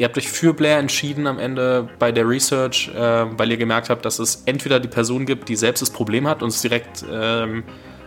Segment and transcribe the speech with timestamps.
[0.00, 3.90] ihr habt euch für Blair entschieden am Ende bei der Research, äh, weil ihr gemerkt
[3.90, 7.04] habt, dass es entweder die Person gibt, die selbst das Problem hat und es direkt
[7.12, 7.64] ähm,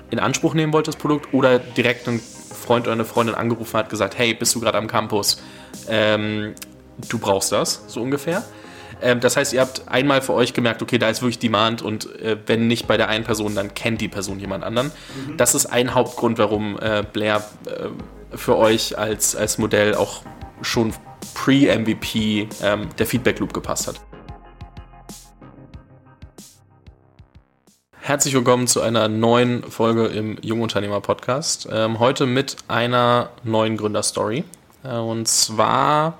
[0.09, 3.91] in Anspruch nehmen wollte, das Produkt, oder direkt ein Freund oder eine Freundin angerufen hat,
[3.91, 5.39] gesagt, hey, bist du gerade am Campus?
[5.87, 6.55] Ähm,
[7.09, 8.41] du brauchst das, so ungefähr.
[8.99, 12.11] Ähm, das heißt, ihr habt einmal für euch gemerkt, okay, da ist wirklich Demand und
[12.19, 14.91] äh, wenn nicht bei der einen Person, dann kennt die Person jemand anderen.
[15.27, 15.37] Mhm.
[15.37, 20.23] Das ist ein Hauptgrund, warum äh, Blair äh, für euch als, als Modell auch
[20.63, 20.91] schon
[21.33, 24.01] pre-MVP ähm, der Feedback Loop gepasst hat.
[28.05, 31.69] Herzlich willkommen zu einer neuen Folge im Jungunternehmer Podcast.
[31.71, 34.43] Ähm, heute mit einer neuen Gründerstory.
[34.83, 36.17] Äh, und zwar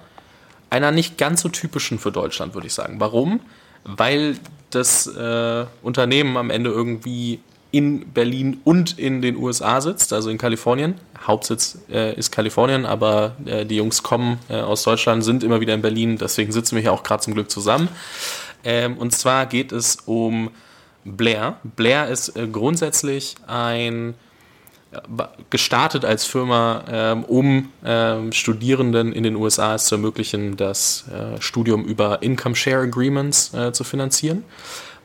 [0.69, 3.01] einer nicht ganz so typischen für Deutschland, würde ich sagen.
[3.01, 3.41] Warum?
[3.83, 4.37] Weil
[4.69, 7.41] das äh, Unternehmen am Ende irgendwie
[7.73, 10.93] in Berlin und in den USA sitzt, also in Kalifornien.
[11.25, 15.73] Hauptsitz äh, ist Kalifornien, aber äh, die Jungs kommen äh, aus Deutschland, sind immer wieder
[15.73, 17.89] in Berlin, deswegen sitzen wir hier auch gerade zum Glück zusammen.
[18.63, 20.51] Ähm, und zwar geht es um
[21.03, 21.57] Blair.
[21.63, 24.13] Blair ist äh, grundsätzlich ein
[25.49, 31.41] gestartet als Firma, ähm, um ähm, Studierenden in den USA es zu ermöglichen, das äh,
[31.41, 34.43] Studium über Income Share Agreements äh, zu finanzieren.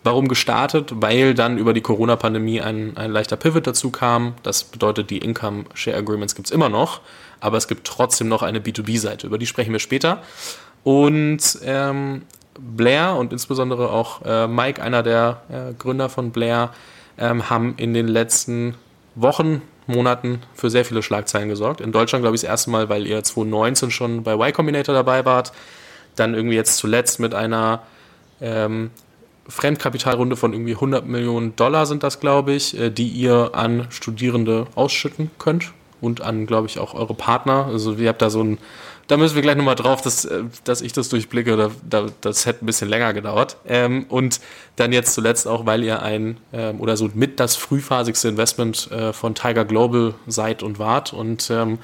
[0.08, 0.90] Warum gestartet?
[0.94, 4.32] Weil dann über die Corona-Pandemie ein, ein leichter Pivot dazu kam.
[4.42, 7.02] Das bedeutet, die Income Share Agreements gibt es immer noch,
[7.40, 9.26] aber es gibt trotzdem noch eine B2B-Seite.
[9.26, 10.22] Über die sprechen wir später.
[10.82, 12.22] Und ähm,
[12.58, 16.70] Blair und insbesondere auch äh, Mike, einer der äh, Gründer von Blair,
[17.18, 18.76] ähm, haben in den letzten
[19.14, 21.82] Wochen, Monaten für sehr viele Schlagzeilen gesorgt.
[21.82, 25.26] In Deutschland, glaube ich, das erste Mal, weil ihr 2019 schon bei Y Combinator dabei
[25.26, 25.52] wart.
[26.16, 27.82] Dann irgendwie jetzt zuletzt mit einer
[28.40, 28.90] ähm,
[29.48, 34.66] Fremdkapitalrunde von irgendwie 100 Millionen Dollar sind das, glaube ich, äh, die ihr an Studierende
[34.74, 37.66] ausschütten könnt und an, glaube ich, auch eure Partner.
[37.66, 38.58] Also ihr habt da so ein,
[39.06, 41.56] da müssen wir gleich nochmal drauf, dass, äh, dass ich das durchblicke.
[41.56, 43.56] Da, da, das hätte ein bisschen länger gedauert.
[43.66, 44.40] Ähm, und
[44.76, 49.12] dann jetzt zuletzt auch, weil ihr ein ähm, oder so mit das frühphasigste Investment äh,
[49.12, 51.78] von Tiger Global seid und wart und ähm,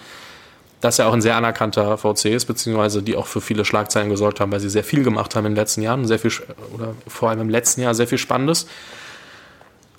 [0.85, 4.39] das ja auch ein sehr anerkannter VC ist, beziehungsweise die auch für viele Schlagzeilen gesorgt
[4.39, 6.31] haben, weil sie sehr viel gemacht haben in den letzten Jahren, sehr viel,
[6.75, 8.67] oder vor allem im letzten Jahr sehr viel Spannendes.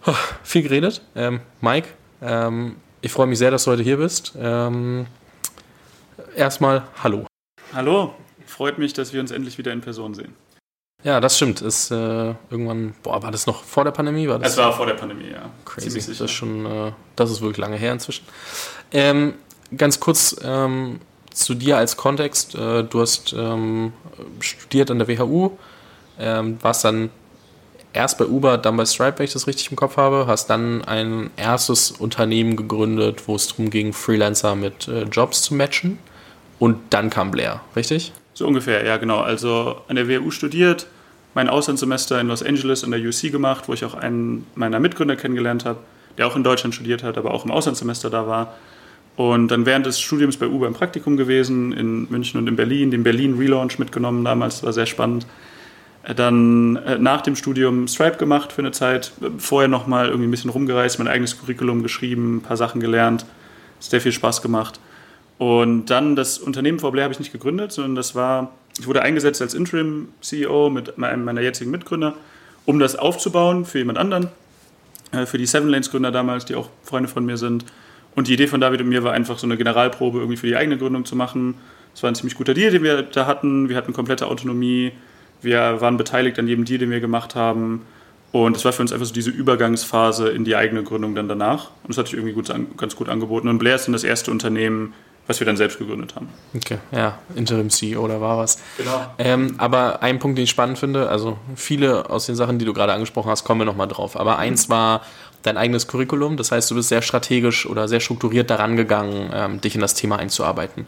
[0.06, 0.14] Oh,
[0.44, 1.02] viel geredet.
[1.16, 1.88] Ähm, Mike,
[2.22, 4.34] ähm, ich freue mich sehr, dass du heute hier bist.
[4.40, 5.08] Ähm,
[6.36, 7.26] erstmal Hallo.
[7.74, 8.14] Hallo,
[8.46, 10.36] freut mich, dass wir uns endlich wieder in Person sehen.
[11.04, 11.62] Ja, das stimmt.
[11.62, 14.28] Ist äh, irgendwann, boah, war das noch vor der Pandemie?
[14.28, 15.50] War das es war vor der Pandemie, ja.
[15.66, 15.96] Crazy.
[15.96, 18.26] Das ist schon, äh, das ist wirklich lange her inzwischen.
[18.92, 19.34] Ähm,
[19.76, 21.00] ganz kurz ähm,
[21.32, 22.56] zu dir als Kontext.
[22.56, 23.94] Äh, du hast ähm,
[24.40, 25.52] studiert an der WHU,
[26.20, 27.10] ähm, warst dann
[27.94, 30.84] erst bei Uber, dann bei Stripe, wenn ich das richtig im Kopf habe, hast dann
[30.84, 35.98] ein erstes Unternehmen gegründet, wo es darum ging, Freelancer mit äh, Jobs zu matchen.
[36.60, 38.14] Und dann kam Blair, richtig?
[38.34, 39.20] So ungefähr, ja, genau.
[39.20, 40.88] Also an der WHU studiert,
[41.34, 45.16] mein Auslandssemester in Los Angeles an der UC gemacht, wo ich auch einen meiner Mitgründer
[45.16, 45.80] kennengelernt habe,
[46.18, 48.56] der auch in Deutschland studiert hat, aber auch im Auslandssemester da war.
[49.16, 52.92] Und dann während des Studiums bei Uber im Praktikum gewesen, in München und in Berlin,
[52.92, 55.26] den Berlin Relaunch mitgenommen damals, war sehr spannend.
[56.04, 60.32] Äh, dann äh, nach dem Studium Stripe gemacht für eine Zeit, vorher nochmal irgendwie ein
[60.32, 63.26] bisschen rumgereist, mein eigenes Curriculum geschrieben, ein paar Sachen gelernt,
[63.80, 64.80] sehr viel Spaß gemacht.
[65.38, 69.42] Und dann das Unternehmen VBlair habe ich nicht gegründet, sondern das war, ich wurde eingesetzt
[69.42, 72.16] als Interim-CEO mit einem meiner jetzigen Mitgründer,
[72.66, 74.28] um das aufzubauen für jemand anderen,
[75.14, 77.64] äh, für die Seven Lanes Gründer damals, die auch Freunde von mir sind
[78.16, 80.56] und die Idee von David und mir war einfach so eine Generalprobe irgendwie für die
[80.56, 81.56] eigene Gründung zu machen.
[81.94, 83.70] Es war ein ziemlich guter Deal, den wir da hatten.
[83.70, 84.92] Wir hatten komplette Autonomie.
[85.42, 87.86] Wir waren beteiligt an jedem Deal, den wir gemacht haben.
[88.32, 91.70] Und es war für uns einfach so diese Übergangsphase in die eigene Gründung dann danach.
[91.84, 93.48] Und das hat sich irgendwie gut, ganz gut angeboten.
[93.48, 94.94] Und Blair ist dann das erste Unternehmen,
[95.28, 96.30] was wir dann selbst gegründet haben.
[96.56, 98.60] Okay, ja, Interim CEO oder war was.
[98.78, 99.06] Genau.
[99.18, 102.74] Ähm, aber ein Punkt, den ich spannend finde, also viele aus den Sachen, die du
[102.74, 104.20] gerade angesprochen hast, kommen wir nochmal drauf.
[104.20, 105.02] Aber eins war
[105.46, 106.38] dein eigenes Curriculum.
[106.38, 109.94] Das heißt, du bist sehr strategisch oder sehr strukturiert daran gegangen, ähm, dich in das
[109.94, 110.86] Thema einzuarbeiten.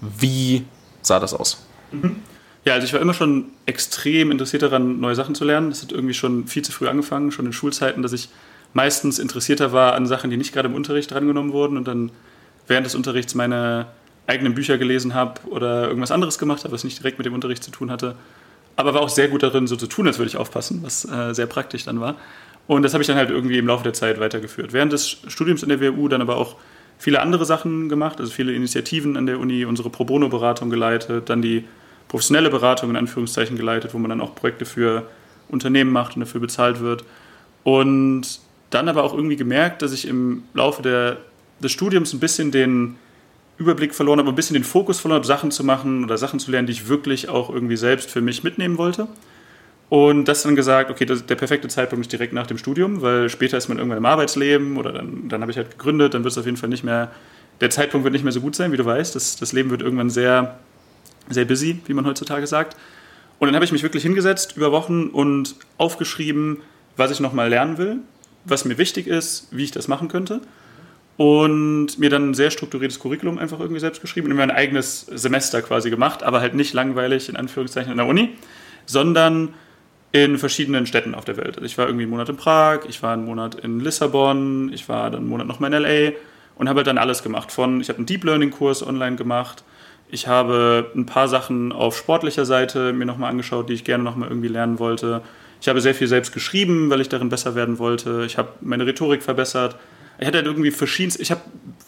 [0.00, 0.64] Wie
[1.00, 1.64] sah das aus?
[1.90, 2.16] Mhm.
[2.64, 5.70] Ja, also ich war immer schon extrem interessiert daran, neue Sachen zu lernen.
[5.70, 8.28] Das hat irgendwie schon viel zu früh angefangen, schon in Schulzeiten, dass ich
[8.72, 12.12] meistens interessierter war an Sachen, die nicht gerade im Unterricht drangenommen wurden und dann
[12.68, 13.86] während des Unterrichts meine
[14.26, 17.64] eigenen Bücher gelesen habe oder irgendwas anderes gemacht habe, was nicht direkt mit dem Unterricht
[17.64, 18.14] zu tun hatte.
[18.76, 21.34] Aber war auch sehr gut darin, so zu tun, als würde ich aufpassen, was äh,
[21.34, 22.16] sehr praktisch dann war.
[22.72, 24.72] Und das habe ich dann halt irgendwie im Laufe der Zeit weitergeführt.
[24.72, 26.56] Während des Studiums in der WU dann aber auch
[26.98, 31.42] viele andere Sachen gemacht, also viele Initiativen an der Uni, unsere Pro Bono-Beratung geleitet, dann
[31.42, 31.64] die
[32.08, 35.06] professionelle Beratung in Anführungszeichen geleitet, wo man dann auch Projekte für
[35.48, 37.04] Unternehmen macht und dafür bezahlt wird.
[37.62, 38.40] Und
[38.70, 41.18] dann aber auch irgendwie gemerkt, dass ich im Laufe der,
[41.60, 42.96] des Studiums ein bisschen den
[43.58, 46.50] Überblick verloren habe, ein bisschen den Fokus verloren habe, Sachen zu machen oder Sachen zu
[46.50, 49.08] lernen, die ich wirklich auch irgendwie selbst für mich mitnehmen wollte.
[49.92, 53.58] Und das dann gesagt, okay, der perfekte Zeitpunkt ist direkt nach dem Studium, weil später
[53.58, 56.38] ist man irgendwann im Arbeitsleben oder dann, dann habe ich halt gegründet, dann wird es
[56.38, 57.12] auf jeden Fall nicht mehr,
[57.60, 59.14] der Zeitpunkt wird nicht mehr so gut sein, wie du weißt.
[59.14, 60.58] Das, das Leben wird irgendwann sehr,
[61.28, 62.74] sehr busy, wie man heutzutage sagt.
[63.38, 66.62] Und dann habe ich mich wirklich hingesetzt über Wochen und aufgeschrieben,
[66.96, 67.98] was ich nochmal lernen will,
[68.46, 70.40] was mir wichtig ist, wie ich das machen könnte.
[71.18, 75.02] Und mir dann ein sehr strukturiertes Curriculum einfach irgendwie selbst geschrieben und mir ein eigenes
[75.02, 78.30] Semester quasi gemacht, aber halt nicht langweilig in Anführungszeichen an der Uni,
[78.86, 79.50] sondern
[80.12, 81.56] in verschiedenen Städten auf der Welt.
[81.56, 84.88] Also ich war irgendwie einen Monat in Prag, ich war einen Monat in Lissabon, ich
[84.88, 86.12] war dann einen Monat nochmal in LA
[86.56, 87.50] und habe halt dann alles gemacht.
[87.50, 89.64] Von, ich habe einen Deep Learning Kurs online gemacht,
[90.10, 94.28] ich habe ein paar Sachen auf sportlicher Seite mir nochmal angeschaut, die ich gerne nochmal
[94.28, 95.22] irgendwie lernen wollte.
[95.62, 98.24] Ich habe sehr viel selbst geschrieben, weil ich darin besser werden wollte.
[98.26, 99.76] Ich habe meine Rhetorik verbessert.
[100.18, 101.40] Ich hatte halt irgendwie verschiedenste, ich habe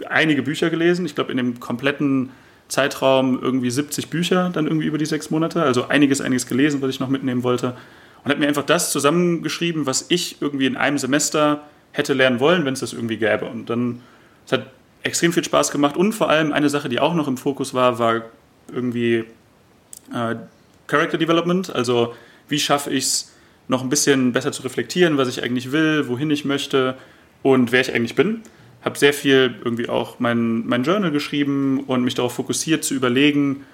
[0.08, 1.04] einige Bücher gelesen.
[1.04, 2.30] Ich glaube, in dem kompletten
[2.68, 5.62] Zeitraum irgendwie 70 Bücher dann irgendwie über die sechs Monate.
[5.62, 7.74] Also einiges, einiges gelesen, was ich noch mitnehmen wollte
[8.24, 11.62] und hat mir einfach das zusammengeschrieben, was ich irgendwie in einem Semester
[11.92, 13.44] hätte lernen wollen, wenn es das irgendwie gäbe.
[13.44, 14.00] Und dann,
[14.46, 14.66] es hat
[15.02, 17.98] extrem viel Spaß gemacht und vor allem eine Sache, die auch noch im Fokus war,
[17.98, 18.22] war
[18.72, 19.24] irgendwie
[20.12, 20.36] äh,
[20.86, 22.14] Character Development, also
[22.48, 23.30] wie schaffe ich es,
[23.66, 26.96] noch ein bisschen besser zu reflektieren, was ich eigentlich will, wohin ich möchte
[27.42, 28.42] und wer ich eigentlich bin.
[28.82, 33.64] Habe sehr viel irgendwie auch mein, mein Journal geschrieben und mich darauf fokussiert zu überlegen,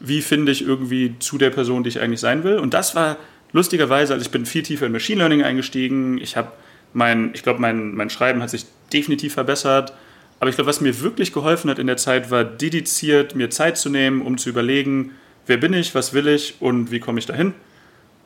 [0.00, 2.58] wie finde ich irgendwie zu der Person, die ich eigentlich sein will.
[2.58, 3.16] Und das war
[3.52, 6.18] lustigerweise, also ich bin viel tiefer in Machine Learning eingestiegen.
[6.18, 6.52] Ich habe
[6.92, 9.92] mein, ich glaube, mein, mein Schreiben hat sich definitiv verbessert.
[10.40, 13.76] Aber ich glaube, was mir wirklich geholfen hat in der Zeit, war dediziert mir Zeit
[13.76, 15.12] zu nehmen, um zu überlegen,
[15.46, 17.54] wer bin ich, was will ich und wie komme ich dahin.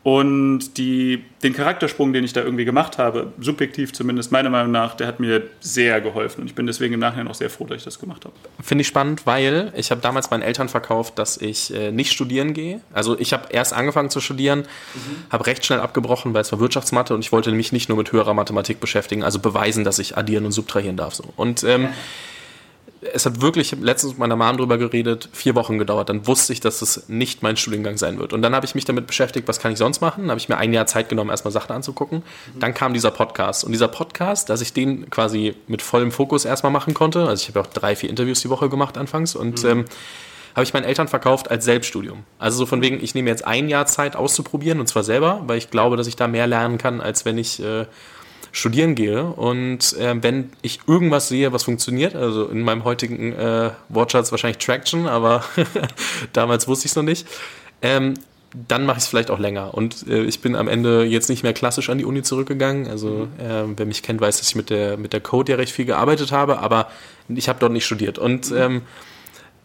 [0.05, 4.95] Und die, den Charaktersprung, den ich da irgendwie gemacht habe, subjektiv zumindest meiner Meinung nach,
[4.97, 6.41] der hat mir sehr geholfen.
[6.41, 8.35] Und ich bin deswegen im Nachhinein auch sehr froh, dass ich das gemacht habe.
[8.61, 12.53] Finde ich spannend, weil ich habe damals meinen Eltern verkauft, dass ich äh, nicht studieren
[12.53, 12.81] gehe.
[12.93, 15.31] Also ich habe erst angefangen zu studieren, mhm.
[15.31, 18.11] habe recht schnell abgebrochen, weil es war Wirtschaftsmathe und ich wollte mich nicht nur mit
[18.11, 21.15] höherer Mathematik beschäftigen, also beweisen, dass ich addieren und subtrahieren darf.
[21.15, 21.25] So.
[21.37, 21.91] Und ähm, ja
[23.13, 26.09] es hat wirklich, letztens mit meiner Mom drüber geredet, vier Wochen gedauert.
[26.09, 28.33] Dann wusste ich, dass es nicht mein Studiengang sein wird.
[28.33, 30.23] Und dann habe ich mich damit beschäftigt, was kann ich sonst machen?
[30.23, 32.19] Dann habe ich mir ein Jahr Zeit genommen, erstmal Sachen anzugucken.
[32.19, 32.61] Mhm.
[32.61, 33.65] Dann kam dieser Podcast.
[33.65, 37.49] Und dieser Podcast, dass ich den quasi mit vollem Fokus erstmal machen konnte, also ich
[37.49, 39.71] habe ja auch drei, vier Interviews die Woche gemacht anfangs und mhm.
[39.71, 39.85] ähm,
[40.55, 42.25] habe ich meinen Eltern verkauft als Selbststudium.
[42.39, 45.59] Also so von wegen, ich nehme jetzt ein Jahr Zeit auszuprobieren und zwar selber, weil
[45.59, 47.87] ich glaube, dass ich da mehr lernen kann, als wenn ich äh,
[48.53, 53.71] studieren gehe und äh, wenn ich irgendwas sehe, was funktioniert, also in meinem heutigen äh,
[53.89, 55.43] Wortschatz wahrscheinlich Traction, aber
[56.35, 57.27] damals wusste ich es noch nicht,
[57.81, 58.15] ähm,
[58.69, 59.73] dann mache ich es vielleicht auch länger.
[59.73, 62.87] Und äh, ich bin am Ende jetzt nicht mehr klassisch an die Uni zurückgegangen.
[62.87, 65.73] Also äh, wer mich kennt, weiß, dass ich mit der, mit der Code ja recht
[65.73, 66.91] viel gearbeitet habe, aber
[67.29, 68.19] ich habe dort nicht studiert.
[68.19, 68.57] Und mhm.
[68.59, 68.83] ähm,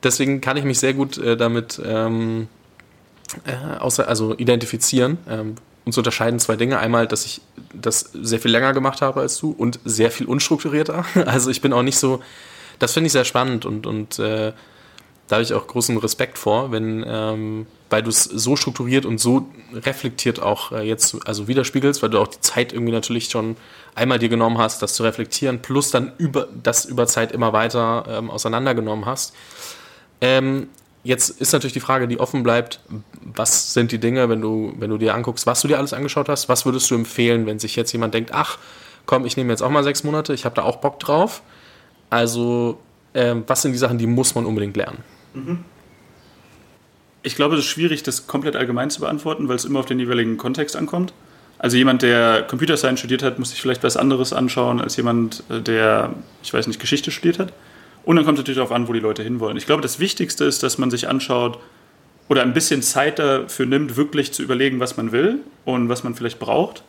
[0.04, 2.48] deswegen kann ich mich sehr gut äh, damit ähm,
[3.46, 5.18] äh, außer, also identifizieren.
[5.30, 5.56] Ähm,
[5.88, 6.80] uns unterscheiden zwei Dinge.
[6.80, 7.42] Einmal, dass ich
[7.74, 11.06] das sehr viel länger gemacht habe als du und sehr viel unstrukturierter.
[11.26, 12.22] Also ich bin auch nicht so,
[12.78, 14.52] das finde ich sehr spannend und, und äh,
[15.28, 19.20] da habe ich auch großen Respekt vor, wenn, ähm, weil du es so strukturiert und
[19.20, 23.58] so reflektiert auch äh, jetzt also widerspiegelst, weil du auch die Zeit irgendwie natürlich schon
[23.96, 28.06] einmal dir genommen hast, das zu reflektieren, plus dann über das über Zeit immer weiter
[28.10, 29.34] ähm, auseinandergenommen hast.
[30.22, 30.70] Ähm,
[31.08, 32.82] Jetzt ist natürlich die Frage, die offen bleibt,
[33.22, 36.28] was sind die Dinge, wenn du, wenn du dir anguckst, was du dir alles angeschaut
[36.28, 38.58] hast, was würdest du empfehlen, wenn sich jetzt jemand denkt, ach,
[39.06, 41.44] komm, ich nehme jetzt auch mal sechs Monate, ich habe da auch Bock drauf.
[42.10, 42.78] Also,
[43.14, 44.98] äh, was sind die Sachen, die muss man unbedingt lernen?
[45.34, 45.60] Mhm.
[47.24, 50.00] Ich glaube, es ist schwierig, das komplett allgemein zu beantworten, weil es immer auf den
[50.00, 51.14] jeweiligen Kontext ankommt.
[51.58, 55.42] Also jemand, der Computer Science studiert hat, muss sich vielleicht was anderes anschauen als jemand,
[55.50, 57.54] äh, der, ich weiß nicht, Geschichte studiert hat.
[58.08, 59.58] Und dann kommt es natürlich darauf an, wo die Leute hinwollen.
[59.58, 61.60] Ich glaube, das Wichtigste ist, dass man sich anschaut
[62.30, 66.16] oder ein bisschen Zeit dafür nimmt, wirklich zu überlegen, was man will und was man
[66.16, 66.84] vielleicht braucht.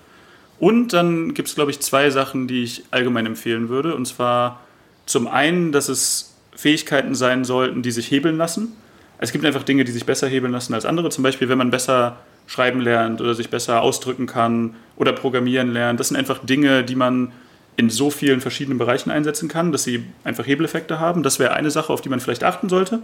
[0.60, 3.96] Und dann gibt es, glaube ich, zwei Sachen, die ich allgemein empfehlen würde.
[3.96, 4.60] Und zwar
[5.06, 8.76] zum einen, dass es Fähigkeiten sein sollten, die sich hebeln lassen.
[9.18, 11.10] Es gibt einfach Dinge, die sich besser hebeln lassen als andere.
[11.10, 15.98] Zum Beispiel, wenn man besser schreiben lernt oder sich besser ausdrücken kann oder programmieren lernt.
[15.98, 17.32] Das sind einfach Dinge, die man
[17.78, 21.22] in so vielen verschiedenen Bereichen einsetzen kann, dass sie einfach Hebeleffekte haben.
[21.22, 23.00] Das wäre eine Sache, auf die man vielleicht achten sollte.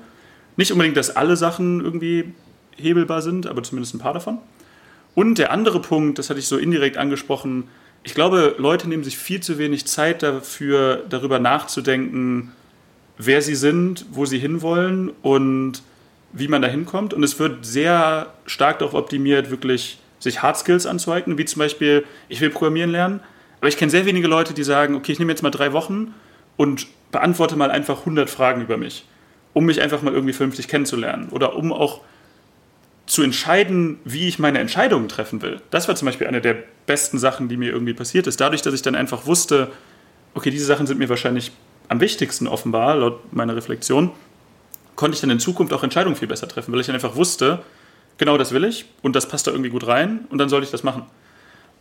[0.56, 2.34] Nicht unbedingt, dass alle Sachen irgendwie
[2.76, 4.38] hebelbar sind, aber zumindest ein paar davon.
[5.14, 7.68] Und der andere Punkt, das hatte ich so indirekt angesprochen,
[8.02, 12.52] ich glaube, Leute nehmen sich viel zu wenig Zeit dafür, darüber nachzudenken,
[13.16, 15.82] wer sie sind, wo sie hinwollen und
[16.32, 17.14] wie man da hinkommt.
[17.14, 22.04] Und es wird sehr stark darauf optimiert, wirklich sich Hard Skills anzueignen, wie zum Beispiel,
[22.28, 23.20] ich will Programmieren lernen,
[23.64, 26.12] aber ich kenne sehr wenige Leute, die sagen, okay, ich nehme jetzt mal drei Wochen
[26.58, 29.06] und beantworte mal einfach 100 Fragen über mich.
[29.54, 32.02] um mich einfach mal irgendwie vernünftig kennenzulernen oder um auch
[33.06, 35.60] zu entscheiden, wie ich meine Entscheidungen treffen will.
[35.70, 36.56] Das war zum Beispiel eine der
[36.86, 38.40] besten Sachen, die mir irgendwie passiert ist.
[38.40, 39.70] Dadurch, dass ich dann einfach wusste,
[40.34, 41.52] okay, diese Sachen sind mir wahrscheinlich
[41.88, 44.10] am wichtigsten offenbar, laut meiner Reflexion,
[44.96, 47.62] konnte ich dann in Zukunft auch Entscheidungen viel besser treffen, weil ich dann einfach wusste,
[48.18, 50.70] genau das will ich und das passt da irgendwie gut rein und dann sollte ich
[50.70, 51.06] das machen.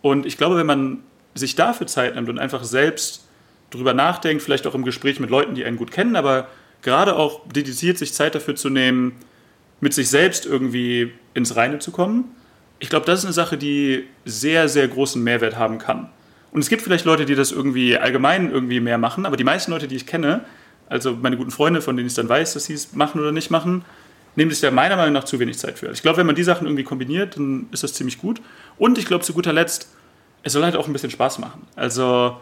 [0.01, 0.99] Und ich glaube, wenn man
[1.35, 3.27] sich dafür Zeit nimmt und einfach selbst
[3.69, 6.47] drüber nachdenkt, vielleicht auch im Gespräch mit Leuten, die einen gut kennen, aber
[6.81, 9.13] gerade auch dediziert sich Zeit dafür zu nehmen,
[9.81, 12.35] mit sich selbst irgendwie ins Reine zu kommen.
[12.79, 16.09] Ich glaube, das ist eine Sache, die sehr, sehr großen Mehrwert haben kann.
[16.51, 19.71] Und es gibt vielleicht Leute, die das irgendwie allgemein irgendwie mehr machen, aber die meisten
[19.71, 20.45] Leute, die ich kenne,
[20.87, 23.49] also meine guten Freunde, von denen ich dann weiß, dass sie es machen oder nicht
[23.49, 23.83] machen,
[24.35, 25.91] nehmen sich da meiner Meinung nach zu wenig Zeit für.
[25.91, 28.41] Ich glaube, wenn man die Sachen irgendwie kombiniert, dann ist das ziemlich gut.
[28.77, 29.89] Und ich glaube, zu guter Letzt,
[30.43, 31.65] es soll halt auch ein bisschen Spaß machen.
[31.75, 32.37] Also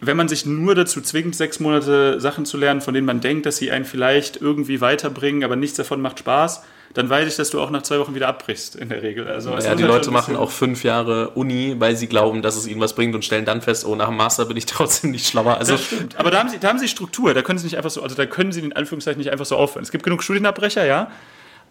[0.00, 3.44] wenn man sich nur dazu zwingt, sechs Monate Sachen zu lernen, von denen man denkt,
[3.46, 6.62] dass sie einen vielleicht irgendwie weiterbringen, aber nichts davon macht Spaß,
[6.94, 9.28] dann weiß ich, dass du auch nach zwei Wochen wieder abbrichst in der Regel.
[9.28, 12.80] Also, ja, die Leute machen auch fünf Jahre Uni, weil sie glauben, dass es ihnen
[12.80, 15.58] was bringt und stellen dann fest, oh, nach dem Master bin ich trotzdem nicht schlauer.
[15.58, 15.78] Also.
[16.16, 18.16] Aber da haben, sie, da haben sie Struktur, da können sie nicht einfach so, also
[18.16, 19.84] da können sie in Anführungszeichen nicht einfach so aufhören.
[19.84, 21.10] Es gibt genug Studienabbrecher, ja,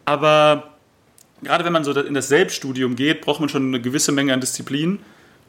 [0.06, 0.70] aber
[1.44, 4.40] gerade wenn man so in das Selbststudium geht, braucht man schon eine gewisse Menge an
[4.40, 5.00] Disziplin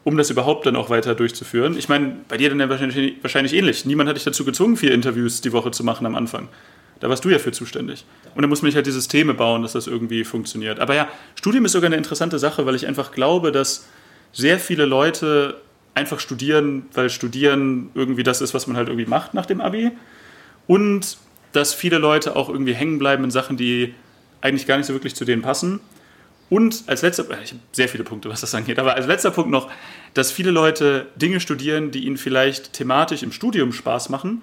[0.03, 1.77] um das überhaupt dann auch weiter durchzuführen.
[1.77, 3.85] Ich meine, bei dir dann ja wahrscheinlich, wahrscheinlich ähnlich.
[3.85, 6.47] Niemand hat dich dazu gezwungen, vier Interviews die Woche zu machen am Anfang.
[6.99, 8.05] Da warst du ja für zuständig.
[8.35, 10.79] Und da muss man sich halt die Systeme bauen, dass das irgendwie funktioniert.
[10.79, 13.87] Aber ja, Studium ist sogar eine interessante Sache, weil ich einfach glaube, dass
[14.33, 15.59] sehr viele Leute
[15.93, 19.91] einfach studieren, weil Studieren irgendwie das ist, was man halt irgendwie macht nach dem Abi.
[20.67, 21.17] Und
[21.51, 23.93] dass viele Leute auch irgendwie hängen bleiben in Sachen, die
[24.39, 25.79] eigentlich gar nicht so wirklich zu denen passen.
[26.51, 29.31] Und als letzter, äh, ich habe sehr viele Punkte, was das angeht, aber als letzter
[29.31, 29.71] Punkt noch,
[30.13, 34.41] dass viele Leute Dinge studieren, die ihnen vielleicht thematisch im Studium Spaß machen,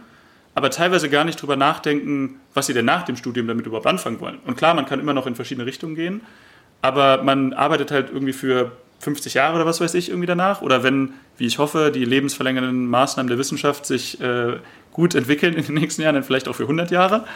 [0.55, 4.21] aber teilweise gar nicht drüber nachdenken, was sie denn nach dem Studium damit überhaupt anfangen
[4.21, 4.39] wollen.
[4.47, 6.23] Und klar, man kann immer noch in verschiedene Richtungen gehen,
[6.81, 10.63] aber man arbeitet halt irgendwie für 50 Jahre oder was weiß ich irgendwie danach.
[10.63, 14.57] Oder wenn, wie ich hoffe, die lebensverlängernden Maßnahmen der Wissenschaft sich äh,
[14.93, 17.27] gut entwickeln in den nächsten Jahren, dann vielleicht auch für 100 Jahre.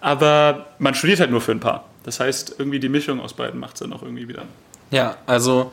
[0.00, 1.84] Aber man studiert halt nur für ein paar.
[2.04, 4.44] Das heißt, irgendwie die Mischung aus beiden macht es dann auch irgendwie wieder.
[4.90, 5.72] Ja, also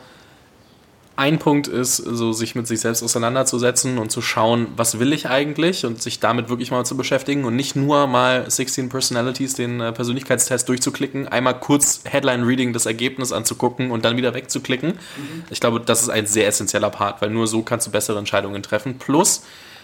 [1.20, 5.28] ein Punkt ist, so sich mit sich selbst auseinanderzusetzen und zu schauen, was will ich
[5.28, 9.82] eigentlich und sich damit wirklich mal zu beschäftigen und nicht nur mal 16 Personalities, den
[9.82, 14.92] äh, Persönlichkeitstest durchzuklicken, einmal kurz Headline-Reading das Ergebnis anzugucken und dann wieder wegzuklicken.
[14.92, 15.44] Mhm.
[15.50, 18.62] Ich glaube, das ist ein sehr essentieller Part, weil nur so kannst du bessere Entscheidungen
[18.62, 18.98] treffen.
[18.98, 19.42] Plus,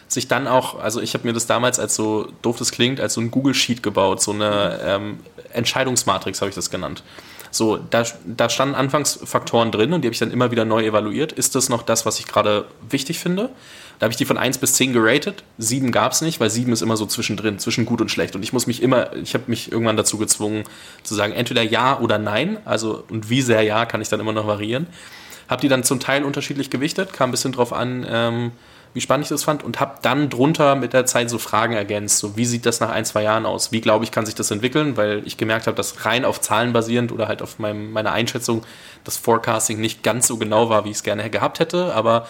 [0.09, 3.15] sich dann auch, also ich habe mir das damals als so doof das klingt, als
[3.15, 5.19] so ein Google Sheet gebaut, so eine ähm,
[5.53, 7.03] Entscheidungsmatrix habe ich das genannt.
[7.51, 10.85] So, da, da standen anfangs Faktoren drin und die habe ich dann immer wieder neu
[10.85, 11.33] evaluiert.
[11.33, 13.51] Ist das noch das, was ich gerade wichtig finde?
[13.99, 15.43] Da habe ich die von 1 bis 10 geratet.
[15.57, 18.37] 7 gab es nicht, weil 7 ist immer so zwischendrin, zwischen gut und schlecht.
[18.37, 20.65] Und ich muss mich immer, ich habe mich irgendwann dazu gezwungen
[21.03, 22.59] zu sagen, entweder ja oder nein.
[22.67, 24.87] Also, und wie sehr ja, kann ich dann immer noch variieren.
[25.49, 28.53] Habe die dann zum Teil unterschiedlich gewichtet, kam ein bisschen drauf an, ähm,
[28.97, 32.17] wie spannend ich das fand und habe dann drunter mit der Zeit so Fragen ergänzt.
[32.17, 33.71] So, wie sieht das nach ein, zwei Jahren aus?
[33.71, 34.97] Wie glaube ich, kann sich das entwickeln?
[34.97, 38.65] Weil ich gemerkt habe, dass rein auf Zahlen basierend oder halt auf meinem, meiner Einschätzung
[39.05, 41.93] das Forecasting nicht ganz so genau war, wie ich es gerne gehabt hätte.
[41.93, 42.27] Aber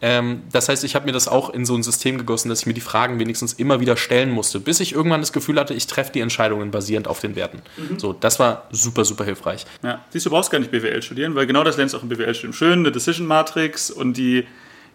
[0.00, 2.66] ähm, das heißt, ich habe mir das auch in so ein System gegossen, dass ich
[2.66, 5.88] mir die Fragen wenigstens immer wieder stellen musste, bis ich irgendwann das Gefühl hatte, ich
[5.88, 7.62] treffe die Entscheidungen basierend auf den Werten.
[7.76, 7.98] Mhm.
[7.98, 9.66] So, das war super, super hilfreich.
[9.82, 12.10] Ja, siehst du, brauchst gar nicht BWL studieren, weil genau das lernst du auch im
[12.10, 12.52] BWL-Studium.
[12.52, 14.46] Schön, eine Decision Matrix und die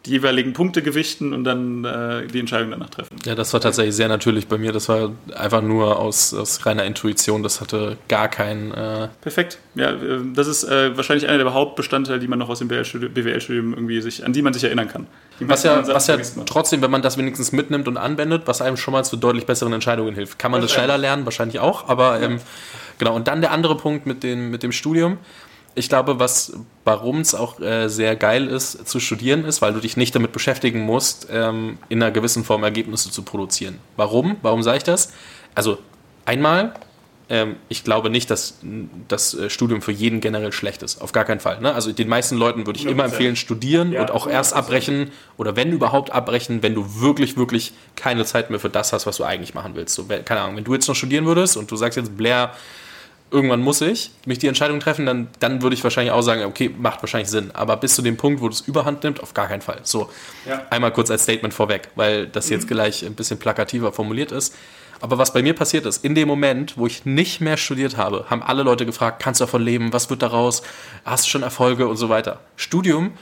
[0.06, 3.16] die jeweiligen Punkte gewichten und dann äh, die Entscheidung danach treffen.
[3.24, 4.72] Ja, das war tatsächlich sehr natürlich bei mir.
[4.72, 7.44] Das war einfach nur aus, aus reiner Intuition.
[7.44, 8.72] Das hatte gar keinen.
[8.72, 9.60] Äh Perfekt.
[9.76, 13.74] Ja, äh, das ist äh, wahrscheinlich einer der Hauptbestandteile, die man noch aus dem BWL-Studium
[13.74, 15.06] irgendwie sich, an die man sich erinnern kann.
[15.40, 18.94] Was ja, was ja trotzdem, wenn man das wenigstens mitnimmt und anwendet, was einem schon
[18.94, 20.40] mal zu deutlich besseren Entscheidungen hilft.
[20.40, 21.26] Kann man das schneller lernen?
[21.26, 22.40] Wahrscheinlich auch, aber ähm,
[22.98, 23.16] genau.
[23.16, 25.18] Und dann der andere Punkt mit, den, mit dem Studium
[25.76, 29.80] ich glaube, was, warum es auch äh, sehr geil ist zu studieren, ist, weil du
[29.80, 33.80] dich nicht damit beschäftigen musst, ähm, in einer gewissen Form Ergebnisse zu produzieren.
[33.96, 34.38] Warum?
[34.42, 35.14] Warum sage ich das?
[35.56, 35.78] Also
[36.26, 36.74] einmal,
[37.30, 38.60] ähm, ich glaube nicht, dass
[39.08, 41.02] das äh, Studium für jeden generell schlecht ist.
[41.02, 41.62] Auf gar keinen Fall.
[41.62, 41.74] Ne?
[41.74, 42.90] Also den meisten Leuten würde ich 100%.
[42.90, 44.32] immer empfehlen, studieren ja, und auch 100%.
[44.32, 48.92] erst abbrechen oder wenn überhaupt abbrechen, wenn du wirklich, wirklich keine Zeit mehr für das
[48.92, 49.96] hast, was du eigentlich machen willst.
[49.96, 52.52] So, keine Ahnung, wenn du jetzt noch studieren würdest und du sagst jetzt, Blair,
[53.32, 56.70] irgendwann muss ich mich die Entscheidung treffen, dann, dann würde ich wahrscheinlich auch sagen, okay,
[56.78, 57.52] macht wahrscheinlich Sinn.
[57.54, 59.80] Aber bis zu dem Punkt, wo du es überhand nimmt, auf gar keinen Fall.
[59.84, 60.10] So,
[60.48, 60.66] ja.
[60.70, 62.54] einmal kurz als Statement vorweg, weil das mhm.
[62.54, 64.54] jetzt gleich ein bisschen plakativer formuliert ist.
[65.00, 68.26] Aber was bei mir passiert ist, in dem Moment, wo ich nicht mehr studiert habe,
[68.30, 70.62] haben alle Leute gefragt, kannst du davon leben, was wird daraus,
[71.06, 72.40] hast du schon Erfolge und so weiter.
[72.56, 73.14] Studium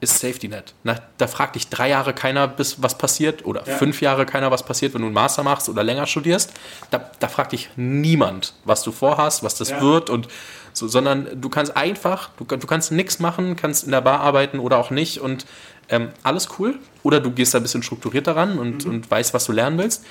[0.00, 0.74] ist Safety Net.
[0.82, 3.76] Na, da fragt dich drei Jahre keiner, bis was passiert oder ja.
[3.76, 6.52] fünf Jahre keiner, was passiert, wenn du einen Master machst oder länger studierst.
[6.90, 9.80] Da, da fragt dich niemand, was du vorhast, was das ja.
[9.80, 10.28] wird und
[10.72, 14.58] so, sondern du kannst einfach, du, du kannst nichts machen, kannst in der Bar arbeiten
[14.58, 15.44] oder auch nicht und
[15.88, 16.78] ähm, alles cool.
[17.02, 18.90] Oder du gehst da ein bisschen strukturierter ran und, mhm.
[18.90, 20.04] und weißt, was du lernen willst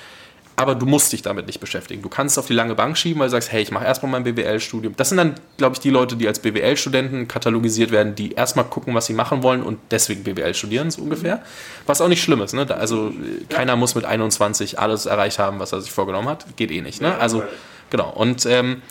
[0.56, 2.02] aber du musst dich damit nicht beschäftigen.
[2.02, 4.12] Du kannst es auf die lange Bank schieben, weil du sagst, hey, ich mache erstmal
[4.12, 4.94] mein BWL-Studium.
[4.96, 8.94] Das sind dann, glaube ich, die Leute, die als BWL-Studenten katalogisiert werden, die erstmal gucken,
[8.94, 11.42] was sie machen wollen und deswegen BWL studieren, so ungefähr.
[11.86, 12.52] Was auch nicht schlimm ist.
[12.52, 12.66] Ne?
[12.74, 13.12] Also
[13.48, 16.44] keiner muss mit 21 alles erreicht haben, was er sich vorgenommen hat.
[16.56, 17.00] Geht eh nicht.
[17.00, 17.16] Ne?
[17.18, 17.42] Also,
[17.88, 18.10] genau.
[18.10, 18.82] Und ähm,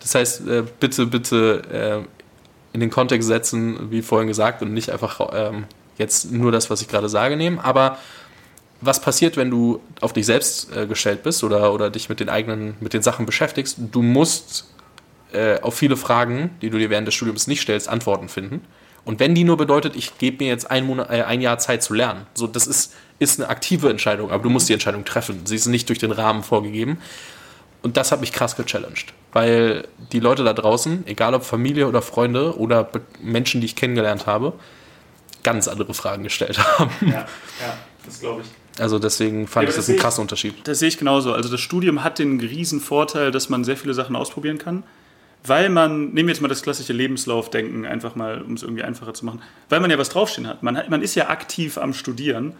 [0.00, 4.90] das heißt, äh, bitte, bitte äh, in den Kontext setzen, wie vorhin gesagt, und nicht
[4.90, 5.64] einfach ähm,
[5.96, 7.58] jetzt nur das, was ich gerade sage, nehmen.
[7.58, 7.98] Aber
[8.84, 12.28] was passiert, wenn du auf dich selbst äh, gestellt bist oder, oder dich mit den
[12.28, 13.76] eigenen, mit den Sachen beschäftigst?
[13.78, 14.66] Du musst
[15.32, 18.62] äh, auf viele Fragen, die du dir während des Studiums nicht stellst, Antworten finden.
[19.04, 21.82] Und wenn die nur bedeutet, ich gebe mir jetzt ein, Monat, äh, ein Jahr Zeit
[21.82, 25.44] zu lernen, so das ist, ist eine aktive Entscheidung, aber du musst die Entscheidung treffen.
[25.44, 26.98] Sie ist nicht durch den Rahmen vorgegeben.
[27.82, 32.00] Und das hat mich krass gechallenged, weil die Leute da draußen, egal ob Familie oder
[32.00, 32.88] Freunde oder
[33.20, 34.54] Menschen, die ich kennengelernt habe,
[35.42, 36.90] ganz andere Fragen gestellt haben.
[37.02, 37.26] Ja,
[37.60, 37.76] ja
[38.06, 38.63] das glaube ich.
[38.78, 40.54] Also deswegen fand ja, ich das, das einen krassen Unterschied.
[40.64, 41.32] Das sehe ich genauso.
[41.32, 44.84] Also das Studium hat den riesen Vorteil, dass man sehr viele Sachen ausprobieren kann.
[45.46, 49.12] Weil man, nehmen wir jetzt mal das klassische Lebenslaufdenken, einfach mal, um es irgendwie einfacher
[49.12, 50.62] zu machen, weil man ja was draufstehen hat.
[50.62, 52.54] Man, hat, man ist ja aktiv am Studieren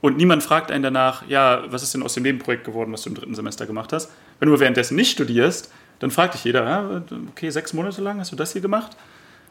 [0.00, 3.10] und niemand fragt einen danach, ja, was ist denn aus dem Nebenprojekt geworden, was du
[3.10, 4.10] im dritten Semester gemacht hast.
[4.38, 8.32] Wenn du währenddessen nicht studierst, dann fragt dich jeder, ja, okay, sechs Monate lang hast
[8.32, 8.96] du das hier gemacht?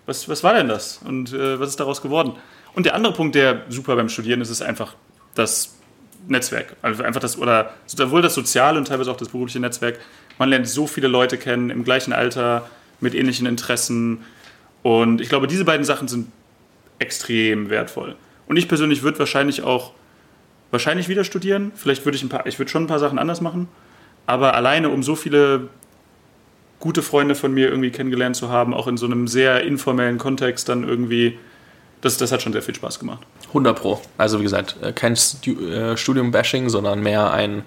[0.07, 0.99] Was, was war denn das?
[1.05, 2.33] Und äh, was ist daraus geworden?
[2.73, 4.95] Und der andere Punkt, der super beim Studieren ist, ist einfach
[5.35, 5.78] das
[6.27, 6.75] Netzwerk.
[6.81, 9.99] Also einfach das, oder sowohl das soziale und teilweise auch das berufliche Netzwerk.
[10.37, 14.23] Man lernt so viele Leute kennen im gleichen Alter, mit ähnlichen Interessen.
[14.83, 16.31] Und ich glaube, diese beiden Sachen sind
[16.99, 18.15] extrem wertvoll.
[18.47, 19.93] Und ich persönlich würde wahrscheinlich auch
[20.71, 21.71] wahrscheinlich wieder studieren.
[21.75, 23.67] Vielleicht würde ich ein paar, ich würde schon ein paar Sachen anders machen.
[24.25, 25.69] Aber alleine, um so viele
[26.79, 30.69] gute Freunde von mir irgendwie kennengelernt zu haben, auch in so einem sehr informellen Kontext
[30.69, 31.37] dann irgendwie
[32.01, 33.21] das, das hat schon sehr viel Spaß gemacht.
[33.49, 34.01] 100 Pro.
[34.17, 37.63] Also wie gesagt, äh, kein äh, Studium-Bashing, sondern mehr ein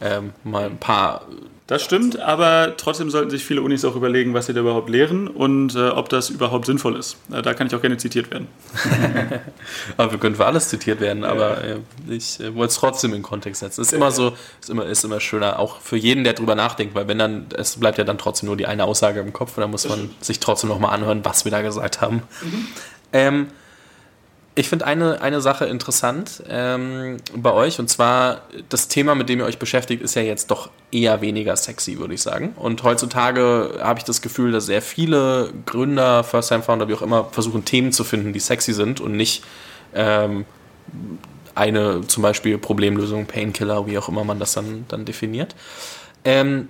[0.00, 1.22] ähm, mal ein paar.
[1.66, 5.28] Das stimmt, aber trotzdem sollten sich viele Unis auch überlegen, was sie da überhaupt lehren
[5.28, 7.16] und äh, ob das überhaupt sinnvoll ist.
[7.32, 8.48] Äh, da kann ich auch gerne zitiert werden.
[9.96, 13.22] aber wir können für alles zitiert werden, aber äh, ich äh, wollte es trotzdem in
[13.22, 13.80] Kontext setzen.
[13.80, 17.08] Ist immer so, ist immer, ist immer schöner, auch für jeden, der drüber nachdenkt, weil
[17.08, 19.70] wenn dann, es bleibt ja dann trotzdem nur die eine Aussage im Kopf und dann
[19.70, 22.24] muss man sich trotzdem nochmal anhören, was wir da gesagt haben.
[22.42, 22.66] Mhm.
[23.14, 23.46] Ähm,
[24.56, 29.40] ich finde eine, eine Sache interessant ähm, bei euch und zwar das Thema, mit dem
[29.40, 32.54] ihr euch beschäftigt, ist ja jetzt doch eher weniger sexy, würde ich sagen.
[32.56, 37.64] Und heutzutage habe ich das Gefühl, dass sehr viele Gründer, First-Time-Founder, wie auch immer, versuchen
[37.64, 39.42] Themen zu finden, die sexy sind und nicht
[39.92, 40.44] ähm,
[41.56, 45.56] eine zum Beispiel Problemlösung, Painkiller, wie auch immer man das dann, dann definiert.
[46.24, 46.68] Ähm,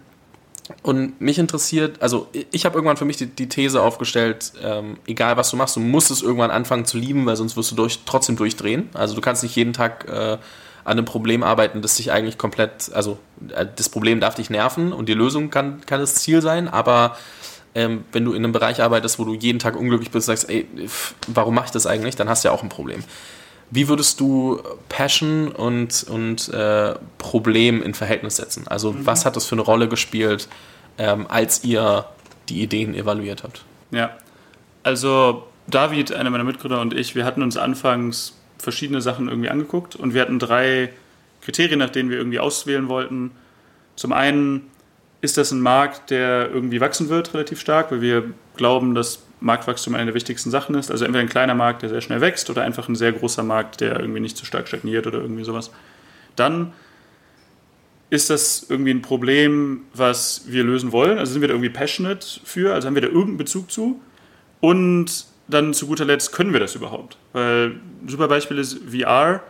[0.82, 5.36] und mich interessiert, also ich habe irgendwann für mich die, die These aufgestellt, ähm, egal
[5.36, 8.00] was du machst, du musst es irgendwann anfangen zu lieben, weil sonst wirst du durch,
[8.06, 8.88] trotzdem durchdrehen.
[8.94, 10.38] Also du kannst nicht jeden Tag äh,
[10.84, 13.18] an einem Problem arbeiten, das dich eigentlich komplett, also
[13.54, 17.16] äh, das Problem darf dich nerven und die Lösung kann, kann das Ziel sein, aber
[17.74, 20.66] ähm, wenn du in einem Bereich arbeitest, wo du jeden Tag unglücklich bist, sagst, ey,
[21.26, 23.02] warum mache ich das eigentlich, dann hast du ja auch ein Problem.
[23.70, 28.68] Wie würdest du Passion und, und äh, Problem in Verhältnis setzen?
[28.68, 29.06] Also mhm.
[29.06, 30.48] was hat das für eine Rolle gespielt,
[30.98, 32.06] ähm, als ihr
[32.48, 33.64] die Ideen evaluiert habt?
[33.90, 34.16] Ja,
[34.82, 39.96] also David, einer meiner Mitgründer und ich, wir hatten uns anfangs verschiedene Sachen irgendwie angeguckt
[39.96, 40.90] und wir hatten drei
[41.42, 43.32] Kriterien, nach denen wir irgendwie auswählen wollten.
[43.96, 44.70] Zum einen
[45.20, 48.24] ist das ein Markt, der irgendwie wachsen wird, relativ stark, weil wir
[48.56, 50.90] glauben, dass Marktwachstum eine der wichtigsten Sachen ist.
[50.90, 53.80] Also entweder ein kleiner Markt, der sehr schnell wächst, oder einfach ein sehr großer Markt,
[53.80, 55.70] der irgendwie nicht zu stark stagniert oder irgendwie sowas.
[56.34, 56.72] Dann
[58.10, 61.18] ist das irgendwie ein Problem, was wir lösen wollen?
[61.18, 62.72] Also sind wir da irgendwie passionate für?
[62.72, 64.00] Also haben wir da irgendeinen Bezug zu?
[64.60, 67.18] Und dann zu guter Letzt, können wir das überhaupt?
[67.32, 69.42] Weil ein super Beispiel ist, VR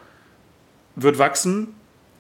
[0.97, 1.69] wird wachsen.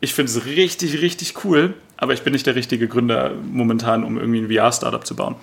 [0.00, 4.18] Ich finde es richtig, richtig cool, aber ich bin nicht der richtige Gründer momentan, um
[4.18, 5.36] irgendwie ein VR-Startup zu bauen.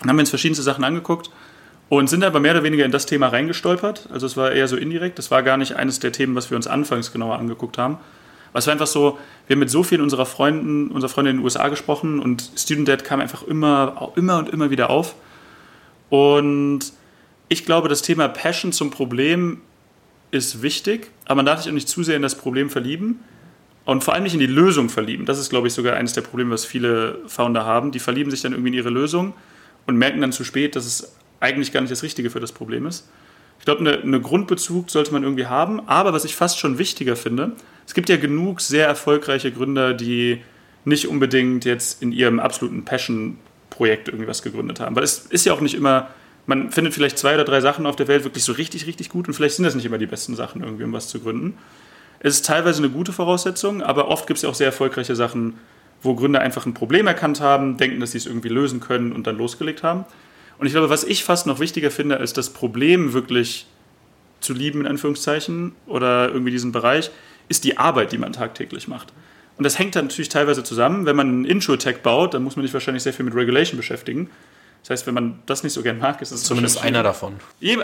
[0.00, 1.30] Dann haben wir uns verschiedenste Sachen angeguckt
[1.88, 4.08] und sind aber mehr oder weniger in das Thema reingestolpert.
[4.12, 5.18] Also es war eher so indirekt.
[5.18, 7.98] Das war gar nicht eines der Themen, was wir uns anfangs genauer angeguckt haben.
[8.50, 11.36] Aber es war einfach so, wir haben mit so vielen unserer Freunden, unserer Freunde in
[11.36, 15.14] den USA gesprochen und Student Debt kam einfach immer, immer und immer wieder auf.
[16.08, 16.92] Und
[17.48, 19.60] ich glaube, das Thema Passion zum Problem
[20.30, 23.20] ist wichtig, aber man darf sich auch nicht zu sehr in das Problem verlieben
[23.84, 25.26] und vor allem nicht in die Lösung verlieben.
[25.26, 27.92] Das ist, glaube ich, sogar eines der Probleme, was viele Founder haben.
[27.92, 29.34] Die verlieben sich dann irgendwie in ihre Lösung
[29.86, 32.86] und merken dann zu spät, dass es eigentlich gar nicht das Richtige für das Problem
[32.86, 33.08] ist.
[33.58, 35.88] Ich glaube, eine, eine Grundbezug sollte man irgendwie haben.
[35.88, 37.52] Aber was ich fast schon wichtiger finde,
[37.86, 40.42] es gibt ja genug sehr erfolgreiche Gründer, die
[40.84, 44.94] nicht unbedingt jetzt in ihrem absoluten Passion-Projekt irgendwie was gegründet haben.
[44.96, 46.08] Weil es ist ja auch nicht immer,
[46.46, 49.26] man findet vielleicht zwei oder drei Sachen auf der Welt wirklich so richtig, richtig gut
[49.26, 51.58] und vielleicht sind das nicht immer die besten Sachen irgendwie, um was zu gründen.
[52.20, 55.58] Es ist teilweise eine gute Voraussetzung, aber oft gibt es ja auch sehr erfolgreiche Sachen,
[56.02, 59.26] wo Gründer einfach ein Problem erkannt haben, denken, dass sie es irgendwie lösen können und
[59.26, 60.04] dann losgelegt haben.
[60.58, 63.66] Und ich glaube, was ich fast noch wichtiger finde, als das Problem wirklich
[64.40, 67.10] zu lieben, in Anführungszeichen, oder irgendwie diesen Bereich,
[67.48, 69.12] ist die Arbeit, die man tagtäglich macht.
[69.58, 71.06] Und das hängt dann natürlich teilweise zusammen.
[71.06, 74.28] Wenn man einen Intro-Tech baut, dann muss man sich wahrscheinlich sehr viel mit Regulation beschäftigen.
[74.82, 77.34] Das heißt, wenn man das nicht so gern mag, ist es zumindest einer davon.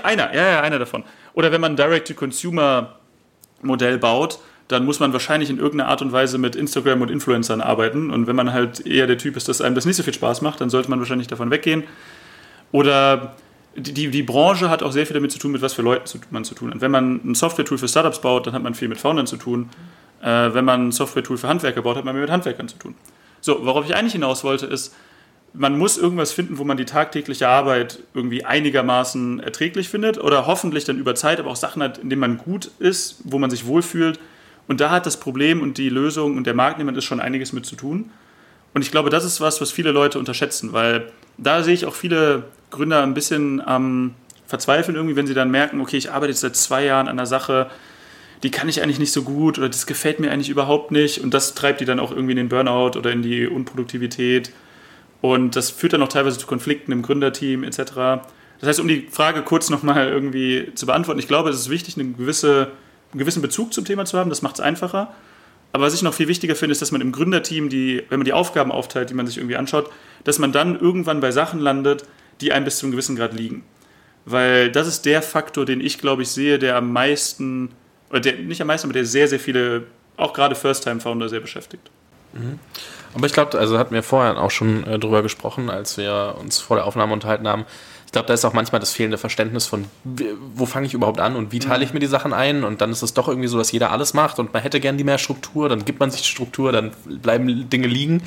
[0.02, 1.02] Einer, ja, ja, einer davon.
[1.34, 6.38] Oder wenn man ein Direct-to-Consumer-Modell baut, dann muss man wahrscheinlich in irgendeiner Art und Weise
[6.38, 8.10] mit Instagram und Influencern arbeiten.
[8.10, 10.42] Und wenn man halt eher der Typ ist, dass einem das nicht so viel Spaß
[10.42, 11.82] macht, dann sollte man wahrscheinlich davon weggehen.
[12.72, 13.36] Oder
[13.76, 16.44] die, die Branche hat auch sehr viel damit zu tun, mit was für Leuten man
[16.44, 16.80] zu tun hat.
[16.80, 19.70] Wenn man ein Software-Tool für Startups baut, dann hat man viel mit Foundern zu tun.
[20.22, 22.94] Äh, wenn man ein Software-Tool für Handwerker baut, hat man mehr mit Handwerkern zu tun.
[23.40, 24.94] So, worauf ich eigentlich hinaus wollte, ist,
[25.54, 30.84] man muss irgendwas finden, wo man die tagtägliche Arbeit irgendwie einigermaßen erträglich findet oder hoffentlich
[30.84, 33.66] dann über Zeit, aber auch Sachen hat, in denen man gut ist, wo man sich
[33.66, 34.18] wohlfühlt.
[34.68, 37.52] Und da hat das Problem und die Lösung und der Markt niemand ist schon einiges
[37.52, 38.10] mit zu tun.
[38.74, 41.94] Und ich glaube, das ist was, was viele Leute unterschätzen, weil da sehe ich auch
[41.94, 44.14] viele Gründer ein bisschen am
[44.46, 47.26] Verzweifeln irgendwie, wenn sie dann merken, okay, ich arbeite jetzt seit zwei Jahren an einer
[47.26, 47.70] Sache,
[48.42, 51.32] die kann ich eigentlich nicht so gut oder das gefällt mir eigentlich überhaupt nicht und
[51.32, 54.52] das treibt die dann auch irgendwie in den Burnout oder in die Unproduktivität
[55.20, 57.78] und das führt dann auch teilweise zu Konflikten im Gründerteam etc.
[58.58, 61.96] Das heißt, um die Frage kurz nochmal irgendwie zu beantworten, ich glaube, es ist wichtig,
[61.96, 62.72] eine gewisse,
[63.12, 65.14] einen gewissen Bezug zum Thema zu haben, das macht es einfacher.
[65.72, 68.24] Aber was ich noch viel wichtiger finde, ist, dass man im Gründerteam, die, wenn man
[68.24, 69.90] die Aufgaben aufteilt, die man sich irgendwie anschaut,
[70.24, 72.04] dass man dann irgendwann bei Sachen landet,
[72.42, 73.64] die einem bis zu einem gewissen Grad liegen.
[74.24, 77.70] Weil das ist der Faktor, den ich, glaube ich, sehe, der am meisten
[78.10, 79.84] oder der, nicht am meisten, aber der sehr, sehr viele,
[80.16, 81.90] auch gerade First-Time-Founder sehr beschäftigt.
[82.34, 82.58] Mhm.
[83.14, 86.58] Aber ich glaube, also hatten wir vorher auch schon äh, drüber gesprochen, als wir uns
[86.58, 87.64] vor der Aufnahme unterhalten haben.
[88.12, 89.86] Ich glaube, da ist auch manchmal das fehlende Verständnis von,
[90.54, 92.92] wo fange ich überhaupt an und wie teile ich mir die Sachen ein und dann
[92.92, 95.16] ist es doch irgendwie so, dass jeder alles macht und man hätte gern die mehr
[95.16, 98.22] Struktur, dann gibt man sich die Struktur, dann bleiben Dinge liegen.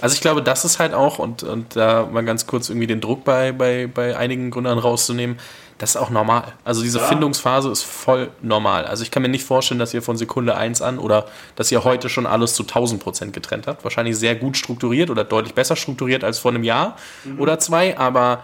[0.00, 3.00] Also ich glaube, das ist halt auch, und, und da mal ganz kurz irgendwie den
[3.00, 5.38] Druck bei, bei, bei einigen Gründern rauszunehmen,
[5.78, 6.54] das ist auch normal.
[6.64, 7.04] Also diese ja.
[7.04, 8.86] Findungsphase ist voll normal.
[8.86, 11.84] Also ich kann mir nicht vorstellen, dass ihr von Sekunde 1 an oder dass ihr
[11.84, 13.84] heute schon alles zu 1000 Prozent getrennt habt.
[13.84, 17.38] Wahrscheinlich sehr gut strukturiert oder deutlich besser strukturiert als vor einem Jahr mhm.
[17.38, 17.96] oder zwei.
[17.96, 18.42] Aber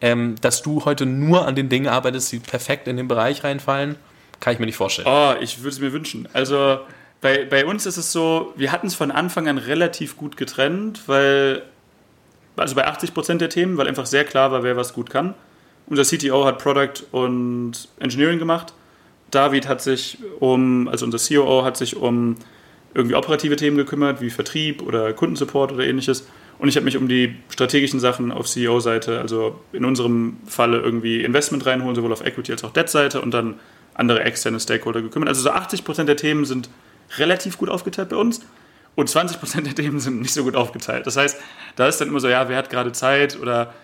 [0.00, 3.96] ähm, dass du heute nur an den Dingen arbeitest, die perfekt in den Bereich reinfallen,
[4.40, 5.08] kann ich mir nicht vorstellen.
[5.08, 6.28] Oh, ich würde es mir wünschen.
[6.32, 6.80] Also
[7.20, 11.02] bei, bei uns ist es so, wir hatten es von Anfang an relativ gut getrennt,
[11.06, 11.62] weil,
[12.56, 15.34] also bei 80 Prozent der Themen, weil einfach sehr klar war, wer was gut kann.
[15.88, 18.74] Unser CTO hat Product und Engineering gemacht.
[19.30, 22.36] David hat sich um, also unser COO hat sich um
[22.94, 26.26] irgendwie operative Themen gekümmert, wie Vertrieb oder Kundensupport oder ähnliches.
[26.58, 31.22] Und ich habe mich um die strategischen Sachen auf CEO-Seite, also in unserem Falle irgendwie
[31.22, 33.56] Investment reinholen, sowohl auf Equity als auch Debt-Seite und dann
[33.94, 35.28] andere externe Stakeholder gekümmert.
[35.28, 36.68] Also so 80% der Themen sind
[37.18, 38.40] relativ gut aufgeteilt bei uns
[38.94, 41.06] und 20% der Themen sind nicht so gut aufgeteilt.
[41.06, 41.38] Das heißt,
[41.76, 43.74] da ist dann immer so, ja, wer hat gerade Zeit oder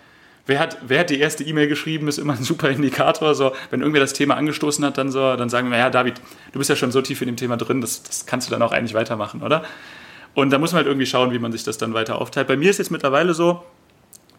[0.45, 3.35] wer hat, wer hat die erste E-Mail geschrieben, ist immer ein super Indikator.
[3.35, 6.15] So, wenn irgendwer das Thema angestoßen hat, dann so, dann sagen wir, ja, David,
[6.51, 8.61] du bist ja schon so tief in dem Thema drin, das, das kannst du dann
[8.61, 9.63] auch eigentlich weitermachen, oder?
[10.35, 12.47] Und da muss man halt irgendwie schauen, wie man sich das dann weiter aufteilt.
[12.47, 13.63] Bei mir ist jetzt mittlerweile so,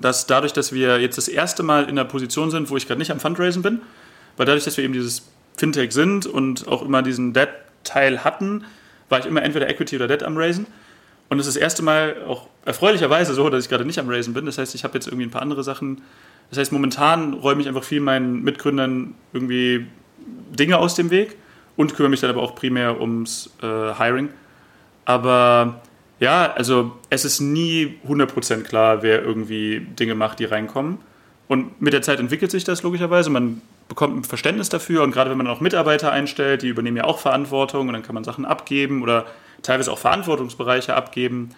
[0.01, 2.99] dass dadurch, dass wir jetzt das erste Mal in der Position sind, wo ich gerade
[2.99, 3.81] nicht am Fundraisen bin,
[4.37, 5.23] weil dadurch, dass wir eben dieses
[5.57, 8.65] Fintech sind und auch immer diesen Debt-Teil hatten,
[9.09, 10.67] war ich immer entweder Equity oder Debt am Raisen.
[11.29, 14.35] Und es ist das erste Mal auch erfreulicherweise so, dass ich gerade nicht am Raisen
[14.35, 14.47] bin.
[14.47, 16.03] Das heißt, ich habe jetzt irgendwie ein paar andere Sachen.
[16.51, 19.87] Das heißt, momentan räume ich einfach viel meinen Mitgründern irgendwie
[20.51, 21.37] Dinge aus dem Weg
[21.77, 24.29] und kümmere mich dann aber auch primär ums äh, Hiring.
[25.05, 25.81] Aber
[26.21, 30.99] ja, also es ist nie 100% klar, wer irgendwie Dinge macht, die reinkommen.
[31.49, 33.31] Und mit der Zeit entwickelt sich das logischerweise.
[33.31, 37.05] Man bekommt ein Verständnis dafür und gerade wenn man auch Mitarbeiter einstellt, die übernehmen ja
[37.05, 39.27] auch Verantwortung und dann kann man Sachen abgeben oder
[39.63, 41.51] teilweise auch Verantwortungsbereiche abgeben.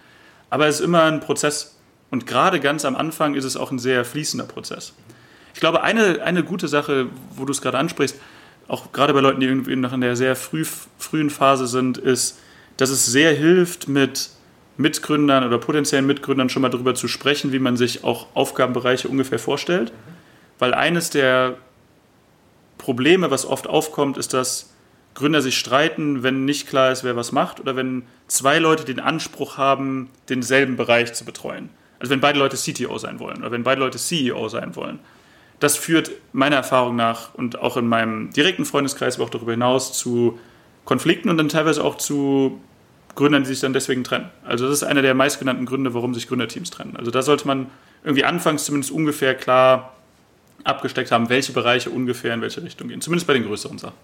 [0.51, 1.79] Aber es ist immer ein Prozess
[2.11, 4.95] und gerade ganz am Anfang ist es auch ein sehr fließender Prozess.
[5.55, 8.17] Ich glaube, eine, eine gute Sache, wo du es gerade ansprichst,
[8.69, 10.65] auch gerade bei Leuten, die irgendwie noch in der sehr früh,
[10.99, 12.39] frühen Phase sind, ist,
[12.77, 14.31] dass es sehr hilft, mit
[14.77, 19.39] Mitgründern oder potenziellen Mitgründern schon mal darüber zu sprechen, wie man sich auch Aufgabenbereiche ungefähr
[19.39, 19.93] vorstellt.
[20.59, 21.57] Weil eines der
[22.79, 24.75] Probleme, was oft aufkommt, ist, dass
[25.15, 29.01] Gründer sich streiten, wenn nicht klar ist, wer was macht, oder wenn zwei Leute den
[29.01, 31.71] Anspruch haben, denselben Bereich zu betreuen.
[31.99, 34.99] Also wenn beide Leute CTO sein wollen oder wenn beide Leute CEO sein wollen.
[35.59, 39.95] das führt meiner Erfahrung nach und auch in meinem direkten Freundeskreis, aber auch darüber hinaus
[39.95, 40.39] zu
[40.87, 42.59] Konflikten und dann teilweise auch zu
[43.15, 44.31] Gründern, die sich dann deswegen trennen.
[44.45, 46.97] Also das ist einer der meistgenannten Gründe, warum sich Gründerteams trennen.
[46.97, 47.67] Also da sollte man
[48.05, 49.93] irgendwie anfangs zumindest ungefähr klar
[50.65, 53.01] abgesteckt haben, welche Bereiche ungefähr in welche Richtung gehen.
[53.01, 53.95] Zumindest bei den größeren Sachen.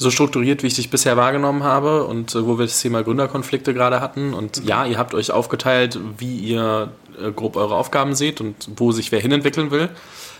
[0.00, 3.74] So strukturiert, wie ich dich bisher wahrgenommen habe und äh, wo wir das Thema Gründerkonflikte
[3.74, 4.32] gerade hatten.
[4.32, 4.68] Und mhm.
[4.68, 9.10] ja, ihr habt euch aufgeteilt, wie ihr äh, grob eure Aufgaben seht und wo sich
[9.10, 9.90] wer hinentwickeln will.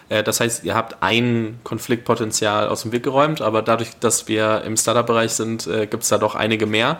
[0.09, 4.63] Äh, das heißt, ihr habt ein Konfliktpotenzial aus dem Weg geräumt, aber dadurch, dass wir
[4.65, 6.99] im Startup-Bereich sind, äh, gibt es da doch einige mehr.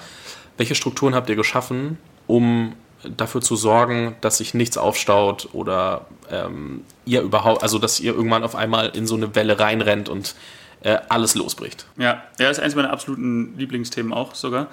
[0.57, 6.83] Welche Strukturen habt ihr geschaffen, um dafür zu sorgen, dass sich nichts aufstaut oder ähm,
[7.05, 10.35] ihr überhaupt, also dass ihr irgendwann auf einmal in so eine Welle reinrennt und
[10.83, 11.87] äh, alles losbricht?
[11.97, 14.67] Ja, er ist eines meiner absoluten Lieblingsthemen auch sogar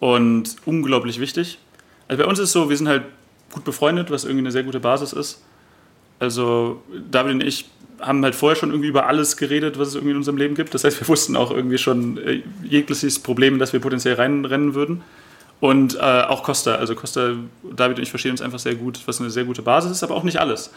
[0.00, 1.58] und unglaublich wichtig.
[2.08, 3.04] Also bei uns ist es so, wir sind halt
[3.52, 5.42] gut befreundet, was irgendwie eine sehr gute Basis ist.
[6.22, 6.80] Also
[7.10, 7.64] David und ich
[8.00, 10.72] haben halt vorher schon irgendwie über alles geredet, was es irgendwie in unserem Leben gibt.
[10.72, 15.02] Das heißt, wir wussten auch irgendwie schon äh, jegliches Problem, dass wir potenziell reinrennen würden.
[15.58, 17.34] Und äh, auch Costa, also Costa,
[17.74, 20.14] David und ich verstehen uns einfach sehr gut, was eine sehr gute Basis ist, aber
[20.14, 20.70] auch nicht alles.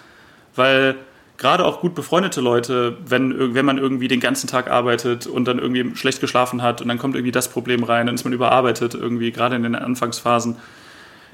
[0.56, 0.96] Weil
[1.38, 5.60] gerade auch gut befreundete Leute, wenn, wenn man irgendwie den ganzen Tag arbeitet und dann
[5.60, 8.96] irgendwie schlecht geschlafen hat und dann kommt irgendwie das Problem rein, dann ist man überarbeitet
[8.96, 10.56] irgendwie, gerade in den Anfangsphasen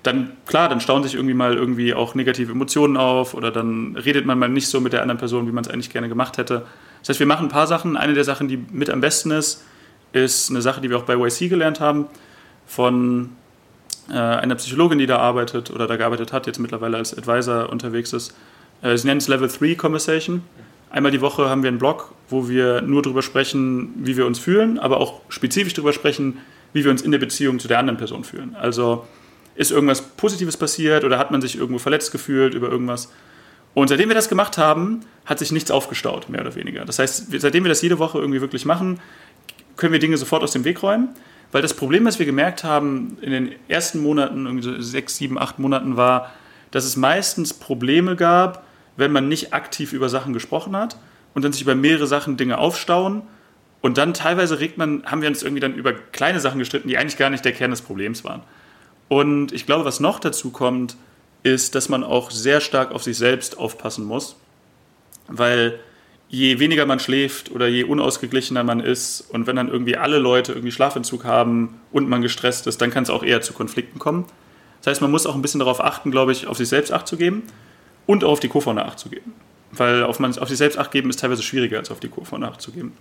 [0.04, 4.26] dann klar, dann stauen sich irgendwie mal irgendwie auch negative Emotionen auf oder dann redet
[4.26, 6.66] man mal nicht so mit der anderen Person, wie man es eigentlich gerne gemacht hätte.
[7.00, 7.98] Das heißt, wir machen ein paar Sachen.
[7.98, 9.64] Eine der Sachen, die mit am besten ist,
[10.14, 12.08] ist eine Sache, die wir auch bei YC gelernt haben,
[12.66, 13.30] von
[14.10, 18.12] äh, einer Psychologin, die da arbeitet oder da gearbeitet hat, jetzt mittlerweile als Advisor unterwegs
[18.14, 18.36] ist.
[18.82, 20.42] Äh, sie nennt es Level 3 Conversation.
[20.90, 24.40] Einmal die Woche haben wir einen Blog, wo wir nur darüber sprechen, wie wir uns
[24.40, 26.40] fühlen, aber auch spezifisch darüber sprechen,
[26.74, 28.56] wie wir uns in der Beziehung zu der anderen Person fühlen.
[28.60, 29.06] Also
[29.56, 33.12] ist irgendwas Positives passiert oder hat man sich irgendwo verletzt gefühlt über irgendwas.
[33.74, 36.84] Und seitdem wir das gemacht haben, hat sich nichts aufgestaut, mehr oder weniger.
[36.86, 39.00] Das heißt, seitdem wir das jede Woche irgendwie wirklich machen,
[39.78, 41.10] können wir Dinge sofort aus dem Weg räumen.
[41.52, 45.38] Weil das Problem, was wir gemerkt haben in den ersten Monaten, irgendwie so sechs, sieben,
[45.38, 46.32] acht Monaten, war,
[46.72, 50.98] dass es meistens Probleme gab, wenn man nicht aktiv über Sachen gesprochen hat
[51.34, 53.24] und dann sich über mehrere Sachen Dinge aufstauen.
[53.82, 56.98] Und dann teilweise regt man, haben wir uns irgendwie dann über kleine Sachen gestritten, die
[56.98, 58.44] eigentlich gar nicht der Kern des Problems waren.
[59.12, 60.96] Und ich glaube, was noch dazu kommt,
[61.44, 64.38] ist, dass man auch sehr stark auf sich selbst aufpassen muss,
[65.28, 65.82] weil
[66.30, 70.54] je weniger man schläft oder je unausgeglichener man ist und wenn dann irgendwie alle Leute
[70.54, 74.28] irgendwie Schlafentzug haben und man gestresst ist, dann kann es auch eher zu Konflikten kommen.
[74.80, 77.06] Das heißt, man muss auch ein bisschen darauf achten, glaube ich, auf sich selbst Acht
[77.06, 77.44] zu geben
[78.08, 79.34] und auch auf die Co-Founder Acht zu geben.
[79.74, 82.48] Weil auf, man, auf sich selbst Acht geben ist teilweise schwieriger, als auf die Co-Founder
[82.48, 82.96] Acht zu geben.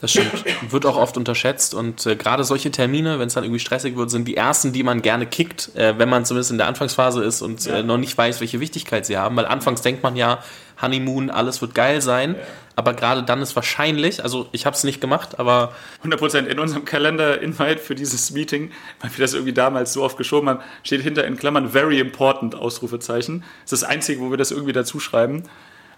[0.00, 0.44] Das stimmt.
[0.70, 4.10] Wird auch oft unterschätzt und äh, gerade solche Termine, wenn es dann irgendwie stressig wird,
[4.10, 7.42] sind die ersten, die man gerne kickt, äh, wenn man zumindest in der Anfangsphase ist
[7.42, 7.78] und äh, ja.
[7.78, 9.36] äh, noch nicht weiß, welche Wichtigkeit sie haben.
[9.36, 10.42] Weil anfangs denkt man ja,
[10.80, 12.34] Honeymoon, alles wird geil sein.
[12.34, 12.40] Ja.
[12.76, 15.74] Aber gerade dann ist wahrscheinlich, also ich habe es nicht gemacht, aber.
[16.02, 20.48] 100% in unserem Kalender-Invite für dieses Meeting, weil wir das irgendwie damals so oft geschoben
[20.48, 23.44] haben, steht hinter in Klammern very important Ausrufezeichen.
[23.64, 25.42] Das ist das Einzige, wo wir das irgendwie dazu schreiben.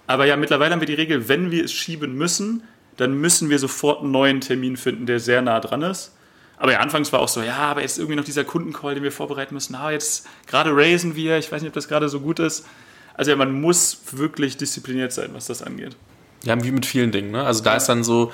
[0.09, 2.65] Aber ja, mittlerweile haben wir die Regel, wenn wir es schieben müssen,
[2.97, 6.13] dann müssen wir sofort einen neuen Termin finden, der sehr nah dran ist.
[6.57, 9.11] Aber ja, anfangs war auch so, ja, aber jetzt irgendwie noch dieser Kundencall, den wir
[9.11, 9.75] vorbereiten müssen.
[9.75, 12.67] Ah, jetzt gerade raisen wir, ich weiß nicht, ob das gerade so gut ist.
[13.15, 15.97] Also ja, man muss wirklich diszipliniert sein, was das angeht.
[16.45, 17.33] Ja, wie mit vielen Dingen.
[17.33, 17.45] Ne?
[17.45, 18.33] Also da ist dann so,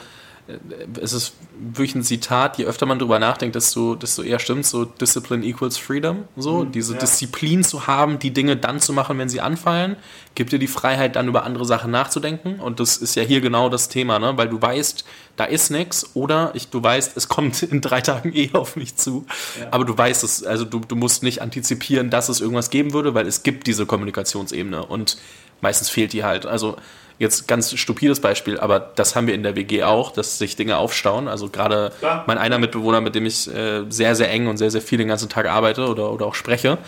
[1.00, 4.86] es ist wirklich ein Zitat, je öfter man drüber nachdenkt, desto, desto eher stimmt so
[4.86, 6.24] Discipline equals Freedom.
[6.36, 7.00] So, mhm, diese ja.
[7.00, 9.96] Disziplin zu haben, die Dinge dann zu machen, wenn sie anfallen,
[10.34, 12.60] gibt dir die Freiheit, dann über andere Sachen nachzudenken.
[12.60, 14.38] Und das ist ja hier genau das Thema, ne?
[14.38, 15.04] weil du weißt,
[15.36, 18.96] da ist nichts oder ich, du weißt, es kommt in drei Tagen eh auf mich
[18.96, 19.26] zu.
[19.60, 19.68] Ja.
[19.70, 23.12] Aber du weißt es, also du, du musst nicht antizipieren, dass es irgendwas geben würde,
[23.12, 25.18] weil es gibt diese Kommunikationsebene und
[25.60, 26.46] meistens fehlt die halt.
[26.46, 26.76] Also
[27.18, 30.76] Jetzt ganz stupides Beispiel, aber das haben wir in der WG auch, dass sich Dinge
[30.76, 31.26] aufstauen.
[31.26, 31.92] Also gerade
[32.26, 35.08] mein einer Mitbewohner, mit dem ich äh, sehr, sehr eng und sehr, sehr viel den
[35.08, 36.78] ganzen Tag arbeite oder, oder auch spreche,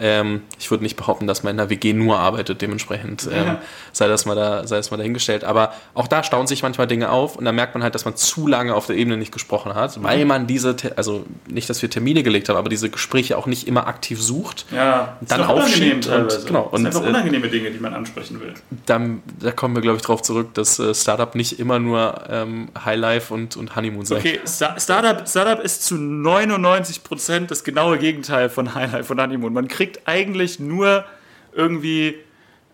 [0.00, 3.62] ähm, ich würde nicht behaupten, dass man in der WG nur arbeitet, dementsprechend ähm, ja.
[3.92, 5.44] sei, das mal da, sei das mal dahingestellt.
[5.44, 8.16] Aber auch da stauen sich manchmal Dinge auf und da merkt man halt, dass man
[8.16, 10.02] zu lange auf der Ebene nicht gesprochen hat, mhm.
[10.02, 13.68] weil man diese, also nicht, dass wir Termine gelegt haben, aber diese Gespräche auch nicht
[13.68, 14.64] immer aktiv sucht.
[14.74, 16.06] Ja, dann aufschiebt.
[16.06, 18.54] Und, genau, das sind einfach äh, unangenehme Dinge, die man ansprechen will.
[18.86, 22.68] Dann, da kommen wir, glaube ich, drauf zurück, dass äh, Startup nicht immer nur ähm,
[22.84, 28.48] Highlife und, und Honeymoon sein Okay, Startup, Startup ist zu 99 Prozent das genaue Gegenteil
[28.48, 29.52] von Highlife und Honeymoon.
[29.52, 31.04] Man kriegt eigentlich nur
[31.52, 32.16] irgendwie,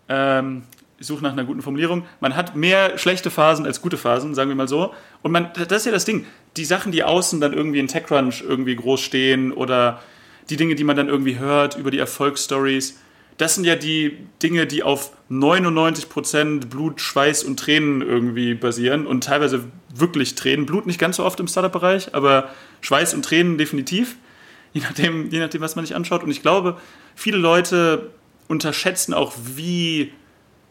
[0.09, 0.63] ähm,
[0.99, 4.49] ich suche nach einer guten Formulierung, man hat mehr schlechte Phasen als gute Phasen, sagen
[4.49, 4.93] wir mal so.
[5.21, 6.25] Und man, das ist ja das Ding.
[6.55, 10.01] Die Sachen, die außen dann irgendwie in TechCrunch irgendwie groß stehen oder
[10.49, 12.99] die Dinge, die man dann irgendwie hört über die Erfolgsstories,
[13.37, 19.25] das sind ja die Dinge, die auf 99% Blut, Schweiß und Tränen irgendwie basieren und
[19.25, 20.65] teilweise wirklich Tränen.
[20.65, 22.49] Blut nicht ganz so oft im Startup-Bereich, aber
[22.81, 24.15] Schweiß und Tränen definitiv,
[24.73, 26.23] je nachdem, je nachdem, was man sich anschaut.
[26.23, 26.77] Und ich glaube,
[27.15, 28.11] viele Leute
[28.47, 30.13] unterschätzen auch, wie,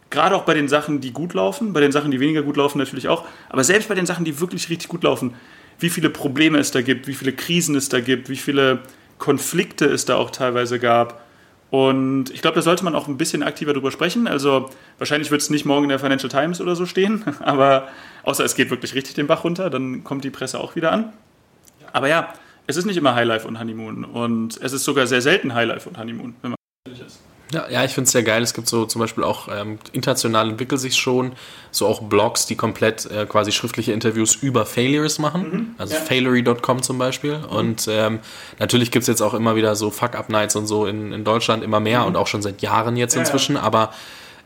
[0.09, 2.79] gerade auch bei den Sachen, die gut laufen, bei den Sachen, die weniger gut laufen
[2.79, 5.35] natürlich auch, aber selbst bei den Sachen, die wirklich richtig gut laufen,
[5.79, 8.79] wie viele Probleme es da gibt, wie viele Krisen es da gibt, wie viele
[9.19, 11.26] Konflikte es da auch teilweise gab
[11.77, 14.27] und ich glaube, da sollte man auch ein bisschen aktiver drüber sprechen.
[14.27, 17.89] Also wahrscheinlich wird es nicht morgen in der Financial Times oder so stehen, aber
[18.23, 21.13] außer es geht wirklich richtig den Bach runter, dann kommt die Presse auch wieder an.
[21.93, 22.33] Aber ja,
[22.67, 25.99] es ist nicht immer Highlife und Honeymoon und es ist sogar sehr selten Highlife und
[25.99, 26.57] Honeymoon, wenn man.
[27.53, 28.43] Ja, ja ich finde es sehr geil.
[28.43, 31.33] Es gibt so zum Beispiel auch ähm, international entwickelt sich schon
[31.71, 35.51] so auch Blogs, die komplett äh, quasi schriftliche Interviews über Failures machen.
[35.51, 36.01] Mhm, also ja.
[36.01, 37.39] Failery.com zum Beispiel.
[37.39, 37.45] Mhm.
[37.45, 38.21] Und ähm,
[38.59, 41.81] natürlich gibt es jetzt auch immer wieder so Fuck-Up-Nights und so in, in Deutschland immer
[41.81, 42.07] mehr mhm.
[42.09, 43.57] und auch schon seit Jahren jetzt inzwischen.
[43.57, 43.67] Ja, ja.
[43.67, 43.93] Aber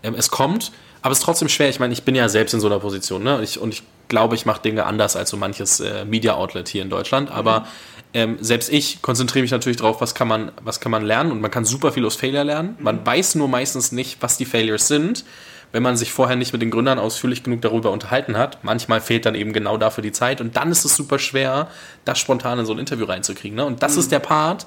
[0.02, 0.72] ähm, es kommt.
[1.02, 1.70] Aber es ist trotzdem schwer.
[1.70, 3.40] Ich meine, ich bin ja selbst in so einer Position, ne?
[3.42, 6.90] Ich, und ich glaube, ich mache Dinge anders als so manches äh, Media-Outlet hier in
[6.90, 7.30] Deutschland.
[7.30, 7.64] Aber mhm
[8.12, 11.40] ähm, selbst ich konzentriere mich natürlich darauf, was kann man, was kann man lernen und
[11.40, 12.76] man kann super viel aus Failure lernen.
[12.80, 13.06] Man mhm.
[13.06, 15.24] weiß nur meistens nicht, was die Failures sind,
[15.72, 18.64] wenn man sich vorher nicht mit den Gründern ausführlich genug darüber unterhalten hat.
[18.64, 21.68] Manchmal fehlt dann eben genau dafür die Zeit und dann ist es super schwer,
[22.04, 23.56] das spontan in so ein Interview reinzukriegen.
[23.56, 23.64] Ne?
[23.64, 24.00] Und das mhm.
[24.00, 24.66] ist der Part,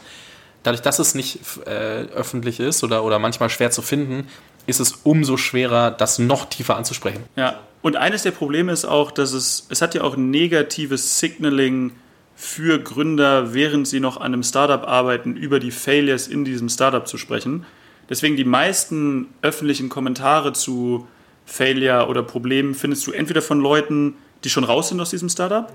[0.63, 4.27] dadurch, dass es nicht äh, öffentlich ist oder, oder manchmal schwer zu finden,
[4.65, 7.23] ist es umso schwerer, das noch tiefer anzusprechen.
[7.35, 11.91] Ja, und eines der Probleme ist auch, dass es, es hat ja auch negatives Signaling
[12.35, 17.07] für Gründer, während sie noch an einem Startup arbeiten, über die Failures in diesem Startup
[17.07, 17.65] zu sprechen.
[18.09, 21.07] Deswegen die meisten öffentlichen Kommentare zu
[21.45, 25.71] Failure oder Problemen findest du entweder von Leuten, die schon raus sind aus diesem Startup,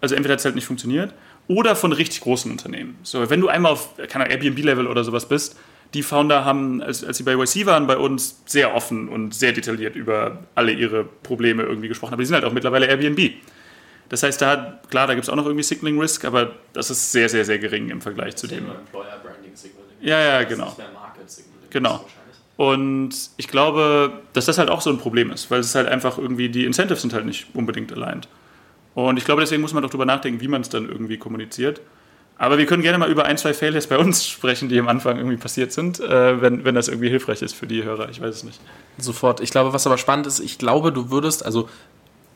[0.00, 1.14] also entweder hat es halt nicht funktioniert,
[1.48, 2.96] oder von richtig großen Unternehmen.
[3.02, 5.56] So, wenn du einmal auf Airbnb-Level oder sowas bist,
[5.94, 9.52] die Founder haben, als, als sie bei YC waren, bei uns sehr offen und sehr
[9.52, 12.14] detailliert über alle ihre Probleme irgendwie gesprochen.
[12.14, 13.32] Aber die sind halt auch mittlerweile Airbnb.
[14.12, 17.12] Das heißt, da, klar, da gibt es auch noch irgendwie Signaling Risk, aber das ist
[17.12, 18.66] sehr, sehr, sehr gering im Vergleich zu dem.
[18.66, 19.88] Employer Branding Signaling.
[20.02, 20.76] Ja, ja, genau.
[21.70, 22.04] Genau.
[22.58, 26.18] Und ich glaube, dass das halt auch so ein Problem ist, weil es halt einfach
[26.18, 28.28] irgendwie, die Incentives sind halt nicht unbedingt aligned.
[28.94, 31.80] Und ich glaube, deswegen muss man doch drüber nachdenken, wie man es dann irgendwie kommuniziert.
[32.36, 35.16] Aber wir können gerne mal über ein, zwei Failures bei uns sprechen, die am Anfang
[35.16, 38.10] irgendwie passiert sind, äh, wenn, wenn das irgendwie hilfreich ist für die Hörer.
[38.10, 38.60] Ich weiß es nicht.
[38.98, 39.40] Sofort.
[39.40, 41.70] Ich glaube, was aber spannend ist, ich glaube, du würdest, also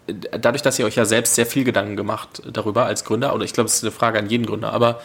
[0.07, 3.53] dadurch, dass ihr euch ja selbst sehr viel Gedanken gemacht darüber als Gründer, oder ich
[3.53, 5.01] glaube, es ist eine Frage an jeden Gründer, aber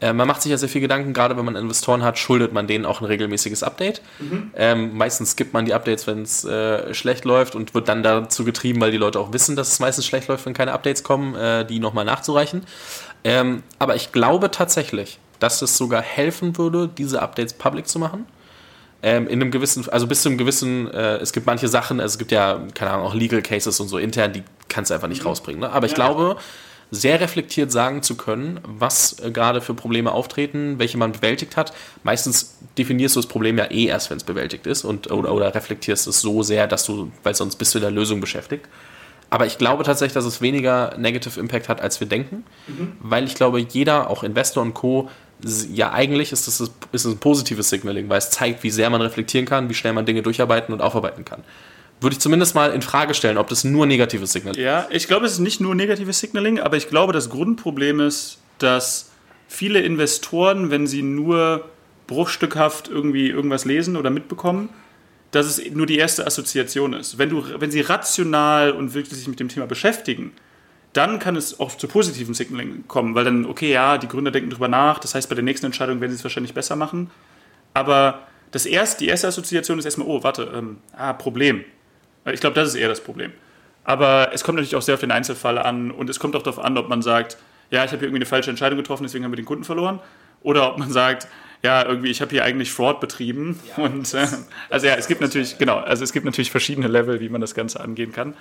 [0.00, 2.66] äh, man macht sich ja sehr viel Gedanken, gerade wenn man Investoren hat, schuldet man
[2.66, 4.02] denen auch ein regelmäßiges Update.
[4.18, 4.50] Mhm.
[4.56, 8.44] Ähm, meistens gibt man die Updates, wenn es äh, schlecht läuft und wird dann dazu
[8.44, 11.34] getrieben, weil die Leute auch wissen, dass es meistens schlecht läuft, wenn keine Updates kommen,
[11.34, 12.62] äh, die nochmal nachzureichen.
[13.24, 18.26] Ähm, aber ich glaube tatsächlich, dass es sogar helfen würde, diese Updates public zu machen
[19.02, 22.14] ähm, in einem gewissen, also bis zu einem gewissen, äh, es gibt manche Sachen, also
[22.14, 25.08] es gibt ja, keine Ahnung, auch Legal Cases und so intern, die kannst du einfach
[25.08, 25.28] nicht mhm.
[25.28, 25.60] rausbringen.
[25.60, 25.70] Ne?
[25.70, 25.96] Aber ich ja.
[25.96, 26.36] glaube,
[26.90, 31.72] sehr reflektiert sagen zu können, was äh, gerade für Probleme auftreten, welche man bewältigt hat.
[32.04, 35.54] Meistens definierst du das Problem ja eh erst, wenn es bewältigt ist und, oder, oder
[35.54, 38.66] reflektierst es so sehr, dass du, weil sonst bist du in der Lösung beschäftigt.
[39.28, 42.92] Aber ich glaube tatsächlich, dass es weniger Negative Impact hat, als wir denken, mhm.
[43.00, 45.10] weil ich glaube, jeder, auch Investor und Co.,
[45.72, 49.46] ja, eigentlich ist das, ist ein positives Signaling, weil es zeigt, wie sehr man reflektieren
[49.46, 51.44] kann, wie schnell man Dinge durcharbeiten und aufarbeiten kann.
[52.00, 54.64] Würde ich zumindest mal in Frage stellen, ob das nur negatives Signaling ist.
[54.64, 58.38] Ja, ich glaube, es ist nicht nur negatives Signaling, aber ich glaube, das Grundproblem ist,
[58.58, 59.10] dass
[59.48, 61.68] viele Investoren, wenn sie nur
[62.06, 64.68] bruchstückhaft irgendwie irgendwas lesen oder mitbekommen,
[65.30, 67.18] dass es nur die erste Assoziation ist.
[67.18, 70.32] Wenn, du, wenn sie rational und wirklich sich mit dem Thema beschäftigen,
[70.96, 74.50] dann kann es auch zu positiven Signaling kommen, weil dann, okay, ja, die Gründer denken
[74.50, 77.10] drüber nach, das heißt, bei der nächsten Entscheidung werden sie es wahrscheinlich besser machen.
[77.74, 81.64] Aber das erste, die erste Assoziation ist erstmal, oh, warte, ähm, ah, Problem.
[82.32, 83.32] Ich glaube, das ist eher das Problem.
[83.84, 86.64] Aber es kommt natürlich auch sehr auf den Einzelfall an und es kommt auch darauf
[86.64, 87.36] an, ob man sagt,
[87.70, 90.00] ja, ich habe hier irgendwie eine falsche Entscheidung getroffen, deswegen haben wir den Kunden verloren.
[90.42, 91.28] Oder ob man sagt,
[91.62, 93.58] ja, irgendwie, ich habe hier eigentlich Fraud betrieben.
[93.76, 94.26] Ja, und äh,
[94.70, 97.54] also ja, es gibt natürlich, genau, also es gibt natürlich verschiedene Level, wie man das
[97.54, 98.34] Ganze angehen kann.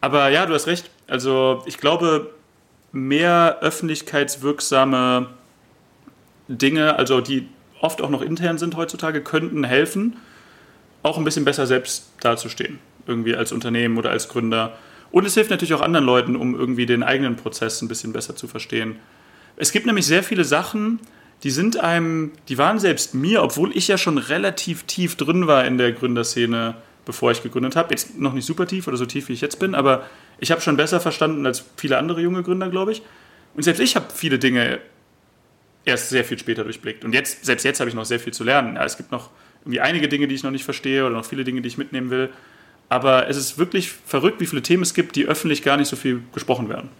[0.00, 0.90] Aber ja, du hast recht.
[1.06, 2.30] Also ich glaube,
[2.92, 5.28] mehr öffentlichkeitswirksame
[6.48, 7.48] Dinge, also die
[7.80, 10.16] oft auch noch intern sind heutzutage, könnten helfen,
[11.02, 14.76] auch ein bisschen besser selbst dazustehen, irgendwie als Unternehmen oder als Gründer.
[15.12, 18.36] Und es hilft natürlich auch anderen Leuten, um irgendwie den eigenen Prozess ein bisschen besser
[18.36, 18.96] zu verstehen.
[19.56, 21.00] Es gibt nämlich sehr viele Sachen,
[21.42, 25.64] die sind einem, die waren selbst mir, obwohl ich ja schon relativ tief drin war
[25.64, 26.74] in der Gründerszene,
[27.04, 27.90] bevor ich gegründet habe.
[27.90, 30.06] Jetzt noch nicht super tief oder so tief, wie ich jetzt bin, aber
[30.38, 33.02] ich habe schon besser verstanden als viele andere junge Gründer, glaube ich.
[33.54, 34.80] Und selbst ich habe viele Dinge
[35.84, 37.04] erst sehr viel später durchblickt.
[37.04, 38.76] Und jetzt, selbst jetzt habe ich noch sehr viel zu lernen.
[38.76, 39.30] Ja, es gibt noch
[39.62, 42.10] irgendwie einige Dinge, die ich noch nicht verstehe oder noch viele Dinge, die ich mitnehmen
[42.10, 42.30] will.
[42.88, 45.96] Aber es ist wirklich verrückt, wie viele Themen es gibt, die öffentlich gar nicht so
[45.96, 46.90] viel gesprochen werden.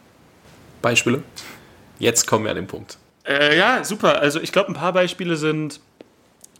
[0.82, 1.22] Beispiele?
[1.98, 2.96] Jetzt kommen wir an den Punkt.
[3.26, 4.20] Äh, ja, super.
[4.20, 5.80] Also ich glaube, ein paar Beispiele sind,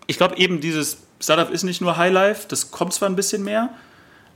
[0.07, 3.71] ich glaube eben dieses Startup ist nicht nur Highlife, das kommt zwar ein bisschen mehr,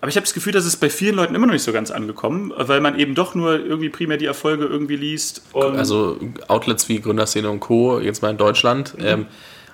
[0.00, 1.90] aber ich habe das Gefühl, dass es bei vielen Leuten immer noch nicht so ganz
[1.90, 5.42] angekommen, weil man eben doch nur irgendwie primär die Erfolge irgendwie liest.
[5.54, 9.06] also Outlets wie Gründerszene und Co., jetzt mal in Deutschland, mhm.
[9.06, 9.26] ähm,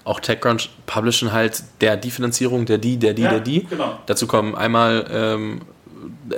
[0.05, 3.65] auch TechCrunch publishen halt der die Finanzierung, der die, der die, ja, der die.
[3.65, 3.99] Genau.
[4.07, 5.63] Dazu kommen einmal ähm,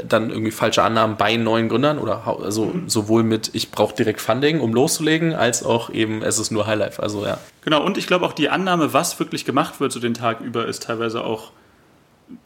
[0.07, 2.89] dann irgendwie falsche Annahmen bei neuen Gründern oder also mhm.
[2.89, 7.03] sowohl mit ich brauche direkt Funding, um loszulegen, als auch eben es ist nur Highlife.
[7.03, 7.39] Also ja.
[7.65, 10.67] Genau, und ich glaube auch die Annahme, was wirklich gemacht wird so den Tag über,
[10.67, 11.53] ist teilweise auch,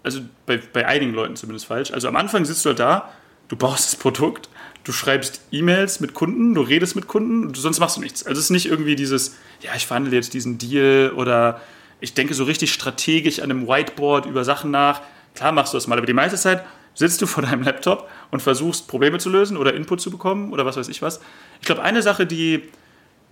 [0.02, 1.92] also bei, bei einigen Leuten zumindest falsch.
[1.92, 3.10] Also am Anfang sitzt du halt da,
[3.48, 4.48] du baust das Produkt,
[4.84, 8.26] du schreibst E-Mails mit Kunden, du redest mit Kunden, sonst machst du nichts.
[8.26, 11.60] Also es ist nicht irgendwie dieses, ja, ich verhandle jetzt diesen Deal oder
[12.00, 15.00] ich denke so richtig strategisch an einem Whiteboard über Sachen nach.
[15.34, 16.64] Klar machst du das mal, aber die meiste Zeit
[16.96, 20.66] sitzt du vor deinem Laptop und versuchst Probleme zu lösen oder Input zu bekommen oder
[20.66, 21.20] was weiß ich was.
[21.60, 22.62] Ich glaube, eine Sache, die,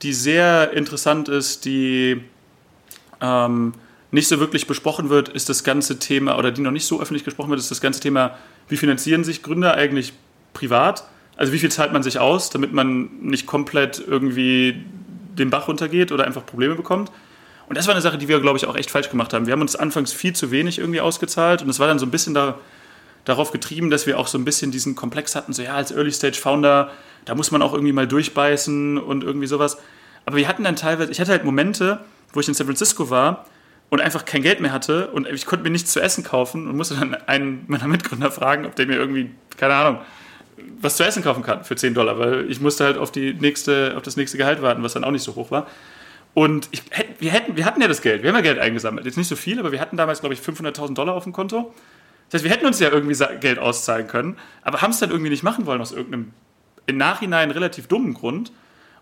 [0.03, 2.23] die sehr interessant ist, die
[3.21, 3.73] ähm,
[4.11, 7.25] nicht so wirklich besprochen wird, ist das ganze Thema, oder die noch nicht so öffentlich
[7.25, 8.37] gesprochen wird, ist das ganze Thema,
[8.69, 10.13] wie finanzieren sich Gründer eigentlich
[10.53, 11.05] privat?
[11.37, 14.85] Also wie viel zahlt man sich aus, damit man nicht komplett irgendwie
[15.37, 17.11] den Bach runtergeht oder einfach Probleme bekommt?
[17.67, 19.47] Und das war eine Sache, die wir, glaube ich, auch echt falsch gemacht haben.
[19.47, 22.11] Wir haben uns anfangs viel zu wenig irgendwie ausgezahlt und es war dann so ein
[22.11, 22.59] bisschen da,
[23.25, 26.91] darauf getrieben, dass wir auch so ein bisschen diesen Komplex hatten, so ja, als Early-Stage-Founder,
[27.25, 29.79] da muss man auch irgendwie mal durchbeißen und irgendwie sowas.
[30.27, 32.01] Aber wir hatten dann teilweise, ich hatte halt Momente,
[32.33, 33.47] wo ich in San Francisco war
[33.91, 36.77] und einfach kein Geld mehr hatte und ich konnte mir nichts zu essen kaufen und
[36.77, 40.01] musste dann einen meiner Mitgründer fragen, ob der mir irgendwie, keine Ahnung,
[40.81, 43.95] was zu essen kaufen kann für 10 Dollar, weil ich musste halt auf, die nächste,
[43.97, 45.67] auf das nächste Gehalt warten, was dann auch nicht so hoch war.
[46.33, 46.83] Und ich,
[47.21, 49.07] wir, hätten, wir hatten ja das Geld, wir haben ja Geld eingesammelt.
[49.07, 51.73] Jetzt nicht so viel, aber wir hatten damals, glaube ich, 500.000 Dollar auf dem Konto.
[52.29, 55.31] Das heißt, wir hätten uns ja irgendwie Geld auszahlen können, aber haben es dann irgendwie
[55.31, 56.33] nicht machen wollen aus irgendeinem
[56.87, 58.53] im Nachhinein relativ dummen Grund.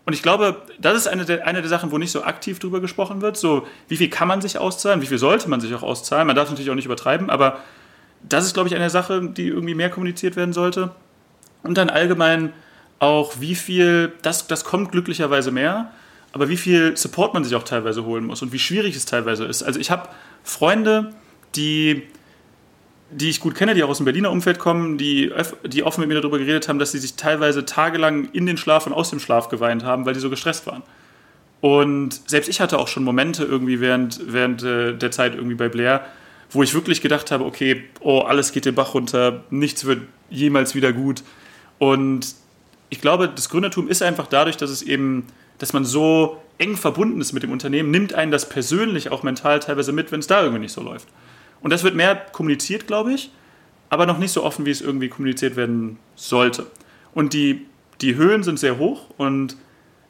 [0.05, 2.81] Und ich glaube, das ist eine der, eine der Sachen, wo nicht so aktiv drüber
[2.81, 3.37] gesprochen wird.
[3.37, 6.27] So, wie viel kann man sich auszahlen, wie viel sollte man sich auch auszahlen.
[6.27, 7.59] Man darf natürlich auch nicht übertreiben, aber
[8.27, 10.91] das ist, glaube ich, eine Sache, die irgendwie mehr kommuniziert werden sollte.
[11.63, 12.53] Und dann allgemein
[12.99, 15.91] auch, wie viel, das, das kommt glücklicherweise mehr,
[16.33, 19.45] aber wie viel Support man sich auch teilweise holen muss und wie schwierig es teilweise
[19.45, 19.63] ist.
[19.63, 20.09] Also ich habe
[20.43, 21.13] Freunde,
[21.55, 22.03] die
[23.13, 25.31] die ich gut kenne, die auch aus dem Berliner Umfeld kommen, die,
[25.65, 28.87] die offen mit mir darüber geredet haben, dass sie sich teilweise tagelang in den Schlaf
[28.87, 30.83] und aus dem Schlaf geweint haben, weil die so gestresst waren.
[31.61, 35.69] Und selbst ich hatte auch schon Momente irgendwie während, während äh, der Zeit irgendwie bei
[35.69, 36.05] Blair,
[36.51, 40.75] wo ich wirklich gedacht habe, okay, oh, alles geht den Bach runter, nichts wird jemals
[40.75, 41.23] wieder gut.
[41.79, 42.35] Und
[42.89, 45.25] ich glaube, das Gründertum ist einfach dadurch, dass es eben,
[45.57, 49.59] dass man so eng verbunden ist mit dem Unternehmen, nimmt einen das persönlich auch mental
[49.59, 51.07] teilweise mit, wenn es da irgendwie nicht so läuft.
[51.63, 53.31] Und das wird mehr kommuniziert, glaube ich,
[53.89, 56.67] aber noch nicht so offen, wie es irgendwie kommuniziert werden sollte.
[57.13, 57.65] Und die,
[58.01, 59.55] die Höhen sind sehr hoch und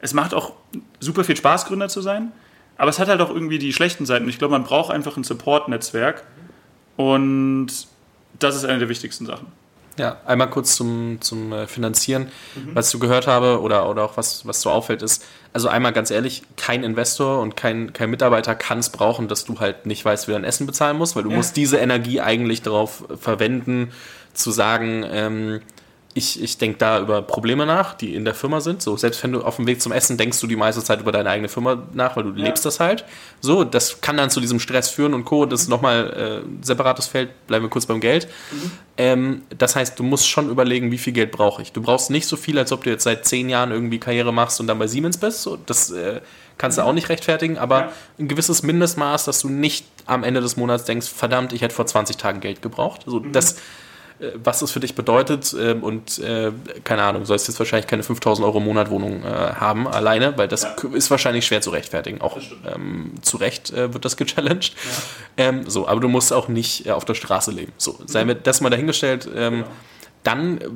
[0.00, 0.52] es macht auch
[1.00, 2.32] super viel Spaß, Gründer zu sein.
[2.76, 4.28] Aber es hat halt auch irgendwie die schlechten Seiten.
[4.28, 6.24] Ich glaube, man braucht einfach ein Support-Netzwerk.
[6.96, 7.68] Und
[8.38, 9.46] das ist eine der wichtigsten Sachen.
[9.96, 12.28] Ja, einmal kurz zum, zum äh, Finanzieren.
[12.56, 12.74] Mhm.
[12.74, 16.10] Was du gehört habe oder, oder auch was, was so auffällt, ist, also einmal ganz
[16.10, 20.26] ehrlich, kein Investor und kein, kein Mitarbeiter kann es brauchen, dass du halt nicht weißt,
[20.26, 21.36] wie dein Essen bezahlen musst, weil du ja.
[21.36, 23.92] musst diese Energie eigentlich darauf verwenden,
[24.32, 25.60] zu sagen, ähm,
[26.16, 28.80] ich, ich denke da über Probleme nach, die in der Firma sind.
[28.80, 31.10] So, selbst wenn du auf dem Weg zum Essen denkst du die meiste Zeit über
[31.10, 32.44] deine eigene Firma nach, weil du ja.
[32.44, 33.04] lebst das halt.
[33.40, 35.44] So, das kann dann zu diesem Stress führen und Co.
[35.44, 38.28] Das ist nochmal äh, separates Feld, bleiben wir kurz beim Geld.
[38.52, 38.70] Mhm.
[38.96, 41.72] Ähm, das heißt, du musst schon überlegen, wie viel Geld brauche ich.
[41.72, 44.60] Du brauchst nicht so viel, als ob du jetzt seit zehn Jahren irgendwie Karriere machst
[44.60, 45.42] und dann bei Siemens bist.
[45.42, 46.20] So, das äh,
[46.58, 47.92] kannst du auch nicht rechtfertigen, aber ja.
[48.20, 51.86] ein gewisses Mindestmaß, dass du nicht am Ende des Monats denkst, verdammt, ich hätte vor
[51.86, 53.02] 20 Tagen Geld gebraucht.
[53.04, 53.32] So, mhm.
[53.32, 53.56] das
[54.34, 56.52] was es für dich bedeutet ähm, und äh,
[56.84, 60.46] keine Ahnung, du sollst jetzt wahrscheinlich keine 5000 Euro Monat Wohnung äh, haben alleine, weil
[60.46, 60.76] das ja.
[60.92, 62.20] ist wahrscheinlich schwer zu rechtfertigen.
[62.20, 62.38] Auch
[62.72, 64.74] ähm, zu Recht äh, wird das gechallenged.
[65.36, 65.48] Ja.
[65.48, 67.72] Ähm, so, aber du musst auch nicht äh, auf der Straße leben.
[67.76, 68.28] So, sei mhm.
[68.28, 69.28] mir das mal dahingestellt.
[69.34, 69.66] Ähm, genau.
[70.22, 70.66] Dann äh,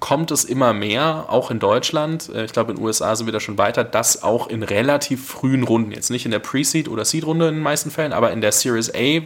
[0.00, 3.40] kommt es immer mehr, auch in Deutschland, ich glaube in den USA sind wir da
[3.40, 7.48] schon weiter, dass auch in relativ frühen Runden, jetzt nicht in der Pre-Seed- oder Seed-Runde
[7.48, 9.20] in den meisten Fällen, aber in der Series A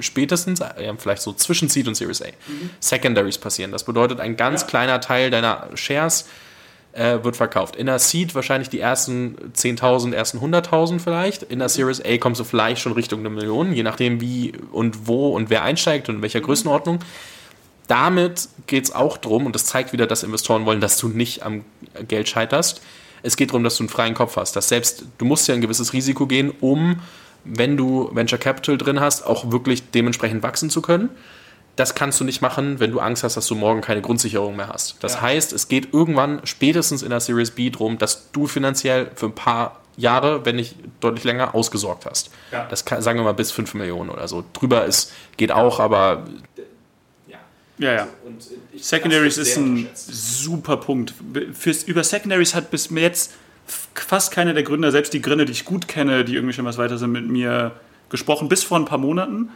[0.00, 2.70] spätestens, äh, vielleicht so zwischen Seed und Series A, mhm.
[2.80, 3.72] Secondaries passieren.
[3.72, 4.66] Das bedeutet, ein ganz ja.
[4.66, 6.26] kleiner Teil deiner Shares
[6.92, 7.76] äh, wird verkauft.
[7.76, 11.44] In der Seed wahrscheinlich die ersten 10.000, ersten 100.000 vielleicht.
[11.44, 11.72] In der mhm.
[11.72, 15.50] Series A kommst du vielleicht schon Richtung eine Million, je nachdem wie und wo und
[15.50, 16.44] wer einsteigt und in welcher mhm.
[16.44, 16.98] Größenordnung.
[17.86, 21.42] Damit geht es auch darum, und das zeigt wieder, dass Investoren wollen, dass du nicht
[21.42, 21.64] am
[22.06, 22.82] Geld scheiterst.
[23.22, 24.54] Es geht darum, dass du einen freien Kopf hast.
[24.54, 27.00] Dass selbst, du musst ja ein gewisses Risiko gehen, um
[27.44, 31.10] wenn du Venture Capital drin hast, auch wirklich dementsprechend wachsen zu können.
[31.76, 34.68] Das kannst du nicht machen, wenn du Angst hast, dass du morgen keine Grundsicherung mehr
[34.68, 34.96] hast.
[35.02, 35.22] Das ja.
[35.22, 39.34] heißt, es geht irgendwann spätestens in der Series B darum, dass du finanziell für ein
[39.34, 42.30] paar Jahre, wenn nicht deutlich länger, ausgesorgt hast.
[42.52, 42.66] Ja.
[42.68, 44.44] Das kann, sagen wir mal bis 5 Millionen oder so.
[44.52, 46.26] Drüber ist, geht auch, aber.
[47.28, 47.38] Ja,
[47.78, 47.92] ja.
[47.92, 48.08] ja.
[48.76, 51.14] Secondaries ist ein super Punkt.
[51.52, 53.32] Fürs, über Secondaries hat bis jetzt
[54.02, 56.78] fast keiner der Gründer, selbst die Gründer, die ich gut kenne, die irgendwie schon was
[56.78, 57.72] weiter sind, mit mir
[58.08, 59.50] gesprochen, bis vor ein paar Monaten.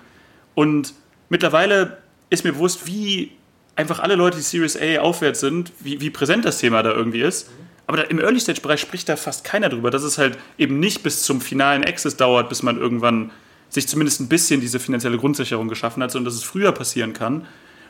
[0.54, 0.94] Und
[1.28, 1.98] mittlerweile
[2.30, 3.32] ist mir bewusst, wie
[3.76, 7.20] einfach alle Leute, die Series A aufwärts sind, wie, wie präsent das Thema da irgendwie
[7.20, 7.50] ist.
[7.86, 11.22] Aber da, im Early-Stage-Bereich spricht da fast keiner drüber, dass es halt eben nicht bis
[11.22, 13.30] zum finalen Access dauert, bis man irgendwann
[13.68, 17.46] sich zumindest ein bisschen diese finanzielle Grundsicherung geschaffen hat, sondern dass es früher passieren kann.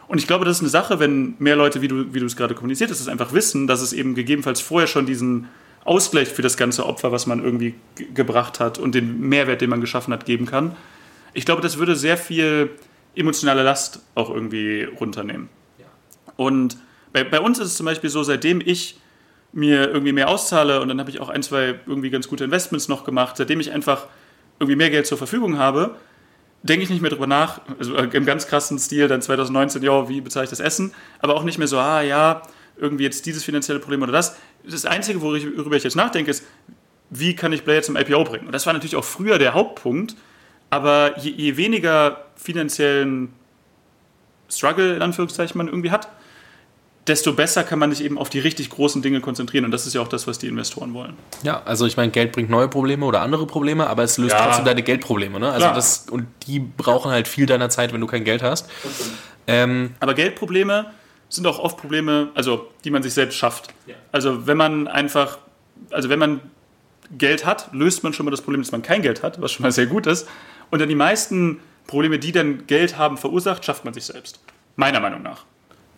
[0.09, 2.37] Und ich glaube, das ist eine Sache, wenn mehr Leute, wie du, wie du es
[2.37, 5.49] gerade kommuniziert hast, es einfach wissen, dass es eben gegebenenfalls vorher schon diesen
[5.85, 7.75] Ausgleich für das ganze Opfer, was man irgendwie
[8.15, 10.77] gebracht hat und den Mehrwert, den man geschaffen hat, geben kann.
[11.35, 12.71] Ich glaube, das würde sehr viel
[13.15, 15.49] emotionale Last auch irgendwie runternehmen.
[15.79, 15.87] Ja.
[16.37, 16.79] Und
[17.13, 18.99] bei, bei uns ist es zum Beispiel so, seitdem ich
[19.53, 22.89] mir irgendwie mehr auszahle und dann habe ich auch ein, zwei irgendwie ganz gute Investments
[22.89, 24.07] noch gemacht, seitdem ich einfach
[24.59, 25.97] irgendwie mehr Geld zur Verfügung habe,
[26.65, 30.21] denke ich nicht mehr drüber nach, also im ganz krassen Stil dann 2019, ja, wie
[30.21, 32.43] bezahle ich das Essen, aber auch nicht mehr so, ah ja,
[32.77, 34.37] irgendwie jetzt dieses finanzielle Problem oder das.
[34.69, 36.45] Das Einzige, worüber ich jetzt nachdenke, ist,
[37.11, 38.47] wie kann ich Player zum IPO bringen?
[38.47, 40.17] Und das war natürlich auch früher der Hauptpunkt,
[40.71, 43.33] aber je, je weniger finanziellen
[44.49, 46.09] Struggle, in Anführungszeichen, man irgendwie hat,
[47.07, 49.65] desto besser kann man sich eben auf die richtig großen Dinge konzentrieren.
[49.65, 51.15] Und das ist ja auch das, was die Investoren wollen.
[51.43, 54.47] Ja, also ich meine, Geld bringt neue Probleme oder andere Probleme, aber es löst ja.
[54.47, 55.39] trotzdem deine Geldprobleme.
[55.39, 55.53] Ne?
[55.53, 58.69] Also das, und die brauchen halt viel deiner Zeit, wenn du kein Geld hast.
[59.47, 60.87] Ähm, aber Geldprobleme
[61.35, 63.73] sind auch oft Probleme, also die man sich selbst schafft.
[63.87, 63.95] Ja.
[64.13, 65.39] Also wenn man einfach,
[65.91, 66.41] also wenn man
[67.17, 69.63] Geld hat, löst man schon mal das Problem, dass man kein Geld hat, was schon
[69.63, 70.29] mal sehr gut ist.
[70.71, 74.41] Und dann die meisten Probleme, die dann Geld haben verursacht, schafft man sich selbst.
[74.77, 75.45] Meiner Meinung nach.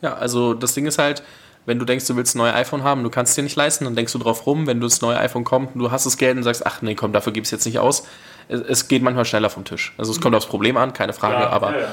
[0.02, 1.22] Ja, also das Ding ist halt,
[1.64, 3.84] wenn du denkst, du willst ein neues iPhone haben, du kannst es dir nicht leisten,
[3.84, 6.16] dann denkst du drauf rum, wenn du das neue iPhone kommt und du hast das
[6.16, 8.06] Geld und sagst, ach nee, komm, dafür gib es jetzt nicht aus.
[8.48, 9.92] Es, geht manchmal schneller vom Tisch.
[9.98, 11.92] Also es kommt aufs Problem an, keine Frage, ja, aber ja, ja.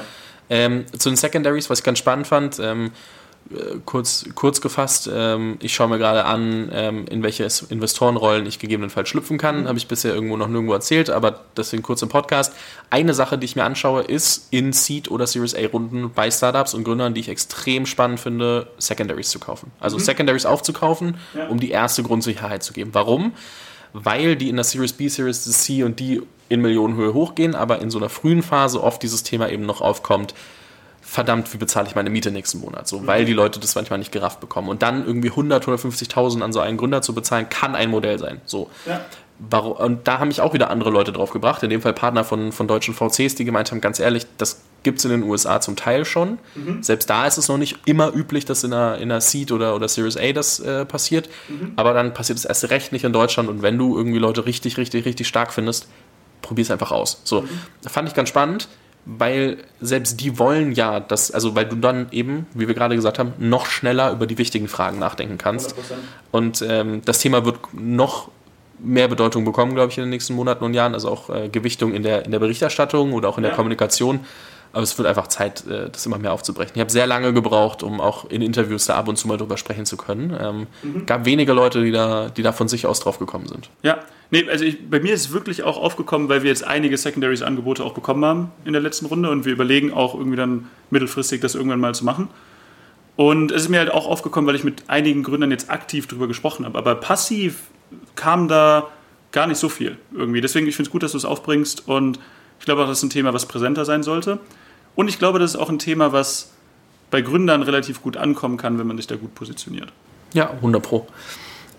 [0.50, 2.90] Ähm, zu den Secondaries, was ich ganz spannend fand, ähm, äh,
[3.84, 9.08] kurz, kurz gefasst, ähm, ich schaue mir gerade an, ähm, in welche Investorenrollen ich gegebenenfalls
[9.08, 9.62] schlüpfen kann.
[9.62, 9.68] Mhm.
[9.68, 12.54] Habe ich bisher irgendwo noch nirgendwo erzählt, aber deswegen kurz im Podcast.
[12.90, 16.84] Eine Sache, die ich mir anschaue, ist in Seed- oder Series A-Runden bei Startups und
[16.84, 19.70] Gründern, die ich extrem spannend finde, Secondaries zu kaufen.
[19.78, 20.02] Also mhm.
[20.02, 21.46] Secondaries aufzukaufen, ja.
[21.48, 22.90] um die erste Grundsicherheit zu geben.
[22.94, 23.32] Warum?
[23.92, 27.90] Weil die in der Series B, Series C und die in Millionenhöhe hochgehen, aber in
[27.90, 30.34] so einer frühen Phase oft dieses Thema eben noch aufkommt,
[31.14, 32.88] verdammt, wie bezahle ich meine Miete nächsten Monat?
[32.88, 34.68] So, weil die Leute das manchmal nicht gerafft bekommen.
[34.68, 38.40] Und dann irgendwie 100, 150.000 an so einen Gründer zu bezahlen, kann ein Modell sein.
[38.46, 38.68] So.
[38.84, 39.00] Ja.
[39.50, 42.50] Und da haben mich auch wieder andere Leute drauf gebracht, in dem Fall Partner von,
[42.50, 45.76] von deutschen VCs, die gemeint haben, ganz ehrlich, das gibt es in den USA zum
[45.76, 46.38] Teil schon.
[46.56, 46.82] Mhm.
[46.82, 49.76] Selbst da ist es noch nicht immer üblich, dass in einer, in einer Seed oder,
[49.76, 51.28] oder Series A das äh, passiert.
[51.48, 51.72] Mhm.
[51.76, 53.48] Aber dann passiert es erst recht nicht in Deutschland.
[53.48, 55.88] Und wenn du irgendwie Leute richtig, richtig, richtig stark findest,
[56.42, 57.20] probier es einfach aus.
[57.24, 57.48] So, mhm.
[57.86, 58.68] fand ich ganz spannend
[59.06, 63.18] weil selbst die wollen ja, dass, also weil du dann eben, wie wir gerade gesagt
[63.18, 65.72] haben, noch schneller über die wichtigen Fragen nachdenken kannst.
[65.72, 65.76] 100%.
[66.32, 68.30] Und ähm, das Thema wird noch
[68.78, 71.92] mehr Bedeutung bekommen, glaube ich, in den nächsten Monaten und Jahren, also auch äh, Gewichtung
[71.92, 73.56] in der, in der Berichterstattung oder auch in der ja.
[73.56, 74.20] Kommunikation.
[74.74, 76.72] Aber es wird einfach Zeit, äh, das immer mehr aufzubrechen.
[76.74, 79.56] Ich habe sehr lange gebraucht, um auch in Interviews da ab und zu mal drüber
[79.56, 80.36] sprechen zu können.
[80.38, 81.06] Ähm, mhm.
[81.06, 83.70] gab wenige Leute, die da, die da von sich aus drauf gekommen sind.
[83.82, 84.00] Ja,
[84.30, 87.84] nee, also ich, bei mir ist es wirklich auch aufgekommen, weil wir jetzt einige Secondaries-Angebote
[87.84, 91.54] auch bekommen haben in der letzten Runde und wir überlegen auch irgendwie dann mittelfristig das
[91.54, 92.28] irgendwann mal zu machen.
[93.16, 96.26] Und es ist mir halt auch aufgekommen, weil ich mit einigen Gründern jetzt aktiv drüber
[96.26, 96.76] gesprochen habe.
[96.76, 97.62] Aber passiv
[98.16, 98.88] kam da
[99.30, 100.40] gar nicht so viel irgendwie.
[100.40, 102.18] Deswegen, ich finde es gut, dass du es aufbringst und
[102.58, 104.38] ich glaube auch, das ist ein Thema, was präsenter sein sollte.
[104.96, 106.52] Und ich glaube, das ist auch ein Thema, was
[107.10, 109.92] bei Gründern relativ gut ankommen kann, wenn man sich da gut positioniert.
[110.32, 111.06] Ja, 100 Pro.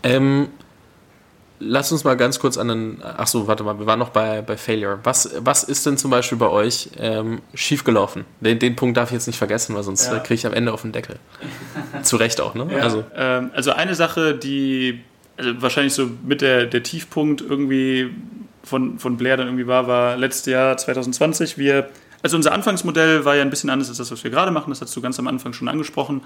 [0.03, 0.49] Ähm,
[1.59, 3.03] lass uns mal ganz kurz an den.
[3.03, 4.99] Achso, warte mal, wir waren noch bei, bei Failure.
[5.03, 8.25] Was, was ist denn zum Beispiel bei euch ähm, schiefgelaufen?
[8.39, 10.19] Den, den Punkt darf ich jetzt nicht vergessen, weil sonst ja.
[10.19, 11.19] kriege ich am Ende auf den Deckel.
[12.03, 12.67] Zu Recht auch, ne?
[12.71, 12.79] Ja.
[12.79, 13.03] Also.
[13.15, 15.01] Ähm, also eine Sache, die
[15.37, 18.11] also wahrscheinlich so mit der, der Tiefpunkt irgendwie
[18.63, 21.57] von, von Blair dann irgendwie war, war letztes Jahr 2020.
[21.57, 21.89] Wir
[22.25, 24.71] also unser Anfangsmodell war ja ein bisschen anders als das, was wir gerade machen.
[24.71, 26.23] Das hast du ganz am Anfang schon angesprochen.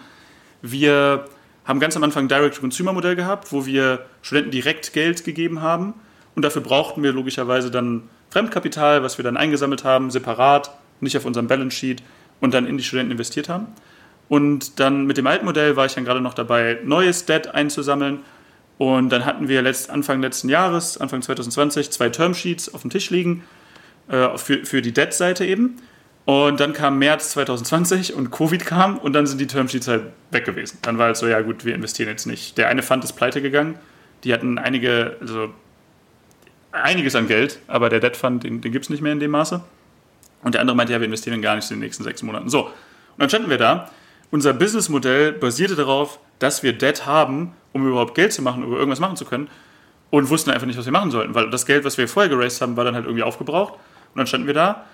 [0.61, 1.25] Wir
[1.65, 5.93] haben ganz am Anfang ein Direct-to-Consumer-Modell gehabt, wo wir Studenten direkt Geld gegeben haben.
[6.35, 10.71] Und dafür brauchten wir logischerweise dann Fremdkapital, was wir dann eingesammelt haben, separat,
[11.01, 12.01] nicht auf unserem Balance Sheet
[12.39, 13.67] und dann in die Studenten investiert haben.
[14.29, 18.19] Und dann mit dem alten Modell war ich dann gerade noch dabei, neues Debt einzusammeln.
[18.77, 23.09] Und dann hatten wir letzt, Anfang letzten Jahres, Anfang 2020, zwei Termsheets auf dem Tisch
[23.09, 23.43] liegen
[24.07, 25.75] äh, für, für die Debt-Seite eben.
[26.25, 30.45] Und dann kam März 2020 und Covid kam und dann sind die Termsheets halt weg
[30.45, 30.77] gewesen.
[30.83, 32.57] Dann war halt so, ja gut, wir investieren jetzt nicht.
[32.57, 33.79] Der eine Fund ist pleite gegangen.
[34.23, 35.49] Die hatten einige, also
[36.71, 39.31] einiges an Geld, aber der Debt Fund, den, den gibt es nicht mehr in dem
[39.31, 39.61] Maße.
[40.43, 42.49] Und der andere meinte, ja, wir investieren gar nicht in den nächsten sechs Monaten.
[42.49, 42.71] So, und
[43.17, 43.89] dann standen wir da.
[44.31, 48.99] Unser Businessmodell basierte darauf, dass wir Debt haben, um überhaupt Geld zu machen, um irgendwas
[48.99, 49.49] machen zu können.
[50.11, 52.61] Und wussten einfach nicht, was wir machen sollten, weil das Geld, was wir vorher geraced
[52.61, 53.73] haben, war dann halt irgendwie aufgebraucht.
[53.73, 54.85] Und dann standen wir da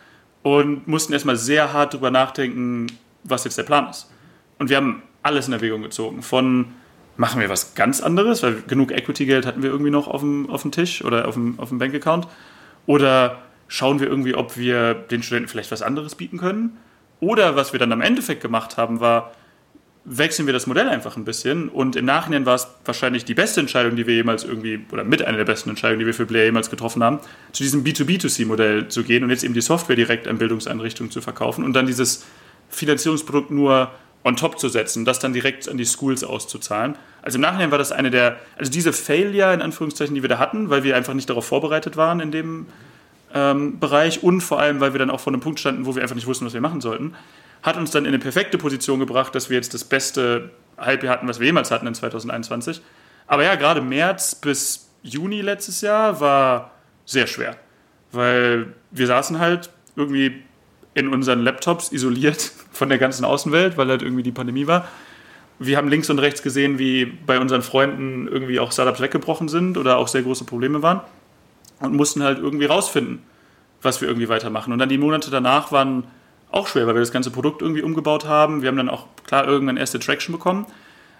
[0.46, 2.86] und mussten erstmal sehr hart drüber nachdenken,
[3.24, 4.12] was jetzt der Plan ist.
[4.60, 6.22] Und wir haben alles in Erwägung gezogen.
[6.22, 6.68] Von
[7.18, 10.62] machen wir was ganz anderes, weil genug Equity-Geld hatten wir irgendwie noch auf dem, auf
[10.62, 12.28] dem Tisch oder auf dem, auf dem Bankaccount.
[12.86, 16.78] Oder schauen wir irgendwie, ob wir den Studenten vielleicht was anderes bieten können.
[17.20, 19.32] Oder was wir dann am Endeffekt gemacht haben, war,
[20.06, 21.68] wechseln wir das Modell einfach ein bisschen.
[21.68, 25.24] Und im Nachhinein war es wahrscheinlich die beste Entscheidung, die wir jemals irgendwie, oder mit
[25.24, 27.20] einer der besten Entscheidungen, die wir für Blair jemals getroffen haben,
[27.51, 31.66] zu diesem B2B2C-Modell zu gehen und jetzt eben die Software direkt an Bildungseinrichtungen zu verkaufen
[31.66, 32.24] und dann dieses
[32.70, 33.91] Finanzierungsprodukt nur
[34.24, 36.95] on top zu setzen, das dann direkt an die Schools auszuzahlen.
[37.22, 40.39] Also im Nachhinein war das eine der, also diese Failure in Anführungszeichen, die wir da
[40.39, 42.66] hatten, weil wir einfach nicht darauf vorbereitet waren in dem
[43.34, 46.01] ähm, Bereich und vor allem, weil wir dann auch vor einem Punkt standen, wo wir
[46.01, 47.14] einfach nicht wussten, was wir machen sollten,
[47.66, 51.28] hat uns dann in eine perfekte Position gebracht, dass wir jetzt das beste Halbjahr hatten,
[51.28, 52.80] was wir jemals hatten in 2021.
[53.26, 56.72] Aber ja, gerade März bis Juni letztes Jahr war
[57.05, 57.57] sehr schwer,
[58.11, 60.43] weil wir saßen halt irgendwie
[60.93, 64.88] in unseren Laptops isoliert von der ganzen Außenwelt, weil halt irgendwie die Pandemie war.
[65.57, 69.78] Wir haben links und rechts gesehen, wie bei unseren Freunden irgendwie auch Startups weggebrochen sind
[69.78, 71.01] oder auch sehr große Probleme waren
[71.80, 73.24] und mussten halt irgendwie rausfinden,
[73.82, 74.72] was wir irgendwie weitermachen.
[74.72, 76.03] Und dann die Monate danach waren
[76.56, 78.62] auch schwer, weil wir das ganze Produkt irgendwie umgebaut haben.
[78.62, 80.66] Wir haben dann auch klar irgendwann erste Traction bekommen.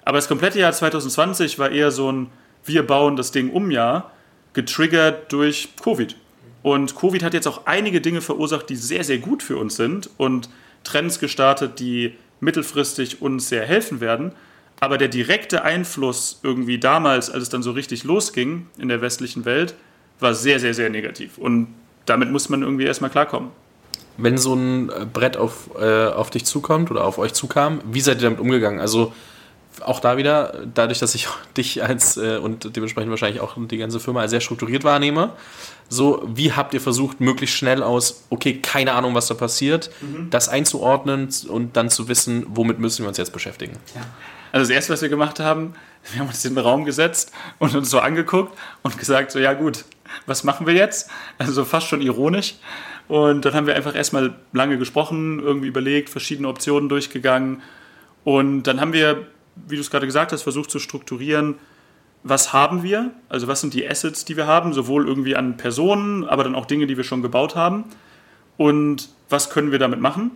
[0.05, 2.29] Aber das komplette Jahr 2020 war eher so ein
[2.63, 4.11] Wir bauen das Ding um Jahr,
[4.53, 6.15] getriggert durch Covid.
[6.63, 10.09] Und Covid hat jetzt auch einige Dinge verursacht, die sehr, sehr gut für uns sind
[10.17, 10.49] und
[10.83, 14.31] Trends gestartet, die mittelfristig uns sehr helfen werden.
[14.79, 19.45] Aber der direkte Einfluss irgendwie damals, als es dann so richtig losging in der westlichen
[19.45, 19.75] Welt,
[20.19, 21.38] war sehr, sehr, sehr negativ.
[21.38, 21.67] Und
[22.05, 23.51] damit muss man irgendwie erstmal klarkommen.
[24.18, 28.18] Wenn so ein Brett auf, äh, auf dich zukommt oder auf euch zukam, wie seid
[28.18, 28.80] ihr damit umgegangen?
[28.80, 29.13] Also
[29.82, 33.99] auch da wieder, dadurch, dass ich dich als äh, und dementsprechend wahrscheinlich auch die ganze
[33.99, 35.34] Firma als sehr strukturiert wahrnehme,
[35.89, 40.30] so wie habt ihr versucht, möglichst schnell aus, okay, keine Ahnung, was da passiert, mhm.
[40.30, 43.78] das einzuordnen und dann zu wissen, womit müssen wir uns jetzt beschäftigen?
[43.93, 44.01] Ja.
[44.51, 45.74] Also das erste, was wir gemacht haben,
[46.11, 49.53] wir haben uns in den Raum gesetzt und uns so angeguckt und gesagt, so ja
[49.53, 49.86] gut,
[50.26, 51.09] was machen wir jetzt?
[51.38, 52.55] Also fast schon ironisch.
[53.07, 57.61] Und dann haben wir einfach erstmal lange gesprochen, irgendwie überlegt, verschiedene Optionen durchgegangen.
[58.23, 61.55] Und dann haben wir wie du es gerade gesagt hast, versucht zu strukturieren,
[62.23, 66.25] was haben wir, also was sind die Assets, die wir haben, sowohl irgendwie an Personen,
[66.25, 67.85] aber dann auch Dinge, die wir schon gebaut haben
[68.57, 70.31] und was können wir damit machen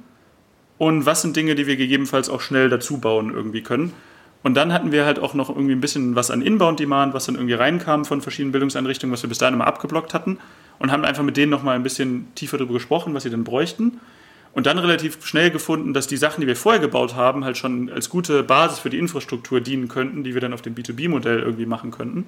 [0.77, 3.93] und was sind Dinge, die wir gegebenenfalls auch schnell dazu bauen irgendwie können.
[4.41, 7.35] Und dann hatten wir halt auch noch irgendwie ein bisschen was an Inbound-Demand, was dann
[7.35, 10.37] irgendwie reinkam von verschiedenen Bildungseinrichtungen, was wir bis dahin immer abgeblockt hatten
[10.79, 13.99] und haben einfach mit denen nochmal ein bisschen tiefer darüber gesprochen, was sie denn bräuchten
[14.53, 17.89] und dann relativ schnell gefunden, dass die Sachen, die wir vorher gebaut haben, halt schon
[17.89, 21.65] als gute Basis für die Infrastruktur dienen könnten, die wir dann auf dem B2B-Modell irgendwie
[21.65, 22.25] machen könnten.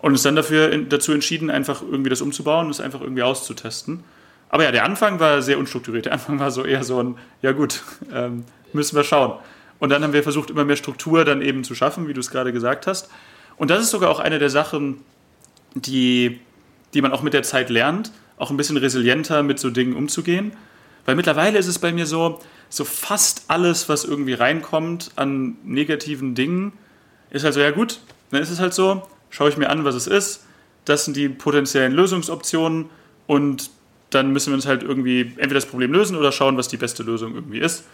[0.00, 4.04] Und uns dann dafür dazu entschieden, einfach irgendwie das umzubauen und es einfach irgendwie auszutesten.
[4.50, 6.06] Aber ja, der Anfang war sehr unstrukturiert.
[6.06, 7.82] Der Anfang war so eher so ein, ja gut,
[8.12, 9.38] ähm, müssen wir schauen.
[9.78, 12.30] Und dann haben wir versucht, immer mehr Struktur dann eben zu schaffen, wie du es
[12.30, 13.10] gerade gesagt hast.
[13.56, 14.98] Und das ist sogar auch eine der Sachen,
[15.74, 16.40] die,
[16.94, 20.52] die man auch mit der Zeit lernt, auch ein bisschen resilienter mit so Dingen umzugehen
[21.04, 26.34] weil mittlerweile ist es bei mir so, so fast alles, was irgendwie reinkommt an negativen
[26.34, 26.72] Dingen,
[27.30, 29.94] ist halt so, ja gut, dann ist es halt so, schaue ich mir an, was
[29.94, 30.46] es ist,
[30.84, 32.90] das sind die potenziellen Lösungsoptionen
[33.26, 33.70] und
[34.10, 37.02] dann müssen wir uns halt irgendwie entweder das Problem lösen oder schauen, was die beste
[37.02, 37.84] Lösung irgendwie ist.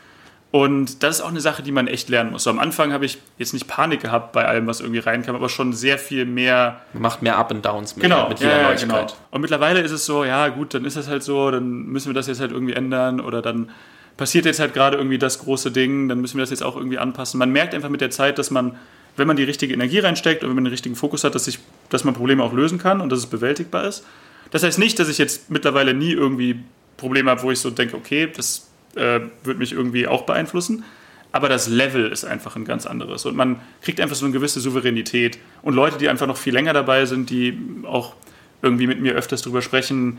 [0.51, 2.45] Und das ist auch eine Sache, die man echt lernen muss.
[2.45, 5.51] So, am Anfang habe ich jetzt nicht Panik gehabt bei allem, was irgendwie reinkam, aber
[5.51, 6.81] schon sehr viel mehr.
[6.95, 9.07] Macht mehr Up and Downs mit, genau, mit jeder ja, Genau.
[9.31, 12.15] Und mittlerweile ist es so, ja gut, dann ist das halt so, dann müssen wir
[12.15, 13.71] das jetzt halt irgendwie ändern oder dann
[14.17, 16.99] passiert jetzt halt gerade irgendwie das große Ding, dann müssen wir das jetzt auch irgendwie
[16.99, 17.39] anpassen.
[17.39, 18.77] Man merkt einfach mit der Zeit, dass man,
[19.17, 21.59] wenn man die richtige Energie reinsteckt und wenn man den richtigen Fokus hat, dass, sich,
[21.91, 24.05] dass man Probleme auch lösen kann und dass es bewältigbar ist.
[24.51, 26.61] Das heißt nicht, dass ich jetzt mittlerweile nie irgendwie
[26.97, 28.68] Probleme habe, wo ich so denke, okay, das
[28.99, 30.85] äh, wird mich irgendwie auch beeinflussen.
[31.31, 33.27] Aber das Level ist einfach ein ganz anderes.
[33.27, 35.39] Und man kriegt einfach so eine gewisse Souveränität.
[35.63, 38.15] Und Leute, die einfach noch viel länger dabei sind, die auch
[38.63, 40.19] irgendwie mit mir öfters drüber sprechen,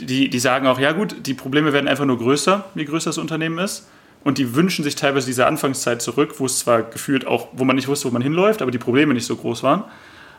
[0.00, 3.18] die, die sagen auch, ja gut, die Probleme werden einfach nur größer, je größer das
[3.18, 3.88] Unternehmen ist.
[4.24, 7.76] Und die wünschen sich teilweise diese Anfangszeit zurück, wo es zwar gefühlt auch, wo man
[7.76, 9.84] nicht wusste, wo man hinläuft, aber die Probleme nicht so groß waren.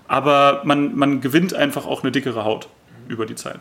[0.07, 2.67] Aber man, man gewinnt einfach auch eine dickere Haut
[3.07, 3.59] über die Zeit.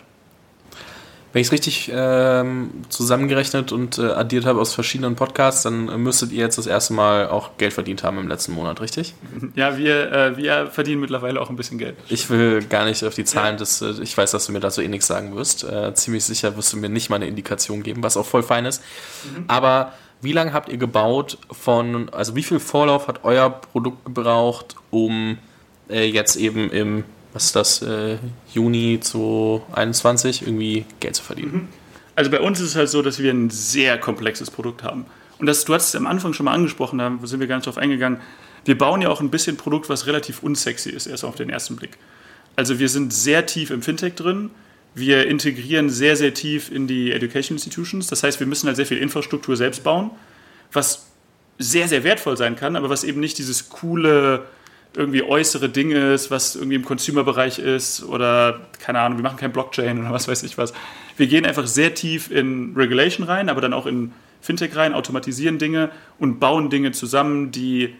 [1.34, 5.98] Wenn ich es richtig ähm, zusammengerechnet und äh, addiert habe aus verschiedenen Podcasts, dann äh,
[5.98, 9.14] müsstet ihr jetzt das erste Mal auch Geld verdient haben im letzten Monat, richtig?
[9.56, 11.96] Ja, wir, äh, wir verdienen mittlerweile auch ein bisschen Geld.
[12.08, 13.58] Ich will gar nicht auf die Zahlen, ja.
[13.58, 15.64] des, äh, ich weiß, dass du mir dazu eh nichts sagen wirst.
[15.64, 18.64] Äh, ziemlich sicher wirst du mir nicht mal eine Indikation geben, was auch voll fein
[18.64, 18.80] ist.
[19.24, 19.44] Mhm.
[19.48, 24.76] Aber wie lange habt ihr gebaut von, also wie viel Vorlauf hat euer Produkt gebraucht,
[24.90, 25.38] um
[25.90, 27.02] äh, jetzt eben im
[27.34, 28.16] was ist das, äh,
[28.52, 31.52] Juni 2021 irgendwie Geld zu verdienen.
[31.52, 31.68] Mhm.
[32.16, 35.04] Also bei uns ist es halt so, dass wir ein sehr komplexes Produkt haben.
[35.38, 37.66] Und das, du hast es am Anfang schon mal angesprochen, da sind wir gar nicht
[37.66, 38.20] drauf eingegangen.
[38.64, 41.76] Wir bauen ja auch ein bisschen Produkt, was relativ unsexy ist, erst auf den ersten
[41.76, 41.98] Blick.
[42.56, 44.50] Also wir sind sehr tief im Fintech drin.
[44.94, 48.06] Wir integrieren sehr, sehr tief in die Education Institutions.
[48.06, 50.12] Das heißt, wir müssen halt sehr viel Infrastruktur selbst bauen,
[50.72, 51.06] was
[51.58, 54.44] sehr, sehr wertvoll sein kann, aber was eben nicht dieses coole,
[54.96, 59.52] irgendwie äußere Dinge ist, was irgendwie im Consumer-Bereich ist oder keine Ahnung, wir machen kein
[59.52, 60.72] Blockchain oder was weiß ich was.
[61.16, 65.58] Wir gehen einfach sehr tief in Regulation rein, aber dann auch in Fintech rein, automatisieren
[65.58, 67.94] Dinge und bauen Dinge zusammen, die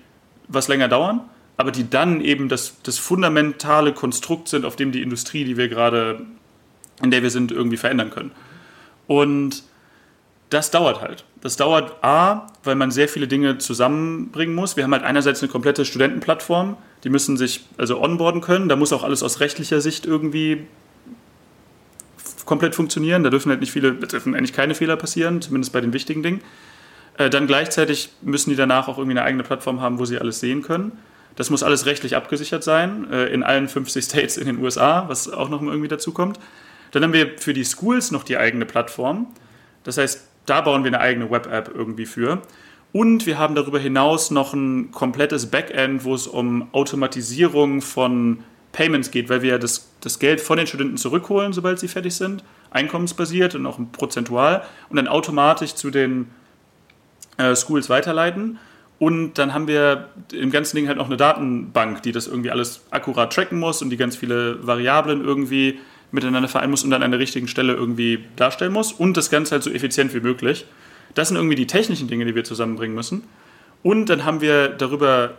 [0.47, 1.23] was länger dauern,
[1.57, 5.69] aber die dann eben das, das fundamentale Konstrukt sind, auf dem die Industrie, die wir
[5.69, 6.21] gerade,
[7.03, 8.33] in der wir sind, irgendwie verändern können.
[9.07, 9.63] Und
[10.55, 11.25] das dauert halt.
[11.41, 14.77] Das dauert A, weil man sehr viele Dinge zusammenbringen muss.
[14.77, 18.69] Wir haben halt einerseits eine komplette Studentenplattform, die müssen sich also onboarden können.
[18.69, 20.67] Da muss auch alles aus rechtlicher Sicht irgendwie
[22.45, 23.25] komplett funktionieren.
[23.25, 26.41] Da dürfen halt nicht viele, dürfen eigentlich keine Fehler passieren, zumindest bei den wichtigen Dingen.
[27.19, 30.41] Äh, dann gleichzeitig müssen die danach auch irgendwie eine eigene Plattform haben, wo sie alles
[30.41, 30.93] sehen können.
[31.37, 35.29] Das muss alles rechtlich abgesichert sein, äh, in allen 50 States in den USA, was
[35.29, 36.39] auch noch irgendwie dazu kommt.
[36.93, 39.27] Dann haben wir für die Schools noch die eigene Plattform.
[39.83, 42.43] Das heißt, da bauen wir eine eigene Web-App irgendwie für.
[42.93, 49.11] Und wir haben darüber hinaus noch ein komplettes Backend, wo es um Automatisierung von Payments
[49.11, 52.45] geht, weil wir ja das, das Geld von den Studenten zurückholen, sobald sie fertig sind,
[52.71, 56.31] einkommensbasiert und auch prozentual, und dann automatisch zu den
[57.37, 58.59] äh, Schools weiterleiten.
[58.99, 62.83] Und dann haben wir im ganzen Ding halt noch eine Datenbank, die das irgendwie alles
[62.91, 65.81] akkurat tracken muss und die ganz viele Variablen irgendwie
[66.13, 69.53] miteinander vereinen muss und dann an der richtigen Stelle irgendwie darstellen muss und das Ganze
[69.53, 70.67] halt so effizient wie möglich.
[71.15, 73.25] Das sind irgendwie die technischen Dinge, die wir zusammenbringen müssen.
[73.83, 75.39] Und dann haben wir darüber,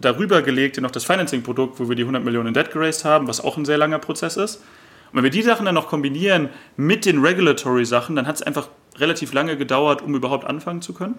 [0.00, 3.40] darüber gelegt noch das Financing-Produkt, wo wir die 100 Millionen in Debt geraced haben, was
[3.40, 4.56] auch ein sehr langer Prozess ist.
[4.56, 8.68] Und wenn wir die Sachen dann noch kombinieren mit den Regulatory-Sachen, dann hat es einfach
[8.96, 11.14] relativ lange gedauert, um überhaupt anfangen zu können.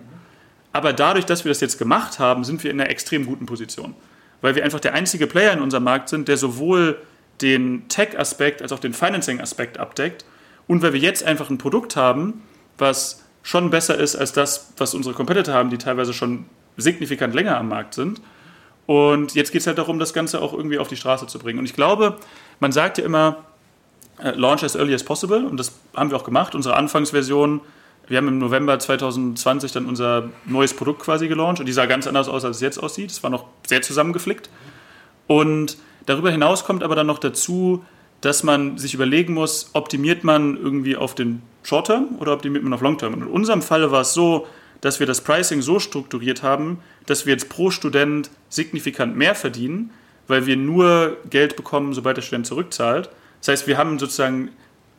[0.72, 3.96] Aber dadurch, dass wir das jetzt gemacht haben, sind wir in einer extrem guten Position.
[4.42, 6.98] Weil wir einfach der einzige Player in unserem Markt sind, der sowohl
[7.42, 10.26] den Tech-Aspekt als auch den Financing-Aspekt abdeckt.
[10.68, 12.42] Und weil wir jetzt einfach ein Produkt haben,
[12.78, 16.46] was schon besser ist als das, was unsere Competitor haben, die teilweise schon
[16.78, 18.22] signifikant länger am Markt sind.
[18.86, 21.60] Und jetzt geht es halt darum, das Ganze auch irgendwie auf die Straße zu bringen.
[21.60, 22.18] Und ich glaube,
[22.60, 23.46] man sagt ja immer,
[24.22, 25.46] äh, launch as early as possible.
[25.46, 26.56] Und das haben wir auch gemacht.
[26.56, 27.62] Unsere Anfangsversion,
[28.08, 31.60] wir haben im November 2020 dann unser neues Produkt quasi gelauncht.
[31.60, 33.12] Und die sah ganz anders aus, als es jetzt aussieht.
[33.12, 34.50] Es war noch sehr zusammengeflickt.
[35.28, 35.78] Und
[36.10, 37.86] Darüber hinaus kommt aber dann noch dazu,
[38.22, 42.74] dass man sich überlegen muss, optimiert man irgendwie auf den Short Term oder optimiert man
[42.74, 43.14] auf Long Term?
[43.14, 44.48] Und in unserem Falle war es so,
[44.82, 49.92] dass wir das Pricing so strukturiert haben, dass wir jetzt pro Student signifikant mehr verdienen,
[50.28, 53.12] weil wir nur Geld bekommen, sobald der Student zurückzahlt.
[53.42, 54.50] Das heißt, wir haben sozusagen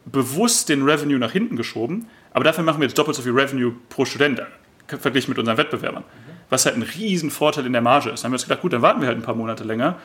[0.05, 3.75] bewusst den Revenue nach hinten geschoben, aber dafür machen wir jetzt doppelt so viel Revenue
[3.89, 4.43] pro Student
[4.87, 6.05] verglichen mit unseren Wettbewerbern.
[6.51, 8.21] Was halt ein riesen Vorteil in der Marge ist.
[8.21, 9.97] Dann haben wir uns gedacht, gut, dann warten wir halt ein paar Monate länger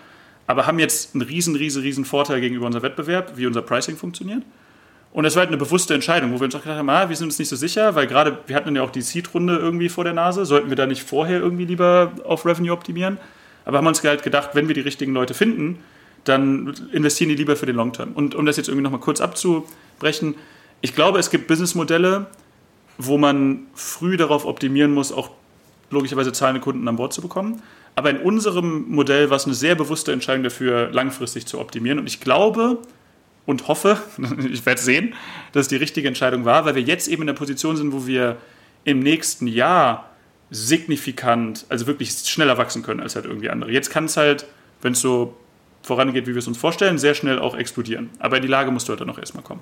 [0.48, 4.44] aber haben jetzt einen riesen, riesen, riesen Vorteil gegenüber unserem Wettbewerb, wie unser Pricing funktioniert.
[5.12, 7.16] Und das war halt eine bewusste Entscheidung, wo wir uns auch gedacht haben, ah, wir
[7.16, 10.04] sind uns nicht so sicher, weil gerade, wir hatten ja auch die Seed-Runde irgendwie vor
[10.04, 13.18] der Nase, sollten wir da nicht vorher irgendwie lieber auf Revenue optimieren?
[13.64, 15.80] Aber haben uns halt gedacht, wenn wir die richtigen Leute finden,
[16.26, 18.12] dann investieren die lieber für den Long Term.
[18.14, 20.36] Und um das jetzt irgendwie nochmal kurz abzubrechen,
[20.82, 22.28] ich glaube, es gibt Businessmodelle,
[22.98, 25.32] wo man früh darauf optimieren muss, auch
[25.92, 27.62] logischerweise zahlende Kunden an Bord zu bekommen.
[27.96, 32.00] Aber in unserem Modell war es eine sehr bewusste Entscheidung dafür, langfristig zu optimieren.
[32.00, 32.80] Und ich glaube
[33.46, 33.98] und hoffe,
[34.52, 35.14] ich werde sehen,
[35.54, 38.06] dass es die richtige Entscheidung war, weil wir jetzt eben in der Position sind, wo
[38.06, 38.38] wir
[38.84, 40.10] im nächsten Jahr
[40.52, 43.72] signifikant, also wirklich schneller wachsen können als halt irgendwie andere.
[43.72, 44.46] Jetzt kann es halt,
[44.82, 45.36] wenn es so
[45.82, 48.10] vorangeht, wie wir es uns vorstellen, sehr schnell auch explodieren.
[48.20, 49.62] Aber in die Lage musst du halt noch erstmal kommen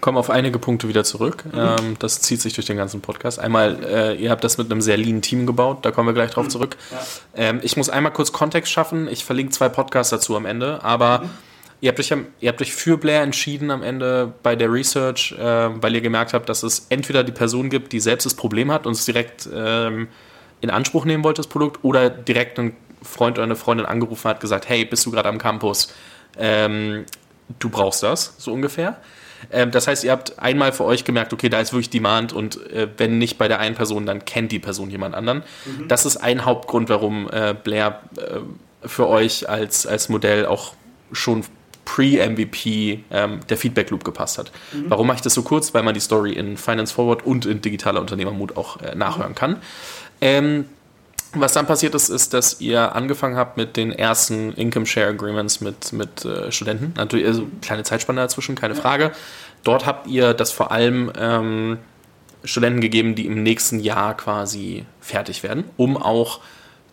[0.00, 1.44] komme auf einige Punkte wieder zurück.
[1.46, 1.58] Mhm.
[1.58, 3.38] Ähm, das zieht sich durch den ganzen Podcast.
[3.38, 6.30] Einmal, äh, ihr habt das mit einem sehr lean Team gebaut, da kommen wir gleich
[6.30, 6.50] drauf mhm.
[6.50, 6.76] zurück.
[6.90, 6.98] Ja.
[7.34, 9.08] Ähm, ich muss einmal kurz Kontext schaffen.
[9.08, 11.30] Ich verlinke zwei Podcasts dazu am Ende, aber mhm.
[11.80, 15.42] ihr, habt euch, ihr habt euch für Blair entschieden am Ende bei der Research, äh,
[15.42, 18.86] weil ihr gemerkt habt, dass es entweder die Person gibt, die selbst das Problem hat
[18.86, 20.08] und es direkt ähm,
[20.60, 24.40] in Anspruch nehmen wollte, das Produkt, oder direkt ein Freund oder eine Freundin angerufen hat,
[24.40, 25.92] gesagt, hey, bist du gerade am Campus?
[26.38, 27.04] Ähm,
[27.58, 28.98] du brauchst das, so ungefähr.
[29.50, 32.70] Ähm, das heißt, ihr habt einmal für euch gemerkt, okay, da ist wirklich Demand und
[32.70, 35.42] äh, wenn nicht bei der einen Person, dann kennt die Person jemand anderen.
[35.64, 35.88] Mhm.
[35.88, 38.40] Das ist ein Hauptgrund, warum äh, Blair äh,
[38.86, 40.74] für euch als, als Modell auch
[41.12, 41.44] schon
[41.84, 44.52] pre-MVP ähm, der Feedback Loop gepasst hat.
[44.72, 44.86] Mhm.
[44.88, 45.72] Warum mache ich das so kurz?
[45.72, 49.58] Weil man die Story in Finance Forward und in digitaler Unternehmermut auch äh, nachhören kann.
[50.20, 50.66] Ähm,
[51.40, 55.60] was dann passiert ist, ist, dass ihr angefangen habt mit den ersten Income Share Agreements
[55.60, 56.92] mit, mit äh, Studenten.
[56.96, 58.80] Natürlich, also kleine Zeitspanne dazwischen, keine ja.
[58.80, 59.12] Frage.
[59.64, 61.78] Dort habt ihr das vor allem ähm,
[62.44, 66.40] Studenten gegeben, die im nächsten Jahr quasi fertig werden, um auch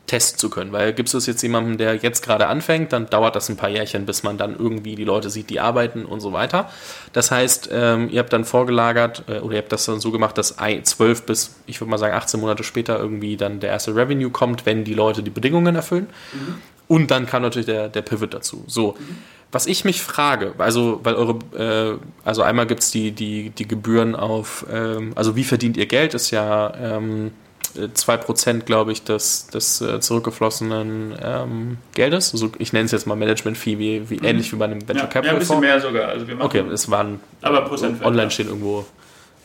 [0.07, 0.71] testen zu können.
[0.71, 4.05] Weil gibt es jetzt jemanden, der jetzt gerade anfängt, dann dauert das ein paar Jährchen,
[4.05, 6.69] bis man dann irgendwie die Leute sieht, die arbeiten und so weiter.
[7.13, 10.37] Das heißt, ähm, ihr habt dann vorgelagert äh, oder ihr habt das dann so gemacht,
[10.37, 14.29] dass 12 bis, ich würde mal sagen, 18 Monate später irgendwie dann der erste Revenue
[14.29, 16.07] kommt, wenn die Leute die Bedingungen erfüllen.
[16.33, 16.55] Mhm.
[16.87, 18.63] Und dann kam natürlich der, der Pivot dazu.
[18.67, 18.95] So.
[18.99, 19.17] Mhm.
[19.53, 23.67] Was ich mich frage, also weil eure, äh, also einmal gibt es die, die, die
[23.67, 27.31] Gebühren auf, ähm, also wie verdient ihr Geld, ist ja ähm,
[27.75, 32.33] 2%, glaube ich, des, des äh, zurückgeflossenen ähm, Geldes.
[32.33, 34.25] Also ich nenne es jetzt mal Management-Fee, wie, wie mhm.
[34.25, 35.25] ähnlich wie bei einem Venture ja, Capital.
[35.25, 36.09] Ja, ein bisschen mehr sogar.
[36.09, 38.85] Also okay, es waren aber Prozent online stehen irgendwo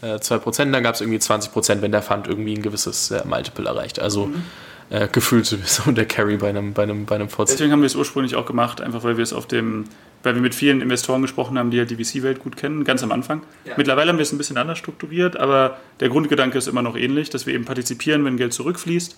[0.03, 3.67] äh, 2%, dann gab es irgendwie 20%, wenn der Fund irgendwie ein gewisses äh, Multiple
[3.67, 3.99] erreicht.
[3.99, 4.45] Also mhm.
[4.91, 7.97] Äh, gefühlt so der Carry bei einem, bei einem, bei einem Deswegen haben wir es
[7.97, 9.85] ursprünglich auch gemacht, einfach weil wir es auf dem
[10.23, 13.13] weil wir mit vielen Investoren gesprochen haben, die halt die VC-Welt gut kennen, ganz am
[13.13, 13.43] Anfang.
[13.65, 13.75] Ja.
[13.77, 17.31] Mittlerweile haben wir es ein bisschen anders strukturiert, aber der Grundgedanke ist immer noch ähnlich,
[17.31, 19.17] dass wir eben partizipieren, wenn Geld zurückfließt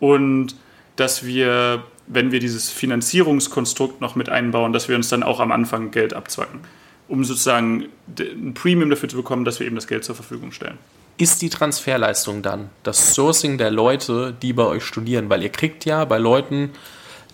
[0.00, 0.56] und
[0.96, 5.52] dass wir, wenn wir dieses Finanzierungskonstrukt noch mit einbauen, dass wir uns dann auch am
[5.52, 6.60] Anfang Geld abzwacken,
[7.08, 7.86] um sozusagen
[8.18, 10.78] ein Premium dafür zu bekommen, dass wir eben das Geld zur Verfügung stellen.
[11.18, 15.28] Ist die Transferleistung dann das Sourcing der Leute, die bei euch studieren?
[15.30, 16.70] Weil ihr kriegt ja bei Leuten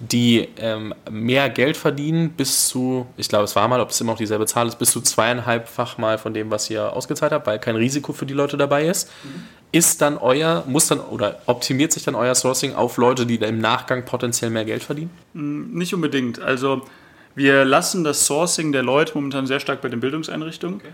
[0.00, 4.12] die ähm, mehr Geld verdienen, bis zu, ich glaube, es war mal, ob es immer
[4.12, 7.58] noch dieselbe Zahl ist, bis zu zweieinhalbfach mal von dem, was ihr ausgezahlt habt, weil
[7.58, 9.10] kein Risiko für die Leute dabei ist.
[9.24, 9.44] Mhm.
[9.72, 13.60] Ist dann euer, muss dann oder optimiert sich dann euer Sourcing auf Leute, die im
[13.60, 15.10] Nachgang potenziell mehr Geld verdienen?
[15.34, 16.40] Mm, nicht unbedingt.
[16.40, 16.86] Also
[17.34, 20.76] wir lassen das Sourcing der Leute momentan sehr stark bei den Bildungseinrichtungen.
[20.76, 20.88] Okay.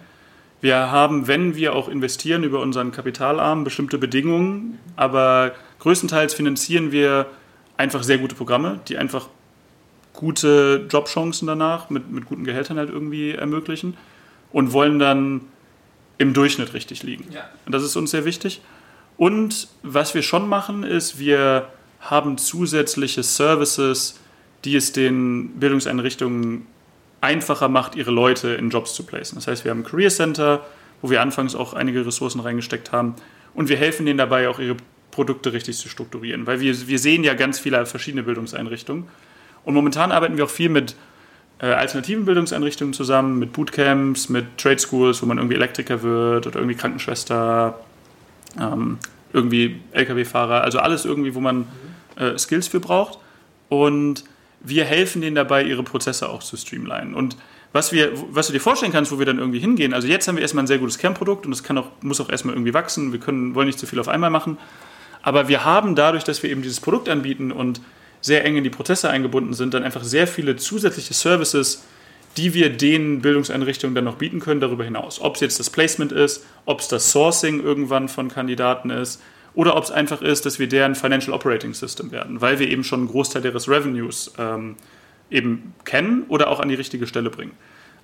[0.64, 7.26] Wir haben, wenn wir auch investieren über unseren Kapitalarm, bestimmte Bedingungen, aber größtenteils finanzieren wir
[7.76, 9.28] einfach sehr gute Programme, die einfach
[10.14, 13.98] gute Jobchancen danach mit, mit guten Gehältern halt irgendwie ermöglichen
[14.52, 15.42] und wollen dann
[16.16, 17.30] im Durchschnitt richtig liegen.
[17.30, 17.42] Ja.
[17.66, 18.62] Und das ist uns sehr wichtig.
[19.18, 21.68] Und was wir schon machen, ist, wir
[22.00, 24.18] haben zusätzliche Services,
[24.64, 26.66] die es den Bildungseinrichtungen
[27.24, 29.36] einfacher macht, ihre Leute in Jobs zu placen.
[29.36, 30.64] Das heißt, wir haben ein Career Center,
[31.02, 33.16] wo wir anfangs auch einige Ressourcen reingesteckt haben.
[33.54, 34.76] Und wir helfen denen dabei, auch ihre
[35.10, 36.46] Produkte richtig zu strukturieren.
[36.46, 39.04] Weil wir, wir sehen ja ganz viele verschiedene Bildungseinrichtungen.
[39.64, 40.94] Und momentan arbeiten wir auch viel mit
[41.60, 46.56] äh, alternativen Bildungseinrichtungen zusammen, mit Bootcamps, mit Trade Schools, wo man irgendwie Elektriker wird oder
[46.56, 47.78] irgendwie Krankenschwester,
[48.60, 48.98] ähm,
[49.32, 51.66] irgendwie Lkw-Fahrer, also alles irgendwie, wo man
[52.16, 53.18] äh, Skills für braucht.
[53.68, 54.24] Und
[54.64, 57.14] wir helfen denen dabei, ihre Prozesse auch zu streamlinen.
[57.14, 57.36] Und
[57.72, 60.36] was, wir, was du dir vorstellen kannst, wo wir dann irgendwie hingehen, also jetzt haben
[60.36, 63.12] wir erstmal ein sehr gutes Kernprodukt und das kann auch, muss auch erstmal irgendwie wachsen.
[63.12, 64.58] Wir können, wollen nicht zu viel auf einmal machen.
[65.22, 67.80] Aber wir haben dadurch, dass wir eben dieses Produkt anbieten und
[68.20, 71.84] sehr eng in die Prozesse eingebunden sind, dann einfach sehr viele zusätzliche Services,
[72.36, 75.20] die wir den Bildungseinrichtungen dann noch bieten können darüber hinaus.
[75.20, 79.20] Ob es jetzt das Placement ist, ob es das Sourcing irgendwann von Kandidaten ist
[79.54, 82.84] oder ob es einfach ist, dass wir deren Financial Operating System werden, weil wir eben
[82.84, 84.76] schon einen Großteil ihres Revenues ähm,
[85.30, 87.52] eben kennen oder auch an die richtige Stelle bringen.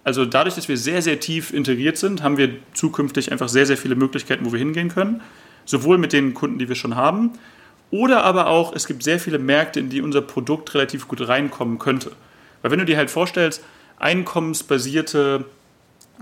[0.04, 3.76] Also dadurch, dass wir sehr, sehr tief integriert sind, haben wir zukünftig einfach sehr, sehr
[3.76, 5.20] viele Möglichkeiten, wo wir hingehen können
[5.70, 7.32] sowohl mit den Kunden, die wir schon haben,
[7.90, 11.78] oder aber auch, es gibt sehr viele Märkte, in die unser Produkt relativ gut reinkommen
[11.78, 12.12] könnte.
[12.62, 13.64] Weil wenn du dir halt vorstellst,
[13.98, 15.44] einkommensbasierte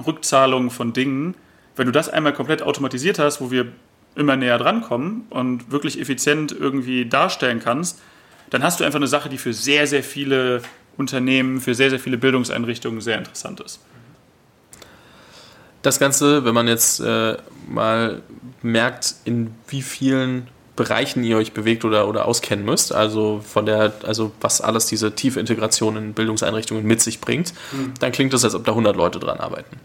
[0.06, 1.34] Rückzahlung von Dingen,
[1.76, 3.66] wenn du das einmal komplett automatisiert hast, wo wir
[4.18, 8.00] immer näher drankommen und wirklich effizient irgendwie darstellen kannst,
[8.50, 10.62] dann hast du einfach eine Sache, die für sehr, sehr viele
[10.96, 13.80] Unternehmen, für sehr, sehr viele Bildungseinrichtungen sehr interessant ist.
[15.82, 17.36] Das Ganze, wenn man jetzt äh,
[17.68, 18.22] mal
[18.62, 20.48] merkt, in wie vielen
[20.78, 22.92] Bereichen ihr euch bewegt oder, oder auskennen müsst.
[22.92, 27.94] Also von der, also was alles diese tiefe Integration in Bildungseinrichtungen mit sich bringt, mhm.
[27.98, 29.76] dann klingt es, als ob da 100 Leute dran arbeiten.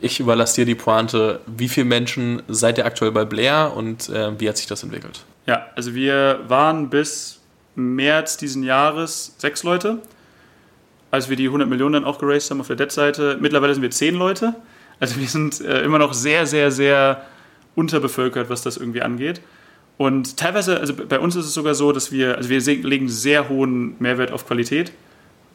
[0.00, 1.40] Ich überlasse dir die Pointe.
[1.46, 5.24] Wie viele Menschen seid ihr aktuell bei Blair und äh, wie hat sich das entwickelt?
[5.46, 7.40] Ja, also wir waren bis
[7.74, 9.98] März diesen Jahres sechs Leute,
[11.10, 13.38] als wir die 100 Millionen dann auch geraced haben auf der Debt-Seite.
[13.40, 14.54] Mittlerweile sind wir zehn Leute.
[15.00, 17.22] Also wir sind äh, immer noch sehr, sehr, sehr
[17.74, 19.40] unterbevölkert, was das irgendwie angeht.
[19.96, 23.48] Und teilweise, also bei uns ist es sogar so, dass wir, also wir legen sehr
[23.48, 24.92] hohen Mehrwert auf Qualität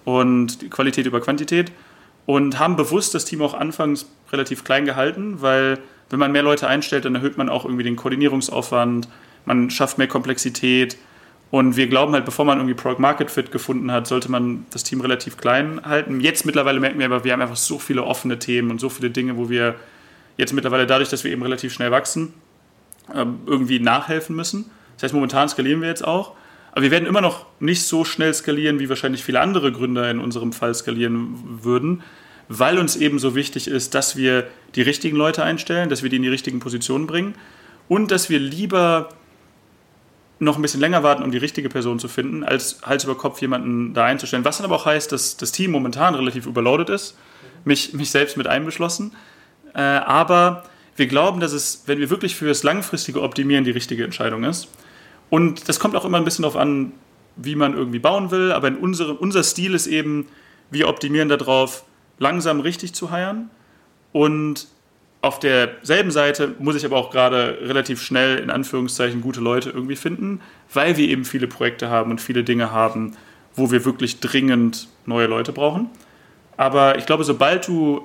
[0.06, 1.72] und Qualität über Quantität.
[2.30, 5.80] Und haben bewusst das Team auch anfangs relativ klein gehalten, weil
[6.12, 9.08] wenn man mehr Leute einstellt, dann erhöht man auch irgendwie den Koordinierungsaufwand,
[9.46, 10.96] man schafft mehr Komplexität
[11.50, 14.84] und wir glauben halt, bevor man irgendwie Product Market Fit gefunden hat, sollte man das
[14.84, 16.20] Team relativ klein halten.
[16.20, 19.10] Jetzt mittlerweile merken wir aber, wir haben einfach so viele offene Themen und so viele
[19.10, 19.74] Dinge, wo wir
[20.38, 22.36] jetzt mittlerweile dadurch, dass wir eben relativ schnell wachsen,
[23.12, 24.70] ähm, irgendwie nachhelfen müssen.
[24.98, 26.34] Das heißt, momentan skalieren wir jetzt auch.
[26.80, 30.18] Aber wir werden immer noch nicht so schnell skalieren, wie wahrscheinlich viele andere Gründer in
[30.18, 32.04] unserem Fall skalieren würden,
[32.48, 36.16] weil uns eben so wichtig ist, dass wir die richtigen Leute einstellen, dass wir die
[36.16, 37.36] in die richtigen Positionen bringen
[37.90, 39.10] und dass wir lieber
[40.40, 43.42] noch ein bisschen länger warten, um die richtige Person zu finden, als Hals über Kopf
[43.42, 44.46] jemanden da einzustellen.
[44.46, 47.18] Was dann aber auch heißt, dass das Team momentan relativ überloadet ist,
[47.66, 49.12] mich, mich selbst mit einbeschlossen.
[49.76, 50.64] Äh, aber
[50.96, 54.70] wir glauben, dass es, wenn wir wirklich für das langfristige Optimieren die richtige Entscheidung ist.
[55.30, 56.92] Und das kommt auch immer ein bisschen darauf an,
[57.36, 58.52] wie man irgendwie bauen will.
[58.52, 60.28] Aber in unserem, unser Stil ist eben,
[60.72, 61.84] wir optimieren darauf,
[62.18, 63.50] langsam richtig zu heiern
[64.12, 64.68] und
[65.22, 69.98] auf derselben Seite muss ich aber auch gerade relativ schnell in Anführungszeichen gute Leute irgendwie
[69.98, 70.40] finden,
[70.74, 73.18] weil wir eben viele Projekte haben und viele Dinge haben,
[73.54, 75.90] wo wir wirklich dringend neue Leute brauchen.
[76.56, 78.02] Aber ich glaube, sobald du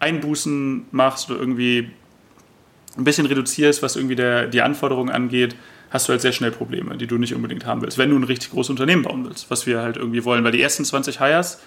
[0.00, 1.90] Einbußen machst oder irgendwie
[2.96, 5.54] ein bisschen reduzierst, was irgendwie der, die Anforderungen angeht,
[5.90, 8.24] hast du halt sehr schnell Probleme, die du nicht unbedingt haben willst, wenn du ein
[8.24, 10.44] richtig großes Unternehmen bauen willst, was wir halt irgendwie wollen.
[10.44, 11.58] Weil die ersten 20 Hires,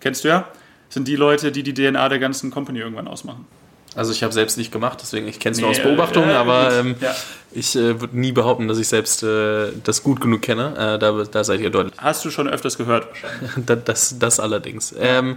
[0.00, 0.48] kennst du ja,
[0.88, 3.46] sind die Leute, die die DNA der ganzen Company irgendwann ausmachen.
[3.94, 6.32] Also ich habe selbst nicht gemacht, deswegen ich kenne es nee, nur aus Beobachtung, äh,
[6.32, 7.14] aber ähm, ja.
[7.50, 10.74] ich äh, würde nie behaupten, dass ich selbst äh, das gut genug kenne.
[10.76, 11.94] Äh, da, da, seid ihr deutlich.
[11.98, 13.82] Hast du schon öfters gehört wahrscheinlich.
[13.84, 14.94] das, das, allerdings.
[14.98, 15.36] Ähm,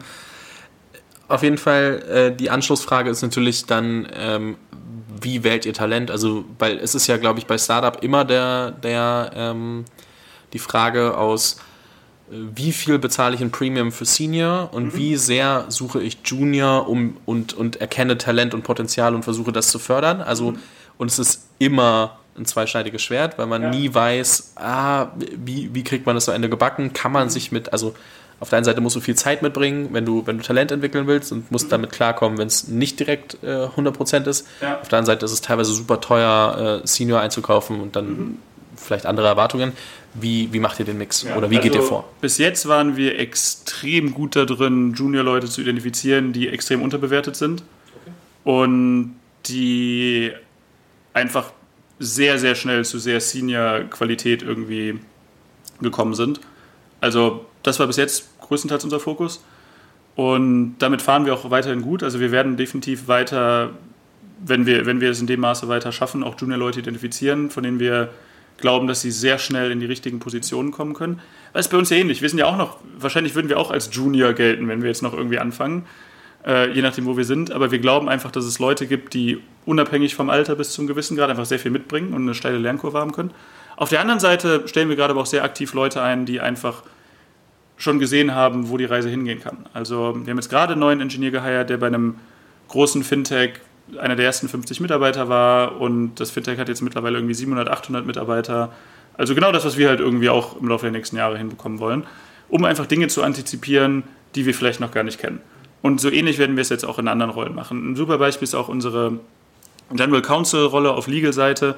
[1.27, 4.57] auf jeden Fall, äh, die Anschlussfrage ist natürlich dann, ähm,
[5.21, 6.11] wie wählt ihr Talent?
[6.11, 9.85] Also, weil es ist ja, glaube ich, bei Startup immer der, der ähm,
[10.53, 11.57] die Frage aus
[12.27, 14.97] wie viel bezahle ich in Premium für Senior und mhm.
[14.97, 19.67] wie sehr suche ich Junior um, und, und erkenne Talent und Potenzial und versuche das
[19.67, 20.21] zu fördern.
[20.21, 20.59] Also, mhm.
[20.97, 23.69] und es ist immer ein zweischneidiges Schwert, weil man ja.
[23.69, 26.93] nie weiß, ah, wie, wie kriegt man das am Ende gebacken?
[26.93, 27.29] Kann man mhm.
[27.29, 27.93] sich mit, also
[28.39, 31.07] auf der einen Seite musst du viel Zeit mitbringen, wenn du, wenn du Talent entwickeln
[31.07, 31.71] willst und musst mhm.
[31.71, 34.47] damit klarkommen, wenn es nicht direkt äh, 100% ist.
[34.61, 34.79] Ja.
[34.81, 38.37] Auf der anderen Seite ist es teilweise super teuer, äh, Senior einzukaufen und dann mhm.
[38.75, 39.71] vielleicht andere Erwartungen.
[40.13, 42.09] Wie, wie macht ihr den Mix ja, oder wie also geht ihr vor?
[42.21, 47.63] Bis jetzt waren wir extrem gut da drin, Junior-Leute zu identifizieren, die extrem unterbewertet sind
[48.01, 48.11] okay.
[48.43, 49.15] und
[49.45, 50.31] die
[51.13, 51.51] einfach
[51.99, 54.99] sehr, sehr schnell zu sehr Senior-Qualität irgendwie
[55.81, 56.39] gekommen sind.
[57.01, 59.43] Also das war bis jetzt größtenteils unser Fokus
[60.15, 62.03] und damit fahren wir auch weiterhin gut.
[62.03, 63.71] Also wir werden definitiv weiter,
[64.43, 67.79] wenn wir, wenn wir es in dem Maße weiter schaffen, auch Junior-Leute identifizieren, von denen
[67.79, 68.09] wir
[68.57, 71.19] glauben, dass sie sehr schnell in die richtigen Positionen kommen können.
[71.53, 72.21] Das ist bei uns ja ähnlich.
[72.21, 75.01] Wir sind ja auch noch, wahrscheinlich würden wir auch als Junior gelten, wenn wir jetzt
[75.01, 75.85] noch irgendwie anfangen,
[76.45, 77.51] äh, je nachdem, wo wir sind.
[77.51, 81.17] Aber wir glauben einfach, dass es Leute gibt, die unabhängig vom Alter bis zum gewissen
[81.17, 83.31] Grad einfach sehr viel mitbringen und eine steile Lernkurve haben können.
[83.75, 86.83] Auf der anderen Seite stellen wir gerade aber auch sehr aktiv Leute ein, die einfach
[87.77, 89.65] schon gesehen haben, wo die Reise hingehen kann.
[89.73, 92.15] Also wir haben jetzt gerade einen neuen Ingenieur geheiert, der bei einem
[92.69, 93.53] großen Fintech
[93.99, 98.05] einer der ersten 50 Mitarbeiter war und das Fintech hat jetzt mittlerweile irgendwie 700, 800
[98.05, 98.71] Mitarbeiter.
[99.17, 102.05] Also genau das, was wir halt irgendwie auch im Laufe der nächsten Jahre hinbekommen wollen,
[102.49, 104.03] um einfach Dinge zu antizipieren,
[104.33, 105.39] die wir vielleicht noch gar nicht kennen.
[105.81, 107.91] Und so ähnlich werden wir es jetzt auch in anderen Rollen machen.
[107.91, 109.19] Ein super Beispiel ist auch unsere
[109.93, 111.75] General Counsel Rolle auf Legal-Seite.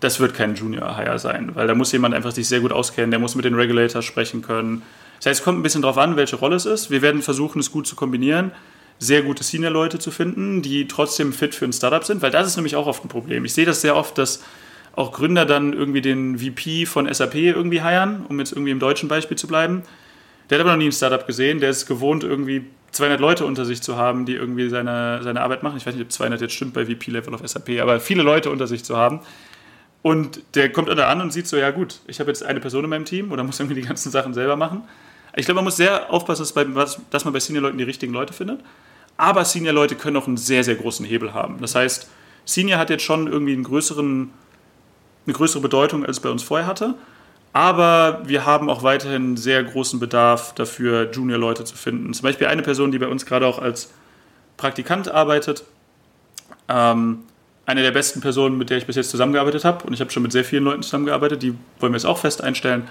[0.00, 3.10] Das wird kein Junior Hire sein, weil da muss jemand einfach sich sehr gut auskennen,
[3.10, 4.82] der muss mit den Regulators sprechen können.
[5.16, 6.90] Das heißt, es kommt ein bisschen darauf an, welche Rolle es ist.
[6.90, 8.52] Wir werden versuchen, es gut zu kombinieren
[8.98, 12.56] sehr gute Senior-Leute zu finden, die trotzdem fit für ein Startup sind, weil das ist
[12.56, 13.44] nämlich auch oft ein Problem.
[13.44, 14.42] Ich sehe das sehr oft, dass
[14.94, 19.08] auch Gründer dann irgendwie den VP von SAP irgendwie heiern, um jetzt irgendwie im deutschen
[19.08, 19.82] Beispiel zu bleiben.
[20.48, 23.66] Der hat aber noch nie ein Startup gesehen, der ist gewohnt, irgendwie 200 Leute unter
[23.66, 25.76] sich zu haben, die irgendwie seine, seine Arbeit machen.
[25.76, 28.66] Ich weiß nicht, ob 200 jetzt stimmt bei VP-Level auf SAP, aber viele Leute unter
[28.66, 29.20] sich zu haben.
[30.00, 32.84] Und der kommt da an und sieht so, ja gut, ich habe jetzt eine Person
[32.84, 34.82] in meinem Team oder muss irgendwie die ganzen Sachen selber machen.
[35.36, 36.64] Ich glaube, man muss sehr aufpassen, dass, bei,
[37.10, 38.60] dass man bei Senior-Leuten die richtigen Leute findet.
[39.18, 41.58] Aber Senior-Leute können auch einen sehr, sehr großen Hebel haben.
[41.60, 42.08] Das heißt,
[42.46, 44.30] Senior hat jetzt schon irgendwie einen größeren,
[45.26, 46.94] eine größere Bedeutung, als es bei uns vorher hatte.
[47.52, 52.12] Aber wir haben auch weiterhin sehr großen Bedarf dafür, Junior-Leute zu finden.
[52.14, 53.92] Zum Beispiel eine Person, die bei uns gerade auch als
[54.56, 55.64] Praktikant arbeitet.
[56.68, 57.24] Ähm,
[57.66, 59.84] eine der besten Personen, mit der ich bis jetzt zusammengearbeitet habe.
[59.86, 61.42] Und ich habe schon mit sehr vielen Leuten zusammengearbeitet.
[61.42, 62.88] Die wollen wir jetzt auch fest einstellen.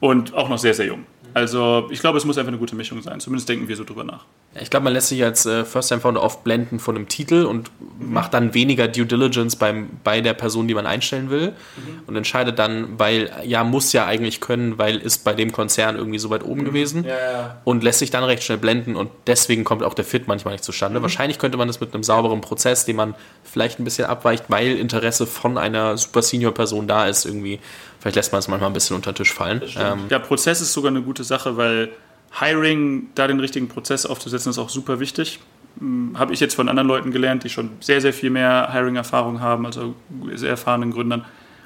[0.00, 1.04] Und auch noch sehr, sehr jung.
[1.34, 3.20] Also ich glaube, es muss einfach eine gute Mischung sein.
[3.20, 4.24] Zumindest denken wir so drüber nach.
[4.60, 8.12] Ich glaube, man lässt sich als äh, First-Time-Founder oft blenden von einem Titel und mhm.
[8.12, 12.02] macht dann weniger Due Diligence beim, bei der Person, die man einstellen will mhm.
[12.08, 16.18] und entscheidet dann, weil ja, muss ja eigentlich können, weil ist bei dem Konzern irgendwie
[16.18, 16.64] so weit oben mhm.
[16.64, 17.60] gewesen ja, ja.
[17.64, 20.64] und lässt sich dann recht schnell blenden und deswegen kommt auch der Fit manchmal nicht
[20.64, 20.98] zustande.
[20.98, 21.04] Mhm.
[21.04, 23.14] Wahrscheinlich könnte man das mit einem sauberen Prozess, den man
[23.44, 27.60] vielleicht ein bisschen abweicht, weil Interesse von einer super Senior-Person da ist, irgendwie,
[28.00, 29.62] vielleicht lässt man es manchmal ein bisschen unter den Tisch fallen.
[29.76, 31.90] Ähm, der Prozess ist sogar eine gute Sache, weil
[32.38, 35.40] Hiring, da den richtigen Prozess aufzusetzen, ist auch super wichtig.
[35.78, 39.40] Hm, habe ich jetzt von anderen Leuten gelernt, die schon sehr, sehr viel mehr Hiring-Erfahrung
[39.40, 39.94] haben, also
[40.34, 41.24] sehr erfahrenen Gründern.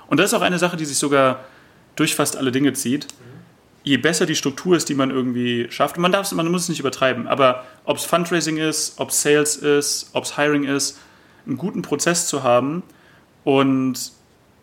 [0.08, 1.40] Und das ist auch eine Sache, die sich sogar
[1.96, 3.06] durch fast alle Dinge zieht.
[3.82, 6.80] Je besser die Struktur ist, die man irgendwie schafft, man, darf, man muss es nicht
[6.80, 10.98] übertreiben, aber ob es Fundraising ist, ob es Sales ist, ob es Hiring ist,
[11.46, 12.82] einen guten Prozess zu haben
[13.44, 14.13] und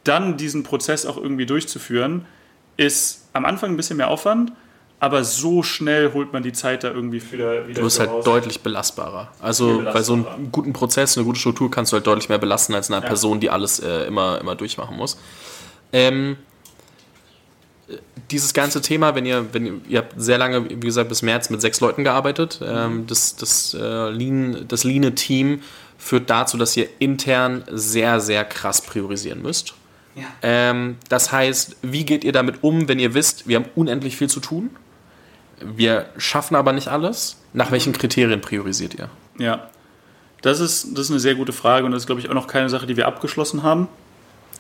[0.03, 2.25] dann diesen Prozess auch irgendwie durchzuführen,
[2.77, 4.51] ist am Anfang ein bisschen mehr Aufwand,
[4.99, 8.23] aber so schnell holt man die Zeit da irgendwie wieder, wieder Du bist halt raus.
[8.23, 9.31] deutlich belastbarer.
[9.39, 9.93] Also belastbarer.
[9.93, 12.91] bei so einem guten Prozess, eine gute Struktur kannst du halt deutlich mehr belasten als
[12.91, 13.07] eine ja.
[13.07, 15.17] Person, die alles äh, immer, immer durchmachen muss.
[15.91, 16.37] Ähm,
[18.29, 21.49] dieses ganze Thema, wenn ihr, wenn ihr, ihr habt sehr lange, wie gesagt, bis März
[21.49, 23.07] mit sechs Leuten gearbeitet, ähm, mhm.
[23.07, 25.61] das, das, äh, Lean, das Lean-Team
[25.97, 29.73] führt dazu, dass ihr intern sehr, sehr krass priorisieren müsst.
[30.15, 30.23] Ja.
[30.41, 34.29] Ähm, das heißt, wie geht ihr damit um, wenn ihr wisst, wir haben unendlich viel
[34.29, 34.71] zu tun?
[35.59, 37.37] Wir schaffen aber nicht alles.
[37.53, 39.09] Nach welchen Kriterien priorisiert ihr?
[39.37, 39.69] Ja,
[40.41, 42.47] das ist, das ist eine sehr gute Frage und das ist, glaube ich, auch noch
[42.47, 43.87] keine Sache, die wir abgeschlossen haben.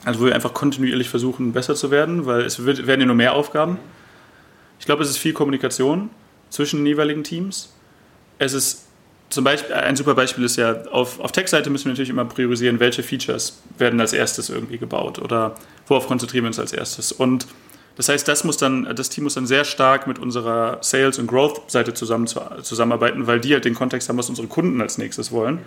[0.05, 3.15] Also wo wir einfach kontinuierlich versuchen, besser zu werden, weil es wird, werden ja nur
[3.15, 3.77] mehr Aufgaben.
[4.79, 6.09] Ich glaube, es ist viel Kommunikation
[6.49, 7.73] zwischen den jeweiligen Teams.
[8.39, 8.87] Es ist
[9.31, 12.79] zum Beispiel, ein super Beispiel ist ja, auf, auf Tech-Seite müssen wir natürlich immer priorisieren,
[12.79, 15.55] welche Features werden als erstes irgendwie gebaut oder
[15.87, 17.11] worauf konzentrieren wir uns als erstes.
[17.11, 17.47] Und
[17.95, 21.27] das heißt, das, muss dann, das Team muss dann sehr stark mit unserer Sales- und
[21.27, 25.59] Growth-Seite zusammen, zusammenarbeiten, weil die halt den Kontext haben, was unsere Kunden als nächstes wollen.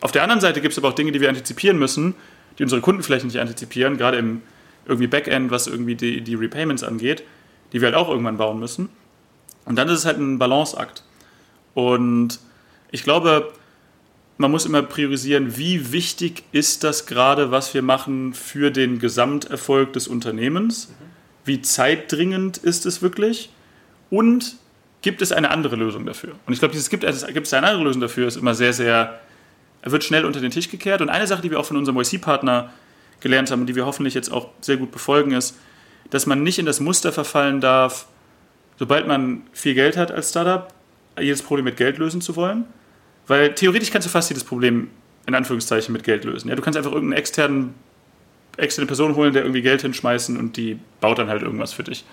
[0.00, 2.14] Auf der anderen Seite gibt es aber auch Dinge, die wir antizipieren müssen,
[2.58, 4.42] die unsere Kunden vielleicht nicht antizipieren, gerade im
[4.86, 7.22] irgendwie Backend, was irgendwie die, die Repayments angeht,
[7.72, 8.88] die wir halt auch irgendwann bauen müssen.
[9.66, 11.04] Und dann ist es halt ein Balanceakt.
[11.74, 12.40] Und
[12.90, 13.52] ich glaube,
[14.36, 19.92] man muss immer priorisieren, wie wichtig ist das gerade, was wir machen für den Gesamterfolg
[19.92, 20.88] des Unternehmens
[21.48, 23.50] wie zeitdringend ist es wirklich
[24.10, 24.56] und
[25.02, 26.34] gibt es eine andere Lösung dafür?
[26.46, 29.18] Und ich glaube, dieses gibt es, gibt eine andere Lösung dafür, ist immer sehr, sehr,
[29.82, 31.00] wird schnell unter den Tisch gekehrt.
[31.00, 32.70] Und eine Sache, die wir auch von unserem YC-Partner
[33.20, 35.56] gelernt haben und die wir hoffentlich jetzt auch sehr gut befolgen, ist,
[36.10, 38.06] dass man nicht in das Muster verfallen darf,
[38.78, 40.72] sobald man viel Geld hat als Startup,
[41.18, 42.64] jedes Problem mit Geld lösen zu wollen.
[43.28, 44.88] Weil theoretisch kannst du fast jedes Problem
[45.26, 46.48] in Anführungszeichen mit Geld lösen.
[46.48, 47.74] Ja, du kannst einfach irgendeinen externen
[48.58, 52.04] externe Person holen, der irgendwie Geld hinschmeißen und die baut dann halt irgendwas für dich.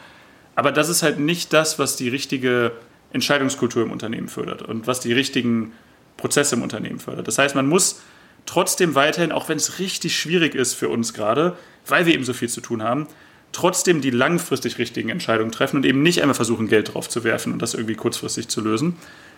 [0.56, 2.72] Aber das ist halt nicht das, was die richtige
[3.12, 5.74] Entscheidungskultur im Unternehmen fördert und was die richtigen
[6.18, 7.28] Prozesse im Unternehmen fördert.
[7.28, 8.02] Das heißt, man muss
[8.46, 11.58] trotzdem weiterhin, auch wenn es richtig schwierig ist für uns gerade,
[11.88, 13.08] weil wir eben so viel zu tun haben,
[13.52, 17.54] trotzdem die langfristig richtigen Entscheidungen treffen und eben nicht einmal versuchen, Geld drauf zu werfen
[17.54, 18.98] und das irgendwie kurzfristig zu lösen.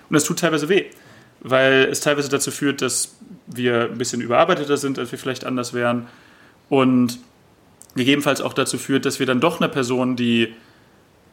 [0.10, 0.86] Und das tut teilweise weh,
[1.42, 3.16] weil es teilweise dazu führt, dass
[3.48, 6.08] wir ein bisschen überarbeiteter sind, als wir vielleicht anders wären
[6.70, 7.20] und
[7.96, 10.54] gegebenenfalls auch dazu führt, dass wir dann doch eine Person, die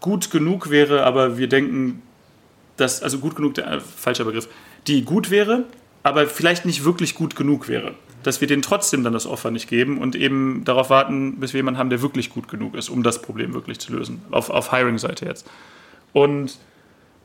[0.01, 2.03] gut genug wäre, aber wir denken,
[2.77, 4.49] dass, also gut genug, äh, falscher Begriff,
[4.87, 5.65] die gut wäre,
[6.03, 7.95] aber vielleicht nicht wirklich gut genug wäre.
[8.23, 11.59] Dass wir denen trotzdem dann das Offer nicht geben und eben darauf warten, bis wir
[11.59, 14.23] jemanden haben, der wirklich gut genug ist, um das Problem wirklich zu lösen.
[14.31, 15.49] Auf, auf Hiring-Seite jetzt.
[16.13, 16.59] Und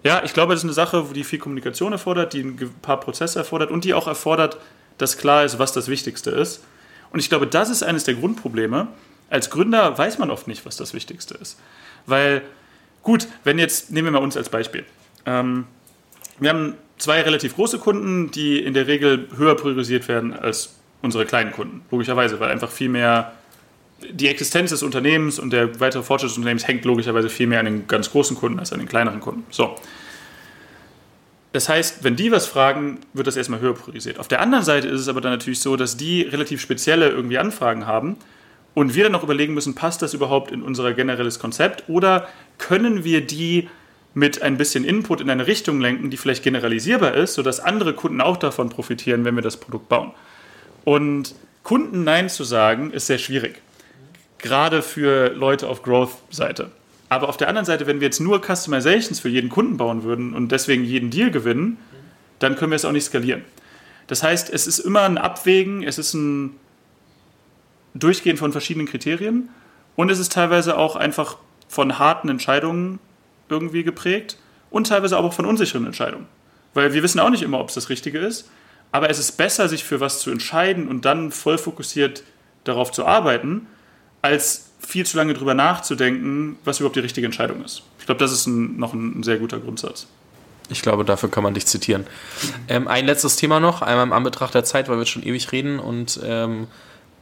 [0.04, 3.40] ja, ich glaube, das ist eine Sache, die viel Kommunikation erfordert, die ein paar Prozesse
[3.40, 4.58] erfordert und die auch erfordert,
[4.98, 6.64] dass klar ist, was das Wichtigste ist.
[7.12, 8.88] Und ich glaube, das ist eines der Grundprobleme.
[9.30, 11.60] Als Gründer weiß man oft nicht, was das Wichtigste ist.
[12.06, 12.42] Weil,
[13.04, 14.86] gut, wenn jetzt, nehmen wir mal uns als Beispiel.
[15.26, 15.66] Ähm,
[16.40, 21.26] wir haben zwei relativ große Kunden, die in der Regel höher priorisiert werden als unsere
[21.26, 21.82] kleinen Kunden.
[21.92, 23.34] Logischerweise, weil einfach viel mehr
[24.12, 27.66] die Existenz des Unternehmens und der weitere Fortschritt des Unternehmens hängt logischerweise viel mehr an
[27.66, 29.46] den ganz großen Kunden als an den kleineren Kunden.
[29.50, 29.76] So.
[31.52, 34.20] Das heißt, wenn die was fragen, wird das erstmal höher priorisiert.
[34.20, 37.40] Auf der anderen Seite ist es aber dann natürlich so, dass die relativ spezielle irgendwie
[37.40, 38.18] Anfragen haben
[38.76, 42.28] und wir dann noch überlegen müssen, passt das überhaupt in unser generelles Konzept oder
[42.60, 43.68] können wir die
[44.14, 48.22] mit ein bisschen Input in eine Richtung lenken, die vielleicht generalisierbar ist, sodass andere Kunden
[48.22, 50.12] auch davon profitieren, wenn wir das Produkt bauen.
[50.84, 53.62] Und Kunden Nein zu sagen, ist sehr schwierig.
[54.40, 56.72] Gerade für Leute auf Growth-Seite.
[57.10, 60.34] Aber auf der anderen Seite, wenn wir jetzt nur Customizations für jeden Kunden bauen würden
[60.34, 61.78] und deswegen jeden Deal gewinnen,
[62.38, 63.44] dann können wir es auch nicht skalieren.
[64.08, 66.56] Das heißt, es ist immer ein Abwägen, es ist ein
[67.94, 69.50] Durchgehen von verschiedenen Kriterien
[69.96, 71.38] und es ist teilweise auch einfach
[71.68, 73.00] von harten Entscheidungen
[73.50, 74.38] irgendwie geprägt
[74.70, 76.28] und teilweise auch von unsicheren Entscheidungen.
[76.76, 78.48] weil wir wissen auch nicht immer, ob es das Richtige ist.
[78.92, 82.24] Aber es ist besser, sich für was zu entscheiden und dann voll fokussiert
[82.64, 83.68] darauf zu arbeiten,
[84.22, 87.84] als viel zu lange drüber nachzudenken, was überhaupt die richtige Entscheidung ist.
[88.00, 90.08] Ich glaube, das ist ein, noch ein, sehr guter Grundsatz.
[90.70, 92.06] Ich glaube, dafür kann man dich zitieren.
[92.68, 95.80] Ähm, ein letztes Thema noch, einmal im Anbetracht der Zeit, weil wir schon ewig reden
[95.80, 96.68] und ähm,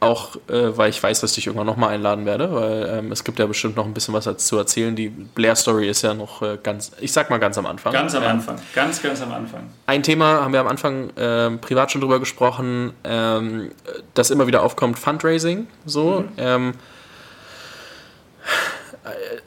[0.00, 3.24] auch äh, weil ich weiß, dass ich dich irgendwann nochmal einladen werde, weil ähm, es
[3.24, 4.94] gibt ja bestimmt noch ein bisschen was zu erzählen.
[4.94, 7.92] Die Blair-Story ist ja noch äh, ganz, ich sag mal ganz am Anfang.
[7.92, 9.62] Ganz am ähm, Anfang, ganz, ganz am Anfang.
[9.86, 13.72] Ein Thema haben wir am Anfang äh, privat schon drüber gesprochen, ähm,
[14.14, 15.66] das immer wieder aufkommt, Fundraising.
[15.84, 16.20] So.
[16.20, 16.28] Mhm.
[16.36, 16.72] Ähm,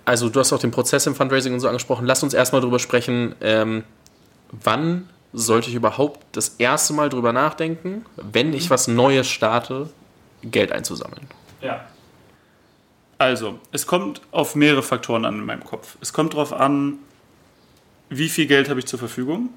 [0.03, 2.05] also du hast auch den Prozess im Fundraising und so angesprochen.
[2.05, 3.83] Lass uns erstmal drüber sprechen, ähm,
[4.51, 9.89] wann sollte ich überhaupt das erste Mal drüber nachdenken, wenn ich was Neues starte,
[10.43, 11.27] Geld einzusammeln?
[11.61, 11.85] Ja.
[13.17, 15.97] Also, es kommt auf mehrere Faktoren an in meinem Kopf.
[16.01, 16.97] Es kommt darauf an,
[18.09, 19.49] wie viel Geld habe ich zur Verfügung.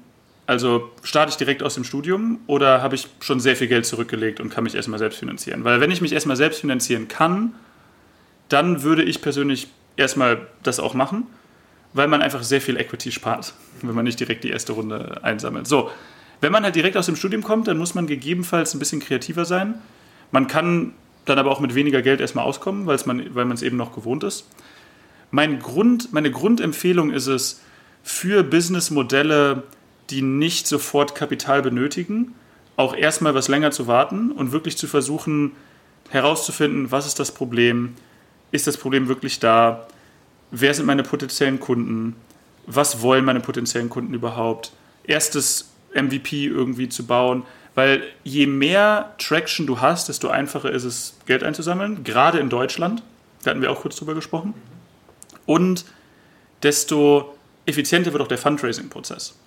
[0.47, 4.39] Also starte ich direkt aus dem Studium oder habe ich schon sehr viel Geld zurückgelegt
[4.39, 5.63] und kann mich erstmal selbst finanzieren?
[5.63, 7.55] Weil wenn ich mich erstmal selbst finanzieren kann,
[8.49, 9.67] dann würde ich persönlich
[9.97, 11.25] erstmal das auch machen,
[11.93, 15.65] weil man einfach sehr viel Equity spart, wenn man nicht direkt die erste Runde einsammelt.
[15.67, 15.89] So,
[16.41, 19.45] wenn man halt direkt aus dem Studium kommt, dann muss man gegebenenfalls ein bisschen kreativer
[19.45, 19.75] sein
[20.35, 20.91] man kann
[21.23, 22.99] dann aber auch mit weniger Geld erstmal auskommen, weil
[23.45, 24.45] man es eben noch gewohnt ist.
[25.31, 27.61] Mein Grund, meine Grundempfehlung ist es,
[28.03, 29.63] für Businessmodelle,
[30.09, 32.35] die nicht sofort Kapital benötigen,
[32.75, 35.53] auch erstmal was länger zu warten und wirklich zu versuchen
[36.09, 37.93] herauszufinden, was ist das Problem,
[38.51, 39.87] ist das Problem wirklich da,
[40.51, 42.13] wer sind meine potenziellen Kunden,
[42.67, 44.73] was wollen meine potenziellen Kunden überhaupt,
[45.05, 47.43] erstes MVP irgendwie zu bauen,
[47.75, 53.03] weil je mehr Traction du hast, desto einfacher ist es, Geld einzusammeln, gerade in Deutschland.
[53.43, 54.53] Da hatten wir auch kurz drüber gesprochen.
[55.45, 55.85] Und
[56.63, 57.35] desto
[57.65, 59.37] effizienter wird auch der Fundraising-Prozess.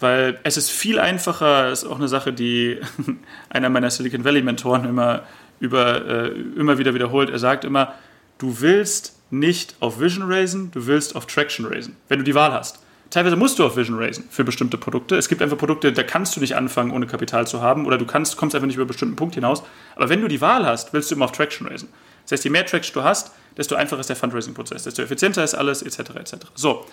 [0.00, 2.80] Weil es ist viel einfacher, ist auch eine Sache, die
[3.50, 5.22] einer meiner Silicon Valley-Mentoren immer,
[5.60, 7.30] über, äh, immer wieder wiederholt.
[7.30, 7.94] Er sagt immer,
[8.38, 12.52] du willst nicht auf Vision raisen, du willst auf Traction raisen, wenn du die Wahl
[12.52, 12.83] hast.
[13.14, 15.14] Teilweise musst du auf Vision raisen für bestimmte Produkte.
[15.14, 18.06] Es gibt einfach Produkte, da kannst du nicht anfangen, ohne Kapital zu haben oder du
[18.06, 19.62] kannst, kommst einfach nicht über einen bestimmten Punkt hinaus.
[19.94, 21.90] Aber wenn du die Wahl hast, willst du immer auf Traction raisen.
[22.24, 25.54] Das heißt, je mehr Traction du hast, desto einfacher ist der Fundraising-Prozess, desto effizienter ist
[25.54, 26.10] alles, etc.
[26.16, 26.34] etc.
[26.56, 26.86] So,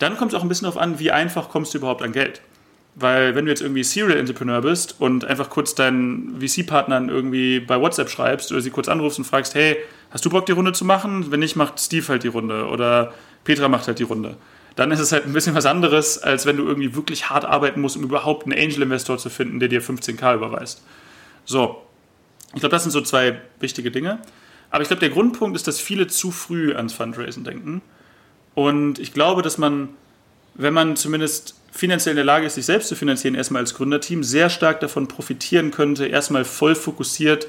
[0.00, 2.40] dann kommt es auch ein bisschen darauf an, wie einfach kommst du überhaupt an Geld.
[2.96, 7.80] Weil wenn du jetzt irgendwie Serial Entrepreneur bist und einfach kurz deinen VC-Partnern irgendwie bei
[7.80, 9.76] WhatsApp schreibst oder sie kurz anrufst und fragst, hey,
[10.10, 11.30] hast du Bock die Runde zu machen?
[11.30, 13.12] Wenn nicht, macht Steve halt die Runde oder
[13.44, 14.36] Petra macht halt die Runde
[14.76, 17.80] dann ist es halt ein bisschen was anderes, als wenn du irgendwie wirklich hart arbeiten
[17.80, 20.82] musst, um überhaupt einen Angel-Investor zu finden, der dir 15k überweist.
[21.46, 21.82] So,
[22.54, 24.20] ich glaube, das sind so zwei wichtige Dinge.
[24.70, 27.80] Aber ich glaube, der Grundpunkt ist, dass viele zu früh ans Fundraising denken.
[28.54, 29.90] Und ich glaube, dass man,
[30.54, 34.24] wenn man zumindest finanziell in der Lage ist, sich selbst zu finanzieren, erstmal als Gründerteam,
[34.24, 37.46] sehr stark davon profitieren könnte, erstmal voll fokussiert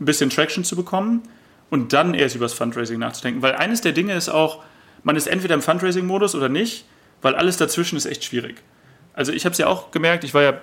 [0.00, 1.22] ein bisschen Traction zu bekommen
[1.70, 3.42] und dann erst über das Fundraising nachzudenken.
[3.42, 4.62] Weil eines der Dinge ist auch,
[5.02, 6.84] man ist entweder im Fundraising-Modus oder nicht,
[7.20, 8.56] weil alles dazwischen ist echt schwierig.
[9.14, 10.60] Also ich habe es ja auch gemerkt, ich war ja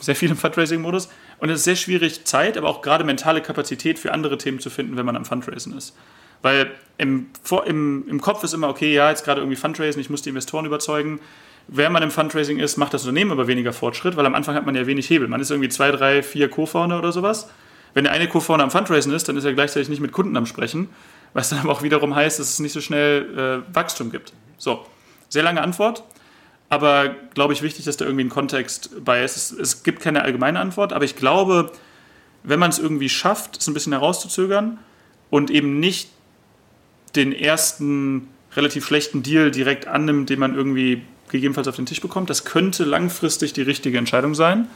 [0.00, 1.08] sehr viel im Fundraising-Modus
[1.38, 4.70] und es ist sehr schwierig, Zeit, aber auch gerade mentale Kapazität für andere Themen zu
[4.70, 5.96] finden, wenn man am Fundraising ist.
[6.40, 7.26] Weil im,
[7.66, 10.66] im, im Kopf ist immer, okay, ja, jetzt gerade irgendwie Fundraising, ich muss die Investoren
[10.66, 11.20] überzeugen.
[11.68, 14.66] Während man im Fundraising ist, macht das Unternehmen aber weniger Fortschritt, weil am Anfang hat
[14.66, 15.28] man ja wenig Hebel.
[15.28, 17.48] Man ist irgendwie zwei, drei, vier Co-Founder oder sowas.
[17.94, 20.46] Wenn der eine Co-Founder am Fundraising ist, dann ist er gleichzeitig nicht mit Kunden am
[20.46, 20.88] Sprechen
[21.32, 24.32] was dann aber auch wiederum heißt, dass es nicht so schnell äh, Wachstum gibt.
[24.58, 24.84] So,
[25.28, 26.04] sehr lange Antwort,
[26.68, 29.36] aber glaube ich wichtig, dass da irgendwie ein Kontext bei ist.
[29.36, 31.72] Es, es gibt keine allgemeine Antwort, aber ich glaube,
[32.42, 34.78] wenn man es irgendwie schafft, es ein bisschen herauszuzögern
[35.30, 36.10] und eben nicht
[37.14, 42.30] den ersten relativ schlechten Deal direkt annimmt, den man irgendwie gegebenenfalls auf den Tisch bekommt,
[42.30, 44.68] das könnte langfristig die richtige Entscheidung sein.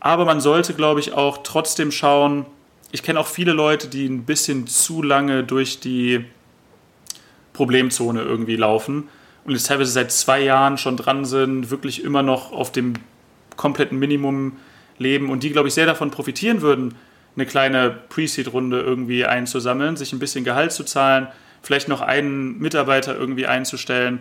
[0.00, 2.46] Aber man sollte, glaube ich, auch trotzdem schauen,
[2.94, 6.24] ich kenne auch viele Leute, die ein bisschen zu lange durch die
[7.52, 9.08] Problemzone irgendwie laufen
[9.44, 12.94] und jetzt teilweise seit zwei Jahren schon dran sind, wirklich immer noch auf dem
[13.56, 14.58] kompletten Minimum
[14.96, 16.94] leben und die, glaube ich, sehr davon profitieren würden,
[17.34, 21.26] eine kleine Pre-Seed-Runde irgendwie einzusammeln, sich ein bisschen Gehalt zu zahlen,
[21.62, 24.20] vielleicht noch einen Mitarbeiter irgendwie einzustellen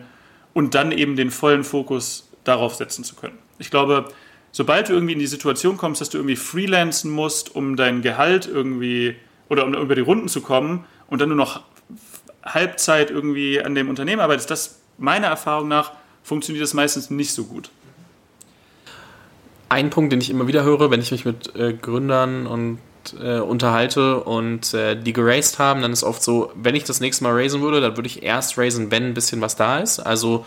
[0.55, 3.37] und dann eben den vollen Fokus darauf setzen zu können.
[3.59, 4.05] Ich glaube,
[4.53, 8.47] sobald du irgendwie in die Situation kommst, dass du irgendwie freelancen musst, um dein Gehalt
[8.47, 9.17] irgendwie
[9.49, 11.61] oder um über die Runden zu kommen und dann nur noch
[12.45, 15.91] Halbzeit irgendwie an dem Unternehmen arbeitest, das meiner Erfahrung nach
[16.23, 17.69] funktioniert das meistens nicht so gut.
[19.69, 22.80] Ein Punkt, den ich immer wieder höre, wenn ich mich mit äh, Gründern und
[23.19, 27.23] äh, unterhalte und äh, die geraced haben, dann ist oft so, wenn ich das nächste
[27.23, 29.99] Mal raisen würde, dann würde ich erst raisen, wenn ein bisschen was da ist.
[29.99, 30.45] Also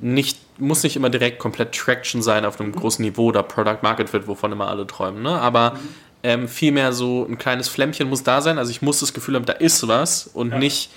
[0.00, 4.10] nicht muss nicht immer direkt komplett Traction sein auf einem großen Niveau oder Product Market
[4.10, 5.30] Fit, wovon immer alle träumen, ne?
[5.30, 5.78] aber mhm.
[6.22, 8.58] ähm, vielmehr so ein kleines Flämmchen muss da sein.
[8.58, 10.58] Also ich muss das Gefühl haben, da ist was und ja.
[10.58, 10.90] nicht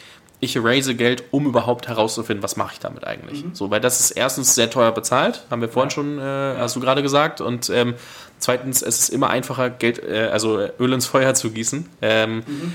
[0.43, 3.45] ich erase Geld, um überhaupt herauszufinden, was mache ich damit eigentlich.
[3.45, 3.53] Mhm.
[3.53, 5.93] So, weil das ist erstens sehr teuer bezahlt, haben wir vorhin ja.
[5.93, 7.93] schon, äh, hast du gerade gesagt, und ähm,
[8.39, 11.87] zweitens, es ist immer einfacher, Geld, äh, also Öl ins Feuer zu gießen.
[12.01, 12.73] Ähm, mhm.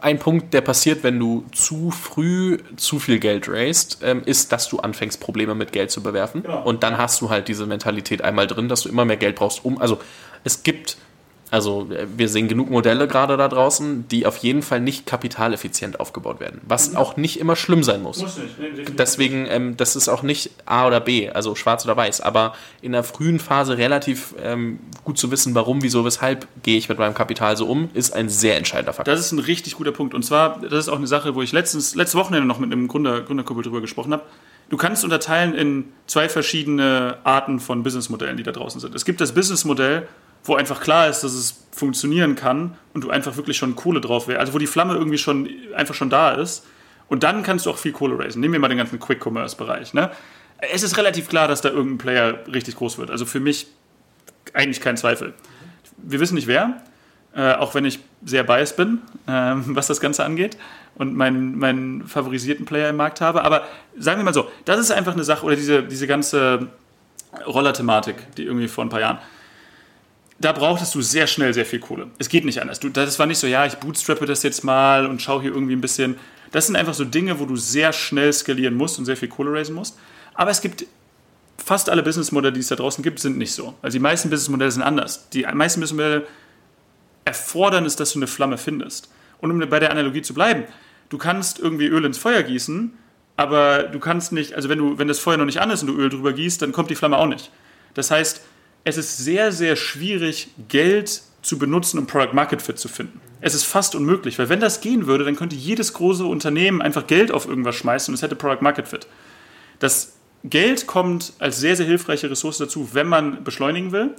[0.00, 4.68] Ein Punkt, der passiert, wenn du zu früh zu viel Geld raised, ähm, ist, dass
[4.68, 6.42] du anfängst, Probleme mit Geld zu bewerfen.
[6.46, 6.60] Ja.
[6.60, 9.64] Und dann hast du halt diese Mentalität einmal drin, dass du immer mehr Geld brauchst,
[9.64, 9.80] um.
[9.80, 10.00] Also
[10.44, 10.96] es gibt
[11.52, 16.40] also wir sehen genug Modelle gerade da draußen, die auf jeden Fall nicht kapitaleffizient aufgebaut
[16.40, 16.96] werden, was mhm.
[16.96, 18.22] auch nicht immer schlimm sein muss.
[18.22, 21.94] muss nicht, nee, Deswegen, ähm, das ist auch nicht A oder B, also schwarz oder
[21.94, 26.78] weiß, aber in der frühen Phase relativ ähm, gut zu wissen, warum, wieso, weshalb gehe
[26.78, 29.12] ich mit meinem Kapital so um, ist ein sehr entscheidender Faktor.
[29.12, 31.52] Das ist ein richtig guter Punkt und zwar, das ist auch eine Sache, wo ich
[31.52, 34.22] letztens, letzte Wochenende noch mit einem Gründer, Gründerkuppel drüber gesprochen habe.
[34.70, 38.94] Du kannst unterteilen in zwei verschiedene Arten von Businessmodellen, die da draußen sind.
[38.94, 40.08] Es gibt das Businessmodell,
[40.44, 44.28] wo einfach klar ist, dass es funktionieren kann und du einfach wirklich schon Kohle drauf
[44.28, 46.66] wärst, also wo die Flamme irgendwie schon einfach schon da ist.
[47.08, 48.40] Und dann kannst du auch viel Kohle raisen.
[48.40, 49.92] Nehmen wir mal den ganzen Quick-Commerce-Bereich.
[49.92, 50.10] Ne?
[50.58, 53.10] Es ist relativ klar, dass da irgendein Player richtig groß wird.
[53.10, 53.66] Also für mich
[54.54, 55.34] eigentlich kein Zweifel.
[55.98, 56.82] Wir wissen nicht wer,
[57.34, 59.30] äh, auch wenn ich sehr biased bin, äh,
[59.66, 60.56] was das Ganze angeht
[60.94, 63.44] und meinen, meinen favorisierten Player im Markt habe.
[63.44, 63.66] Aber
[63.98, 66.68] sagen wir mal so, das ist einfach eine Sache, oder diese, diese ganze
[67.46, 69.18] Roller-Thematik, die irgendwie vor ein paar Jahren
[70.44, 72.08] da brauchtest du sehr schnell sehr viel Kohle.
[72.18, 72.80] Es geht nicht anders.
[72.80, 75.74] Du, das war nicht so, ja, ich bootstrappe das jetzt mal und schaue hier irgendwie
[75.74, 76.16] ein bisschen.
[76.50, 79.52] Das sind einfach so Dinge, wo du sehr schnell skalieren musst und sehr viel Kohle
[79.52, 79.98] raisen musst.
[80.34, 80.86] Aber es gibt
[81.62, 83.74] fast alle Businessmodelle, die es da draußen gibt, sind nicht so.
[83.82, 85.28] Also die meisten Businessmodelle sind anders.
[85.30, 86.26] Die meisten Businessmodelle
[87.24, 89.10] erfordern es, dass du eine Flamme findest.
[89.40, 90.64] Und um bei der Analogie zu bleiben,
[91.08, 92.92] du kannst irgendwie Öl ins Feuer gießen,
[93.36, 95.88] aber du kannst nicht, also wenn du, wenn das Feuer noch nicht an ist und
[95.88, 97.50] du Öl drüber gießt, dann kommt die Flamme auch nicht.
[97.94, 98.42] Das heißt,
[98.84, 103.20] es ist sehr, sehr schwierig, Geld zu benutzen, um Product Market Fit zu finden.
[103.40, 107.06] Es ist fast unmöglich, weil wenn das gehen würde, dann könnte jedes große Unternehmen einfach
[107.06, 109.06] Geld auf irgendwas schmeißen und es hätte Product Market Fit.
[109.80, 110.14] Das
[110.44, 114.10] Geld kommt als sehr, sehr hilfreiche Ressource dazu, wenn man beschleunigen will.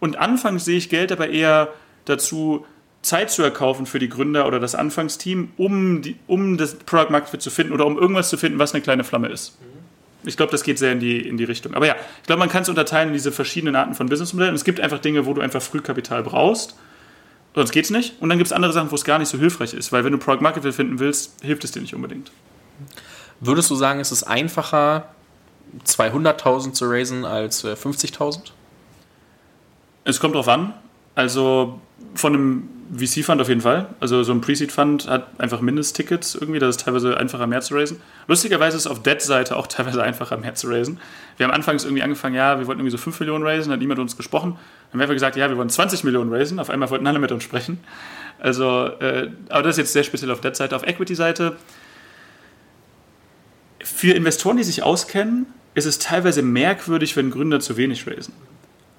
[0.00, 1.72] Und anfangs sehe ich Geld aber eher
[2.04, 2.66] dazu,
[3.00, 7.30] Zeit zu erkaufen für die Gründer oder das Anfangsteam, um, die, um das Product Market
[7.30, 9.56] Fit zu finden oder um irgendwas zu finden, was eine kleine Flamme ist
[10.28, 11.74] ich glaube, das geht sehr in die, in die Richtung.
[11.74, 14.54] Aber ja, ich glaube, man kann es unterteilen in diese verschiedenen Arten von Businessmodellen.
[14.54, 16.76] Es gibt einfach Dinge, wo du einfach Frühkapital brauchst,
[17.54, 18.20] sonst geht es nicht.
[18.20, 20.12] Und dann gibt es andere Sachen, wo es gar nicht so hilfreich ist, weil wenn
[20.12, 22.30] du Product Market finden willst, hilft es dir nicht unbedingt.
[23.40, 25.08] Würdest du sagen, es ist einfacher,
[25.86, 28.38] 200.000 zu raisen als 50.000?
[28.38, 28.50] Äh,
[30.04, 30.74] es kommt drauf an.
[31.18, 31.80] Also
[32.14, 33.88] von einem VC-Fund auf jeden Fall.
[33.98, 38.00] Also so ein Pre-Seed-Fund hat einfach Mindesttickets irgendwie, das ist teilweise einfacher mehr zu raisen.
[38.28, 41.00] Lustigerweise ist es auf Debt-Seite auch teilweise einfacher mehr zu raisen.
[41.36, 43.98] Wir haben anfangs irgendwie angefangen, ja, wir wollten irgendwie so 5 Millionen raisen, hat niemand
[43.98, 44.52] uns gesprochen.
[44.52, 46.60] Dann haben wir einfach gesagt, ja, wir wollen 20 Millionen raisen.
[46.60, 47.80] Auf einmal wollten alle mit uns sprechen.
[48.38, 50.76] Also, äh, aber das ist jetzt sehr speziell auf Debt-Seite.
[50.76, 51.56] Auf Equity-Seite,
[53.82, 58.34] für Investoren, die sich auskennen, ist es teilweise merkwürdig, wenn Gründer zu wenig raisen.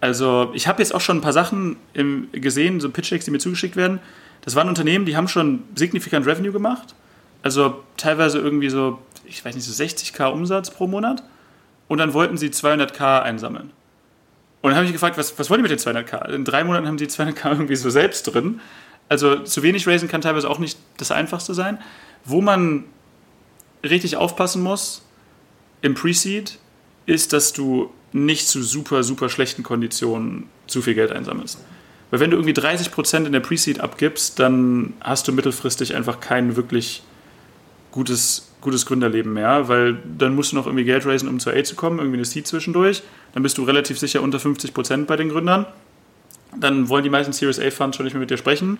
[0.01, 3.39] Also ich habe jetzt auch schon ein paar Sachen im, gesehen, so Pitch-Decks, die mir
[3.39, 3.99] zugeschickt werden.
[4.41, 6.95] Das waren Unternehmen, die haben schon signifikant Revenue gemacht.
[7.41, 11.23] Also teilweise irgendwie so, ich weiß nicht, so 60k Umsatz pro Monat.
[11.87, 13.71] Und dann wollten sie 200k einsammeln.
[14.61, 16.29] Und dann habe ich gefragt, was, was wollen die mit den 200k?
[16.29, 18.61] In drei Monaten haben die 200k irgendwie so selbst drin.
[19.09, 21.79] Also zu wenig raisen kann teilweise auch nicht das Einfachste sein.
[22.25, 22.85] Wo man
[23.83, 25.03] richtig aufpassen muss
[25.81, 26.59] im Pre-Seed,
[27.05, 31.59] ist, dass du nicht zu super, super schlechten Konditionen zu viel Geld einsammelst.
[32.11, 36.55] Weil wenn du irgendwie 30% in der Pre-Seed abgibst, dann hast du mittelfristig einfach kein
[36.55, 37.03] wirklich
[37.91, 41.63] gutes, gutes Gründerleben mehr, weil dann musst du noch irgendwie Geld raisen, um zur A
[41.63, 43.03] zu kommen, irgendwie eine Seed zwischendurch.
[43.33, 45.65] Dann bist du relativ sicher unter 50% bei den Gründern.
[46.57, 48.79] Dann wollen die meisten Series A Funds schon nicht mehr mit dir sprechen,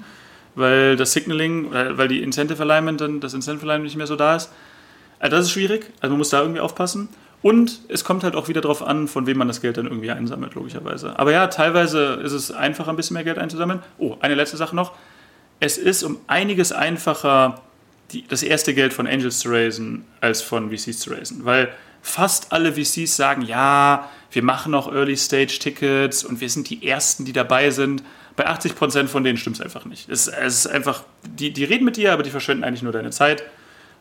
[0.56, 4.35] weil das Signaling, weil die Incentive Alignment dann, das Incentive Alignment nicht mehr so da
[4.35, 4.49] ist.
[5.19, 7.10] Also das ist schwierig, also man muss da irgendwie aufpassen.
[7.41, 10.11] Und es kommt halt auch wieder darauf an, von wem man das Geld dann irgendwie
[10.11, 11.18] einsammelt, logischerweise.
[11.18, 13.82] Aber ja, teilweise ist es einfacher, ein bisschen mehr Geld einzusammeln.
[13.98, 14.94] Oh, eine letzte Sache noch.
[15.61, 17.61] Es ist um einiges einfacher,
[18.11, 21.45] die, das erste Geld von Angels zu raisen, als von VCs zu raisen.
[21.45, 21.70] Weil
[22.02, 27.34] fast alle VCs sagen, ja, wir machen noch Early-Stage-Tickets und wir sind die Ersten, die
[27.34, 28.03] dabei sind.
[28.36, 30.10] Bei 80% von denen stimmt es einfach nicht.
[30.10, 33.11] Es, es ist einfach, die, die reden mit dir, aber die verschwenden eigentlich nur deine
[33.11, 33.44] Zeit.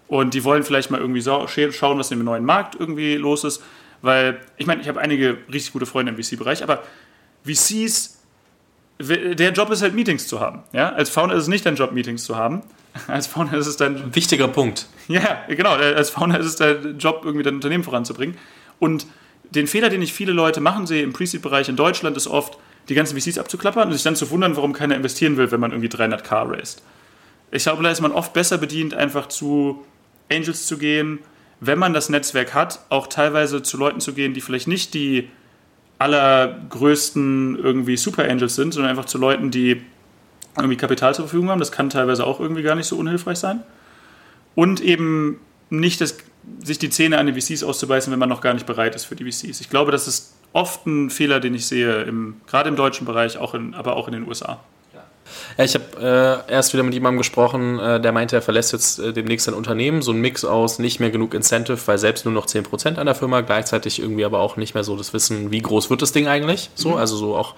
[0.08, 3.62] Und die wollen vielleicht mal irgendwie schauen, was im neuen Markt irgendwie los ist.
[4.00, 6.82] Weil, ich meine, ich habe einige richtig gute Freunde im VC-Bereich, aber
[7.44, 8.18] VCs,
[9.00, 10.62] der Job ist halt Meetings zu haben.
[10.72, 10.90] Ja?
[10.90, 12.62] Als Founder ist es nicht dein Job, Meetings zu haben.
[13.06, 14.14] Als Founder ist es dein...
[14.14, 14.86] Wichtiger Punkt.
[15.08, 15.70] Ja, genau.
[15.70, 18.36] Als Founder ist es dein Job, irgendwie dein Unternehmen voranzubringen.
[18.78, 19.06] Und
[19.50, 22.58] den Fehler, den ich viele Leute machen sehe im Pre-Seed-Bereich in Deutschland, ist oft,
[22.88, 25.72] die ganzen VCs abzuklappern und sich dann zu wundern, warum keiner investieren will, wenn man
[25.72, 26.82] irgendwie 300k raced.
[27.50, 29.84] Ich glaube, da ist man oft besser bedient, einfach zu
[30.30, 31.20] Angels zu gehen,
[31.60, 35.28] wenn man das Netzwerk hat, auch teilweise zu Leuten zu gehen, die vielleicht nicht die
[35.98, 39.82] allergrößten irgendwie Super Angels sind, sondern einfach zu Leuten, die
[40.56, 41.58] irgendwie Kapital zur Verfügung haben.
[41.58, 43.62] Das kann teilweise auch irgendwie gar nicht so unhilfreich sein.
[44.54, 45.40] Und eben
[45.70, 46.16] nicht das,
[46.62, 49.16] sich die Zähne an den VCs auszubeißen, wenn man noch gar nicht bereit ist für
[49.16, 49.60] die VCs.
[49.60, 53.38] Ich glaube, das ist oft ein Fehler, den ich sehe, im, gerade im deutschen Bereich,
[53.38, 54.60] auch in, aber auch in den USA.
[55.58, 59.00] Ja, ich habe äh, erst wieder mit jemandem gesprochen, äh, der meinte, er verlässt jetzt
[59.00, 60.02] äh, demnächst sein Unternehmen.
[60.02, 63.16] So ein Mix aus nicht mehr genug Incentive, weil selbst nur noch 10% an der
[63.16, 66.28] Firma, gleichzeitig irgendwie aber auch nicht mehr so das Wissen, wie groß wird das Ding
[66.28, 66.70] eigentlich.
[66.76, 66.96] So, mhm.
[66.98, 67.56] also so auch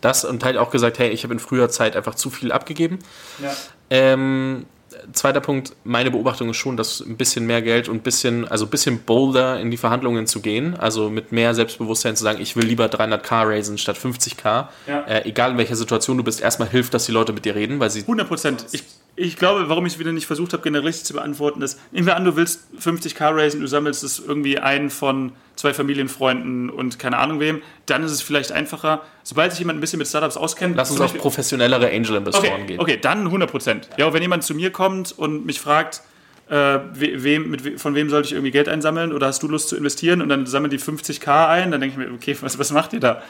[0.00, 2.98] das und halt auch gesagt, hey, ich habe in früher Zeit einfach zu viel abgegeben.
[3.40, 3.54] Ja.
[3.90, 4.66] Ähm,
[5.12, 8.66] zweiter Punkt, meine Beobachtung ist schon, dass ein bisschen mehr Geld und ein bisschen, also
[8.66, 12.56] ein bisschen bolder in die Verhandlungen zu gehen, also mit mehr Selbstbewusstsein zu sagen, ich
[12.56, 15.00] will lieber 300k raisen statt 50k, ja.
[15.02, 17.80] äh, egal in welcher Situation du bist, erstmal hilft, dass die Leute mit dir reden,
[17.80, 18.00] weil sie...
[18.00, 18.66] 100 Prozent.
[18.72, 18.84] Ich,
[19.16, 22.16] ich glaube, warum ich es wieder nicht versucht habe, generalistisch zu beantworten, ist, nehmen wir
[22.16, 27.18] an, du willst 50k raisen, du sammelst es irgendwie einen von zwei Familienfreunden und keine
[27.18, 29.02] Ahnung wem, dann ist es vielleicht einfacher.
[29.22, 30.76] Sobald sich jemand ein bisschen mit Startups auskennt.
[30.76, 32.80] Lass uns auf professionellere Angel-Investoren okay, gehen.
[32.80, 33.88] Okay, dann 100 Prozent.
[33.96, 34.06] Ja.
[34.06, 36.02] ja, wenn jemand zu mir kommt und mich fragt,
[36.48, 39.76] äh, wem, mit, von wem sollte ich irgendwie Geld einsammeln oder hast du Lust zu
[39.76, 42.92] investieren und dann sammeln die 50k ein, dann denke ich mir, okay, was, was macht
[42.92, 43.22] ihr da?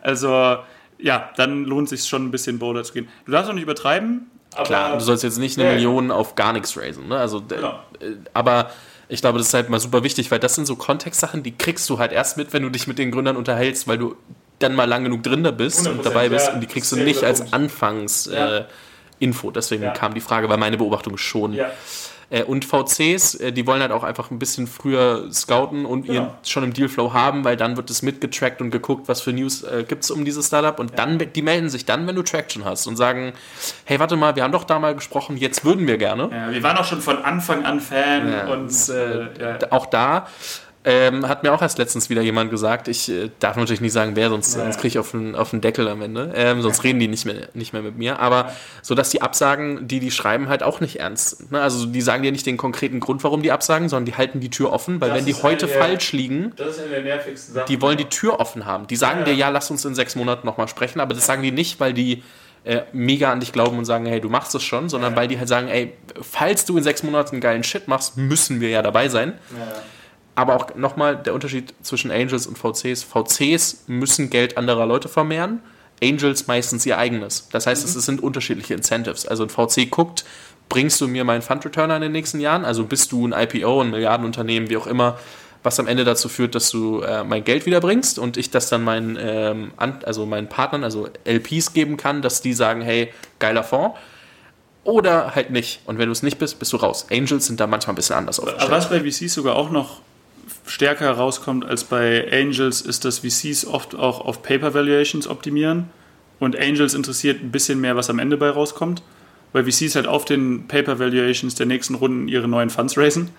[0.00, 0.56] Also,
[0.98, 3.08] ja, dann lohnt es sich schon ein bisschen bolder zu gehen.
[3.26, 4.30] Du darfst auch nicht übertreiben.
[4.64, 7.08] Klar, du sollst jetzt nicht eine äh, Million auf gar nichts raisen.
[7.08, 7.16] Ne?
[7.16, 7.80] Also, genau.
[8.00, 8.70] äh, aber
[9.08, 11.88] ich glaube, das ist halt mal super wichtig, weil das sind so Kontextsachen, die kriegst
[11.90, 14.16] du halt erst mit, wenn du dich mit den Gründern unterhältst, weil du
[14.58, 16.96] dann mal lang genug drin da bist und dabei bist ja, und die kriegst du
[16.96, 18.34] nicht als Anfangsinfo.
[18.34, 18.58] Ja.
[18.60, 19.90] Äh, Deswegen ja.
[19.90, 21.54] kam die Frage, weil meine Beobachtung schon.
[22.34, 26.14] Äh, und VCs, äh, die wollen halt auch einfach ein bisschen früher scouten und genau.
[26.14, 29.62] ihren schon im Dealflow haben, weil dann wird es mitgetrackt und geguckt, was für News
[29.62, 30.80] äh, gibt es um dieses Startup.
[30.80, 30.96] Und ja.
[30.96, 33.34] dann, die melden sich dann, wenn du Traction hast und sagen,
[33.84, 36.28] hey, warte mal, wir haben doch da mal gesprochen, jetzt würden wir gerne.
[36.32, 40.26] Ja, wir waren auch schon von Anfang an Fan ja, und äh, auch da
[40.86, 44.16] ähm, hat mir auch erst letztens wieder jemand gesagt, ich äh, darf natürlich nicht sagen,
[44.16, 44.62] wer, sonst, ja.
[44.62, 46.32] sonst kriege ich auf den, auf den Deckel am Ende.
[46.34, 48.18] Ähm, sonst reden die nicht mehr, nicht mehr mit mir.
[48.18, 48.52] Aber
[48.82, 51.50] so, dass die Absagen, die die schreiben, halt auch nicht ernst.
[51.50, 51.60] Ne?
[51.60, 54.50] Also die sagen dir nicht den konkreten Grund, warum die absagen, sondern die halten die
[54.50, 56.52] Tür offen, weil das wenn die heute der, falsch liegen,
[57.68, 58.86] die wollen die Tür offen haben.
[58.86, 59.24] Die sagen ja.
[59.24, 61.94] dir, ja, lass uns in sechs Monaten nochmal sprechen, aber das sagen die nicht, weil
[61.94, 62.22] die
[62.64, 65.16] äh, mega an dich glauben und sagen, hey, du machst es schon, sondern ja.
[65.16, 68.68] weil die halt sagen, ey, falls du in sechs Monaten geilen Shit machst, müssen wir
[68.68, 69.32] ja dabei sein.
[69.56, 69.82] Ja.
[70.34, 73.04] Aber auch nochmal der Unterschied zwischen Angels und VCs.
[73.04, 75.60] VCs müssen Geld anderer Leute vermehren,
[76.02, 77.48] Angels meistens ihr eigenes.
[77.52, 77.98] Das heißt, mhm.
[77.98, 79.26] es sind unterschiedliche Incentives.
[79.26, 80.24] Also ein VC guckt,
[80.68, 82.64] bringst du mir meinen Fund Returner in den nächsten Jahren?
[82.64, 85.18] Also bist du ein IPO, ein Milliardenunternehmen, wie auch immer,
[85.62, 88.82] was am Ende dazu führt, dass du äh, mein Geld wiederbringst und ich das dann
[88.82, 93.96] meinen, ähm, also meinen Partnern, also LPs geben kann, dass die sagen, hey, geiler Fonds.
[94.82, 95.80] Oder halt nicht.
[95.86, 97.06] Und wenn du es nicht bist, bist du raus.
[97.10, 98.70] Angels sind da manchmal ein bisschen anders aufgestellt.
[98.70, 100.02] Aber was bei VCs sogar auch noch
[100.66, 105.88] stärker herauskommt als bei Angels, ist, dass VCs oft auch auf Paper Valuations optimieren
[106.38, 109.02] und Angels interessiert ein bisschen mehr, was am Ende bei rauskommt,
[109.52, 113.30] weil VCs halt auf den Paper Valuations der nächsten Runden ihre neuen Funds raisen.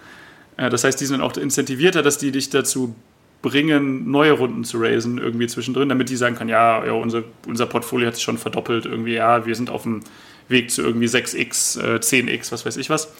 [0.58, 2.96] Äh, das heißt, die sind auch incentivierter, dass die dich dazu
[3.42, 7.68] bringen, neue Runden zu raisen irgendwie zwischendrin, damit die sagen können, ja, ja unser, unser
[7.68, 10.02] Portfolio hat sich schon verdoppelt, irgendwie, ja, wir sind auf dem
[10.48, 13.14] Weg zu irgendwie 6x, äh, 10x, was weiß ich was.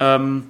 [0.00, 0.44] Ähm,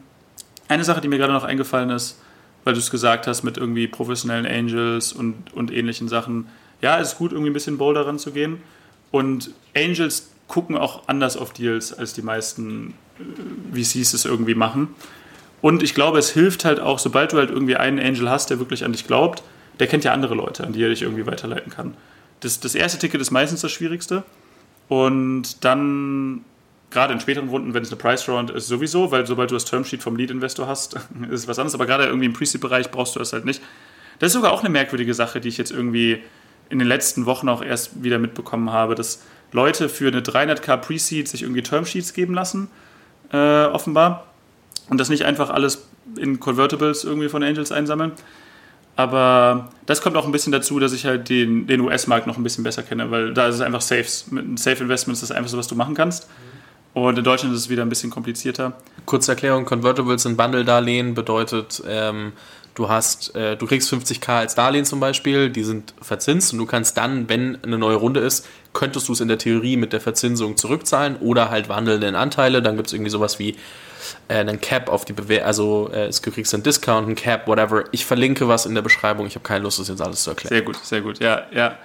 [0.68, 2.20] eine Sache, die mir gerade noch eingefallen ist,
[2.64, 6.48] weil du es gesagt hast mit irgendwie professionellen Angels und, und ähnlichen Sachen.
[6.80, 8.58] Ja, es ist gut, irgendwie ein bisschen bolder ranzugehen.
[9.10, 14.88] Und Angels gucken auch anders auf Deals, als die meisten äh, VCs es irgendwie machen.
[15.60, 18.58] Und ich glaube, es hilft halt auch, sobald du halt irgendwie einen Angel hast, der
[18.58, 19.42] wirklich an dich glaubt,
[19.78, 21.94] der kennt ja andere Leute, an die er dich irgendwie weiterleiten kann.
[22.40, 24.24] Das, das erste Ticket ist meistens das Schwierigste.
[24.88, 26.44] Und dann
[26.92, 29.64] gerade in späteren Runden, wenn es eine Price Round ist, sowieso, weil sobald du das
[29.64, 30.94] Termsheet vom Lead-Investor hast,
[31.30, 31.74] ist es was anderes.
[31.74, 33.62] Aber gerade irgendwie im Pre-Seed-Bereich brauchst du das halt nicht.
[34.18, 36.22] Das ist sogar auch eine merkwürdige Sache, die ich jetzt irgendwie
[36.68, 41.28] in den letzten Wochen auch erst wieder mitbekommen habe, dass Leute für eine 300k Pre-Seed
[41.28, 42.68] sich irgendwie Termsheets geben lassen,
[43.32, 44.26] äh, offenbar.
[44.88, 45.86] Und das nicht einfach alles
[46.16, 48.12] in Convertibles irgendwie von Angels einsammeln.
[48.96, 52.42] Aber das kommt auch ein bisschen dazu, dass ich halt den, den US-Markt noch ein
[52.42, 54.06] bisschen besser kenne, weil da ist es einfach Safe.
[54.30, 56.28] Mit Safe Investments ist das einfach so, was du machen kannst.
[56.28, 56.51] Mhm.
[56.94, 58.74] Und in Deutschland ist es wieder ein bisschen komplizierter.
[59.06, 62.32] Kurze Erklärung: Convertibles sind Bundle-Darlehen, bedeutet, ähm,
[62.74, 66.66] du hast, äh, du kriegst 50k als Darlehen zum Beispiel, die sind verzinst und du
[66.66, 70.00] kannst dann, wenn eine neue Runde ist, könntest du es in der Theorie mit der
[70.00, 72.62] Verzinsung zurückzahlen oder halt wandeln in Anteile.
[72.62, 73.56] Dann gibt es irgendwie sowas wie
[74.28, 77.84] äh, einen Cap auf die Bewertung, also äh, du kriegst einen Discount, einen Cap, whatever.
[77.92, 79.26] Ich verlinke was in der Beschreibung.
[79.26, 80.50] Ich habe keine Lust, das jetzt alles zu erklären.
[80.50, 81.78] Sehr gut, sehr gut, ja, ja.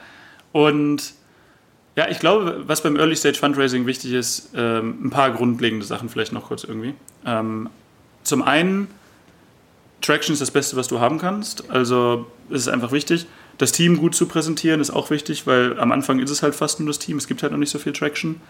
[0.52, 1.14] Und
[1.98, 6.10] ja, ich glaube, was beim Early Stage Fundraising wichtig ist, ähm, ein paar grundlegende Sachen
[6.10, 6.94] vielleicht noch kurz irgendwie.
[7.26, 7.70] Ähm,
[8.24, 8.88] zum einen,
[10.02, 11.72] Traction ist das Beste, was du haben kannst.
[11.72, 13.26] Also es ist einfach wichtig.
[13.58, 16.80] Das Team gut zu präsentieren ist auch wichtig, weil am Anfang ist es halt fast
[16.80, 17.18] nur das Team.
[17.18, 18.42] Es gibt halt noch nicht so viel Traction.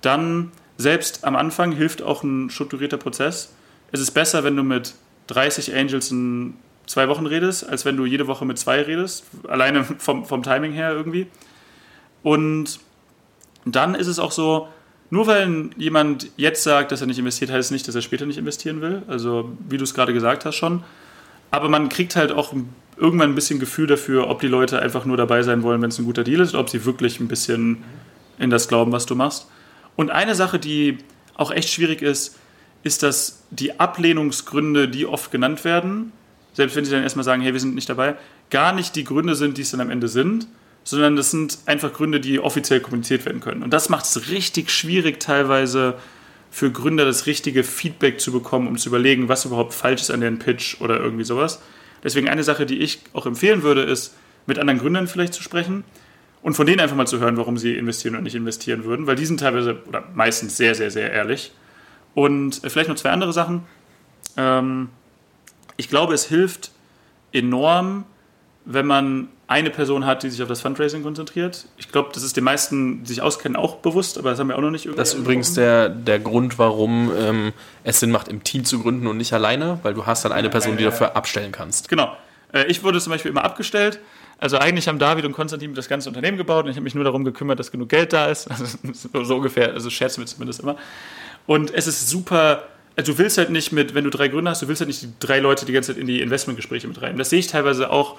[0.00, 3.52] Dann, selbst am Anfang hilft auch ein strukturierter Prozess.
[3.90, 4.94] Es ist besser, wenn du mit
[5.26, 6.54] 30 Angels in
[6.86, 9.24] zwei Wochen redest, als wenn du jede Woche mit zwei redest.
[9.48, 11.26] Alleine vom, vom Timing her irgendwie.
[12.22, 12.78] Und
[13.64, 14.68] dann ist es auch so,
[15.10, 18.26] nur weil jemand jetzt sagt, dass er nicht investiert, heißt es nicht, dass er später
[18.26, 19.02] nicht investieren will.
[19.06, 20.82] Also, wie du es gerade gesagt hast schon.
[21.50, 22.52] Aber man kriegt halt auch
[22.96, 25.98] irgendwann ein bisschen Gefühl dafür, ob die Leute einfach nur dabei sein wollen, wenn es
[25.98, 27.84] ein guter Deal ist, ob sie wirklich ein bisschen
[28.38, 29.46] in das glauben, was du machst.
[29.96, 30.98] Und eine Sache, die
[31.36, 32.38] auch echt schwierig ist,
[32.82, 36.12] ist, dass die Ablehnungsgründe, die oft genannt werden,
[36.52, 38.16] selbst wenn sie dann erstmal sagen, hey, wir sind nicht dabei,
[38.50, 40.46] gar nicht die Gründe sind, die es dann am Ende sind,
[40.84, 43.62] sondern das sind einfach Gründe, die offiziell kommuniziert werden können.
[43.62, 45.94] Und das macht es richtig schwierig teilweise
[46.50, 50.20] für Gründer das richtige Feedback zu bekommen, um zu überlegen, was überhaupt falsch ist an
[50.20, 51.60] deren Pitch oder irgendwie sowas.
[52.04, 54.14] Deswegen eine Sache, die ich auch empfehlen würde, ist,
[54.46, 55.84] mit anderen Gründern vielleicht zu sprechen
[56.42, 59.16] und von denen einfach mal zu hören, warum sie investieren oder nicht investieren würden, weil
[59.16, 61.52] die sind teilweise oder meistens sehr, sehr, sehr ehrlich.
[62.14, 63.62] Und vielleicht noch zwei andere Sachen.
[64.36, 64.90] Ähm,
[65.76, 66.70] ich glaube, es hilft
[67.32, 68.04] enorm,
[68.64, 71.66] wenn man eine Person hat, die sich auf das Fundraising konzentriert.
[71.76, 74.56] Ich glaube, das ist den meisten, die sich auskennen, auch bewusst, aber das haben wir
[74.56, 74.98] auch noch nicht irgendwie.
[74.98, 79.06] Das ist übrigens der, der Grund, warum ähm, es Sinn macht, im Team zu gründen
[79.06, 81.88] und nicht alleine, weil du hast dann eine Person, die dafür abstellen kannst.
[81.88, 82.16] Genau.
[82.52, 84.00] Äh, ich wurde zum Beispiel immer abgestellt.
[84.38, 87.04] Also eigentlich haben David und Konstantin das ganze Unternehmen gebaut und ich habe mich nur
[87.04, 88.48] darum gekümmert, dass genug Geld da ist.
[89.12, 90.76] Also so ungefähr, also scherzen wir zumindest immer.
[91.46, 92.64] Und es ist super
[92.96, 95.02] also du willst halt nicht mit, wenn du drei Gründer hast, du willst halt nicht
[95.02, 97.16] die drei Leute die ganze Zeit in die Investmentgespräche mit rein.
[97.16, 98.18] Das sehe ich teilweise auch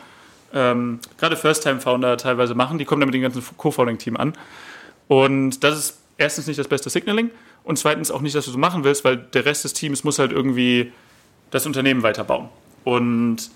[0.53, 2.77] ähm, gerade First-Time-Founder teilweise machen.
[2.77, 4.33] Die kommen dann mit dem ganzen Co-Founding-Team an.
[5.07, 7.31] Und das ist erstens nicht das beste Signaling
[7.63, 10.19] und zweitens auch nicht, dass du so machen willst, weil der Rest des Teams muss
[10.19, 10.93] halt irgendwie
[11.51, 12.49] das Unternehmen weiterbauen.
[12.83, 13.49] Und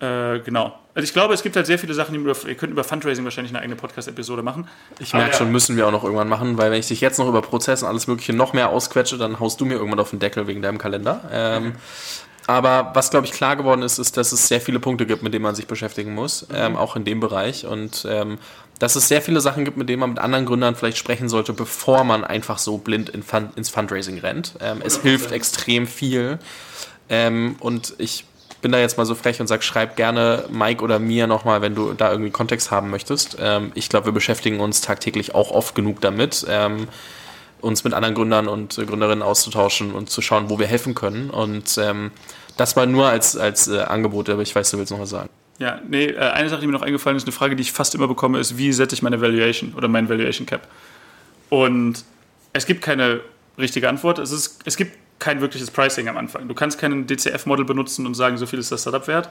[0.00, 0.78] äh, genau.
[0.94, 3.24] Also ich glaube, es gibt halt sehr viele Sachen, die über, ihr könnt über Fundraising
[3.24, 4.66] wahrscheinlich eine eigene Podcast-Episode machen.
[4.98, 7.28] Ich merke schon, müssen wir auch noch irgendwann machen, weil wenn ich dich jetzt noch
[7.28, 10.18] über Prozesse und alles Mögliche noch mehr ausquetsche, dann haust du mir irgendwann auf den
[10.18, 11.22] Deckel wegen deinem Kalender.
[11.30, 11.74] Ähm,
[12.46, 15.34] aber was, glaube ich, klar geworden ist, ist, dass es sehr viele Punkte gibt, mit
[15.34, 16.78] denen man sich beschäftigen muss, ähm, mhm.
[16.78, 17.66] auch in dem Bereich.
[17.66, 18.38] Und ähm,
[18.78, 21.52] dass es sehr viele Sachen gibt, mit denen man mit anderen Gründern vielleicht sprechen sollte,
[21.52, 24.54] bevor man einfach so blind in Fun ins Fundraising rennt.
[24.60, 26.38] Ähm, es hilft extrem viel.
[27.08, 28.24] Ähm, und ich
[28.62, 31.74] bin da jetzt mal so frech und sage, schreib gerne Mike oder mir nochmal, wenn
[31.74, 33.36] du da irgendwie Kontext haben möchtest.
[33.40, 36.88] Ähm, ich glaube, wir beschäftigen uns tagtäglich auch oft genug damit ähm,
[37.66, 41.30] uns mit anderen Gründern und äh, Gründerinnen auszutauschen und zu schauen, wo wir helfen können.
[41.30, 42.12] Und ähm,
[42.56, 45.28] das mal nur als, als äh, Angebot, aber ich weiß, du willst noch was sagen.
[45.58, 47.94] Ja, nee, äh, eine Sache, die mir noch eingefallen ist, eine Frage, die ich fast
[47.94, 50.68] immer bekomme, ist, wie setze ich meine Valuation oder mein Valuation Cap?
[51.48, 52.04] Und
[52.52, 53.20] es gibt keine
[53.58, 54.18] richtige Antwort.
[54.18, 56.46] Es, ist, es gibt kein wirkliches Pricing am Anfang.
[56.46, 59.30] Du kannst kein DCF-Model benutzen und sagen, so viel ist das Startup wert,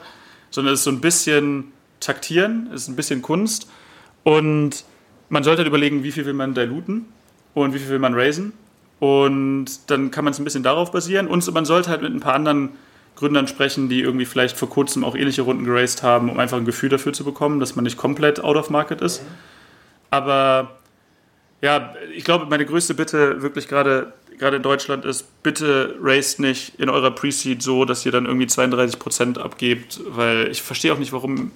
[0.50, 3.68] sondern es ist so ein bisschen taktieren, es ist ein bisschen Kunst
[4.24, 4.84] und
[5.28, 7.06] man sollte halt überlegen, wie viel will man diluten
[7.64, 8.52] und wie viel will man raisen.
[9.00, 11.26] Und dann kann man es ein bisschen darauf basieren.
[11.26, 12.70] Und man sollte halt mit ein paar anderen
[13.16, 16.66] Gründern sprechen, die irgendwie vielleicht vor kurzem auch ähnliche Runden geraced haben, um einfach ein
[16.66, 19.22] Gefühl dafür zu bekommen, dass man nicht komplett out of market ist.
[20.10, 20.76] Aber
[21.62, 26.78] ja, ich glaube, meine größte Bitte wirklich gerade gerade in Deutschland ist, bitte raced nicht
[26.78, 31.14] in eurer Pre-Seed so, dass ihr dann irgendwie 32% abgebt, weil ich verstehe auch nicht,
[31.14, 31.52] warum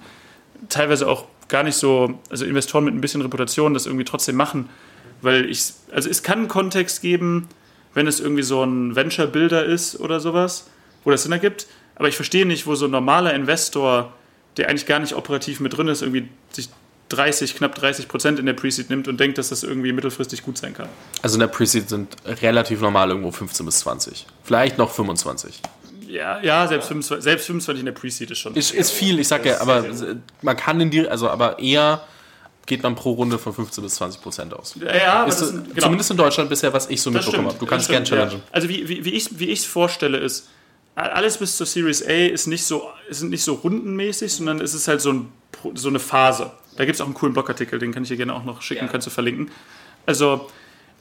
[0.67, 4.67] teilweise auch gar nicht so, also Investoren mit ein bisschen Reputation das irgendwie trotzdem machen,
[5.21, 7.47] weil ich, also es kann einen Kontext geben,
[7.93, 10.67] wenn es irgendwie so ein Venture-Builder ist oder sowas,
[11.03, 11.67] wo das Sinn ergibt.
[11.95, 14.13] Aber ich verstehe nicht, wo so ein normaler Investor,
[14.57, 16.69] der eigentlich gar nicht operativ mit drin ist, irgendwie sich
[17.09, 20.57] 30, knapp 30 Prozent in der Pre-Seed nimmt und denkt, dass das irgendwie mittelfristig gut
[20.57, 20.87] sein kann.
[21.21, 24.25] Also in der Pre-Seed sind relativ normal irgendwo 15 bis 20.
[24.43, 25.61] Vielleicht noch 25.
[26.07, 28.55] Ja, ja selbst, 25, selbst 25 in der Pre-Seed ist schon.
[28.55, 29.85] Ist, ist viel, ich sag ja, aber
[30.41, 32.05] man kann in die, also aber eher
[32.71, 34.77] geht man pro Runde von 15 bis 20 Prozent aus.
[34.79, 35.81] Ja, ja ist, ist, genau.
[35.81, 37.57] Zumindest in Deutschland bisher, was ich so mitbekommen habe.
[37.59, 38.31] Du kannst gerne challengen.
[38.31, 38.39] Ja.
[38.49, 40.47] Also wie, wie, wie ich es wie vorstelle ist,
[40.95, 44.87] alles bis zur Series A ist nicht so, ist nicht so rundenmäßig, sondern es ist
[44.87, 45.31] halt so, ein,
[45.73, 46.51] so eine Phase.
[46.77, 48.85] Da gibt es auch einen coolen Blogartikel, den kann ich dir gerne auch noch schicken,
[48.85, 48.89] ja.
[48.89, 49.51] kannst du verlinken.
[50.05, 50.47] Also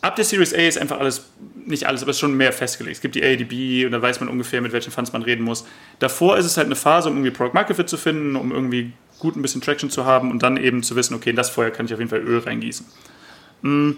[0.01, 2.97] ab der Series A ist einfach alles, nicht alles, aber es ist schon mehr festgelegt.
[2.97, 5.23] Es gibt die A, die B und da weiß man ungefähr, mit welchen Funds man
[5.23, 5.65] reden muss.
[6.01, 8.93] Davor ist es halt eine Phase, um irgendwie Product Market Fit zu finden, um irgendwie
[9.21, 11.71] gut ein bisschen Traction zu haben und dann eben zu wissen, okay, in das Feuer
[11.71, 12.87] kann ich auf jeden Fall Öl reingießen.
[13.63, 13.93] Mm,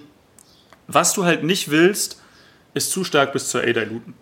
[0.87, 2.21] was du halt nicht willst,
[2.75, 4.15] ist zu stark bis zur A diluten.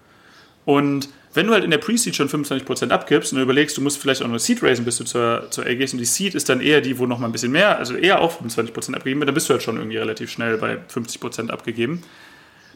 [0.64, 3.98] Und wenn du halt in der Pre-Seed schon 25% abgibst und du überlegst, du musst
[3.98, 6.48] vielleicht auch nur Seed raisen, bis du zur, zur A gehst und die Seed ist
[6.48, 9.28] dann eher die, wo noch mal ein bisschen mehr, also eher auch 25% abgegeben wird,
[9.28, 12.02] dann bist du halt schon irgendwie relativ schnell bei 50% abgegeben.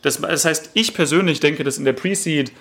[0.02, 2.52] Das, das heißt, ich persönlich denke, dass in der Pre-Seed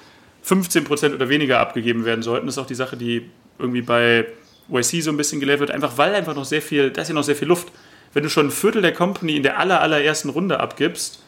[0.46, 2.48] 15% oder weniger abgegeben werden sollten.
[2.48, 3.30] Das ist auch die Sache, die
[3.60, 4.26] irgendwie bei
[4.70, 7.14] YC so ein bisschen gelehrt wird, einfach weil einfach noch sehr viel, da ist ja
[7.14, 7.72] noch sehr viel Luft.
[8.14, 11.24] Wenn du schon ein Viertel der Company in der aller, allerersten Runde abgibst,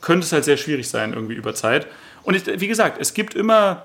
[0.00, 1.86] könnte es halt sehr schwierig sein, irgendwie über Zeit.
[2.22, 3.84] Und ich, wie gesagt, es gibt immer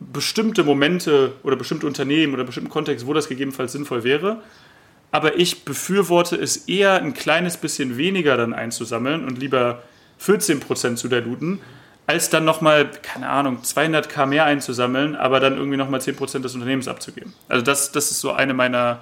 [0.00, 4.42] bestimmte Momente oder bestimmte Unternehmen oder bestimmten Kontext, wo das gegebenenfalls sinnvoll wäre.
[5.10, 9.82] Aber ich befürworte es eher ein kleines bisschen weniger dann einzusammeln und lieber
[10.20, 11.60] 14% zu diluten,
[12.06, 16.88] als dann nochmal, keine Ahnung, 200k mehr einzusammeln, aber dann irgendwie nochmal 10% des Unternehmens
[16.88, 17.32] abzugeben.
[17.48, 19.00] Also das, das ist so eine meiner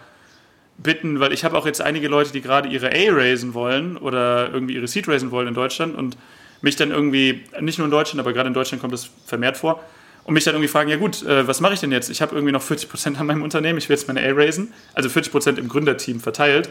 [0.79, 4.51] Bitten, weil ich habe auch jetzt einige Leute, die gerade ihre A raisen wollen oder
[4.53, 6.17] irgendwie ihre Seed raisen wollen in Deutschland und
[6.63, 9.83] mich dann irgendwie, nicht nur in Deutschland, aber gerade in Deutschland kommt das vermehrt vor,
[10.25, 12.11] und mich dann irgendwie fragen, ja gut, äh, was mache ich denn jetzt?
[12.11, 15.09] Ich habe irgendwie noch 40% an meinem Unternehmen, ich will jetzt meine A raisen, also
[15.09, 16.69] 40% im Gründerteam verteilt.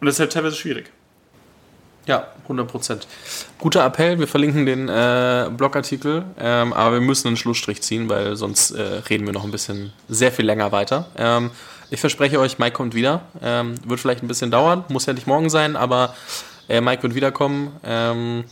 [0.00, 0.90] Und das ist halt teilweise schwierig.
[2.08, 3.02] Ja, 100%
[3.58, 8.34] Guter Appell, wir verlinken den äh, Blogartikel, ähm, aber wir müssen einen Schlussstrich ziehen, weil
[8.34, 8.80] sonst äh,
[9.10, 11.08] reden wir noch ein bisschen sehr viel länger weiter.
[11.18, 11.50] Ähm,
[11.90, 13.20] ich verspreche euch, Mike kommt wieder.
[13.42, 16.14] Ähm, wird vielleicht ein bisschen dauern, muss ja nicht morgen sein, aber
[16.70, 17.76] äh, Mike wird wiederkommen.
[17.84, 18.44] Ähm,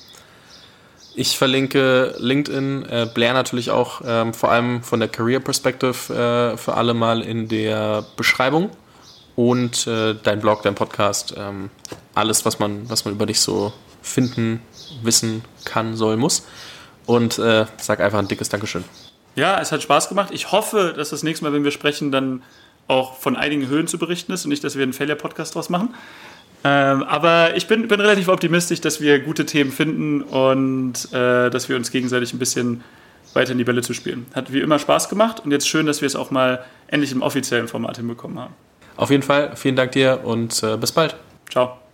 [1.14, 6.58] ich verlinke LinkedIn, äh, Blair natürlich auch, ähm, vor allem von der Career Perspective äh,
[6.58, 8.68] für alle mal in der Beschreibung
[9.36, 11.70] und äh, dein Blog, dein Podcast, ähm,
[12.14, 13.72] alles, was man, was man über dich so
[14.02, 14.60] finden,
[15.02, 16.46] wissen kann, soll, muss.
[17.04, 18.82] Und äh, sag einfach ein dickes Dankeschön.
[19.36, 20.30] Ja, es hat Spaß gemacht.
[20.32, 22.42] Ich hoffe, dass das nächste Mal, wenn wir sprechen, dann
[22.88, 25.94] auch von einigen Höhen zu berichten ist und nicht, dass wir einen Failure-Podcast draus machen.
[26.64, 31.68] Ähm, aber ich bin, bin relativ optimistisch, dass wir gute Themen finden und äh, dass
[31.68, 32.82] wir uns gegenseitig ein bisschen
[33.34, 34.26] weiter in die Bälle zu spielen.
[34.34, 37.20] Hat wie immer Spaß gemacht und jetzt schön, dass wir es auch mal endlich im
[37.20, 38.54] offiziellen Format hinbekommen haben.
[38.96, 41.16] Auf jeden Fall, vielen Dank dir und äh, bis bald.
[41.50, 41.85] Ciao.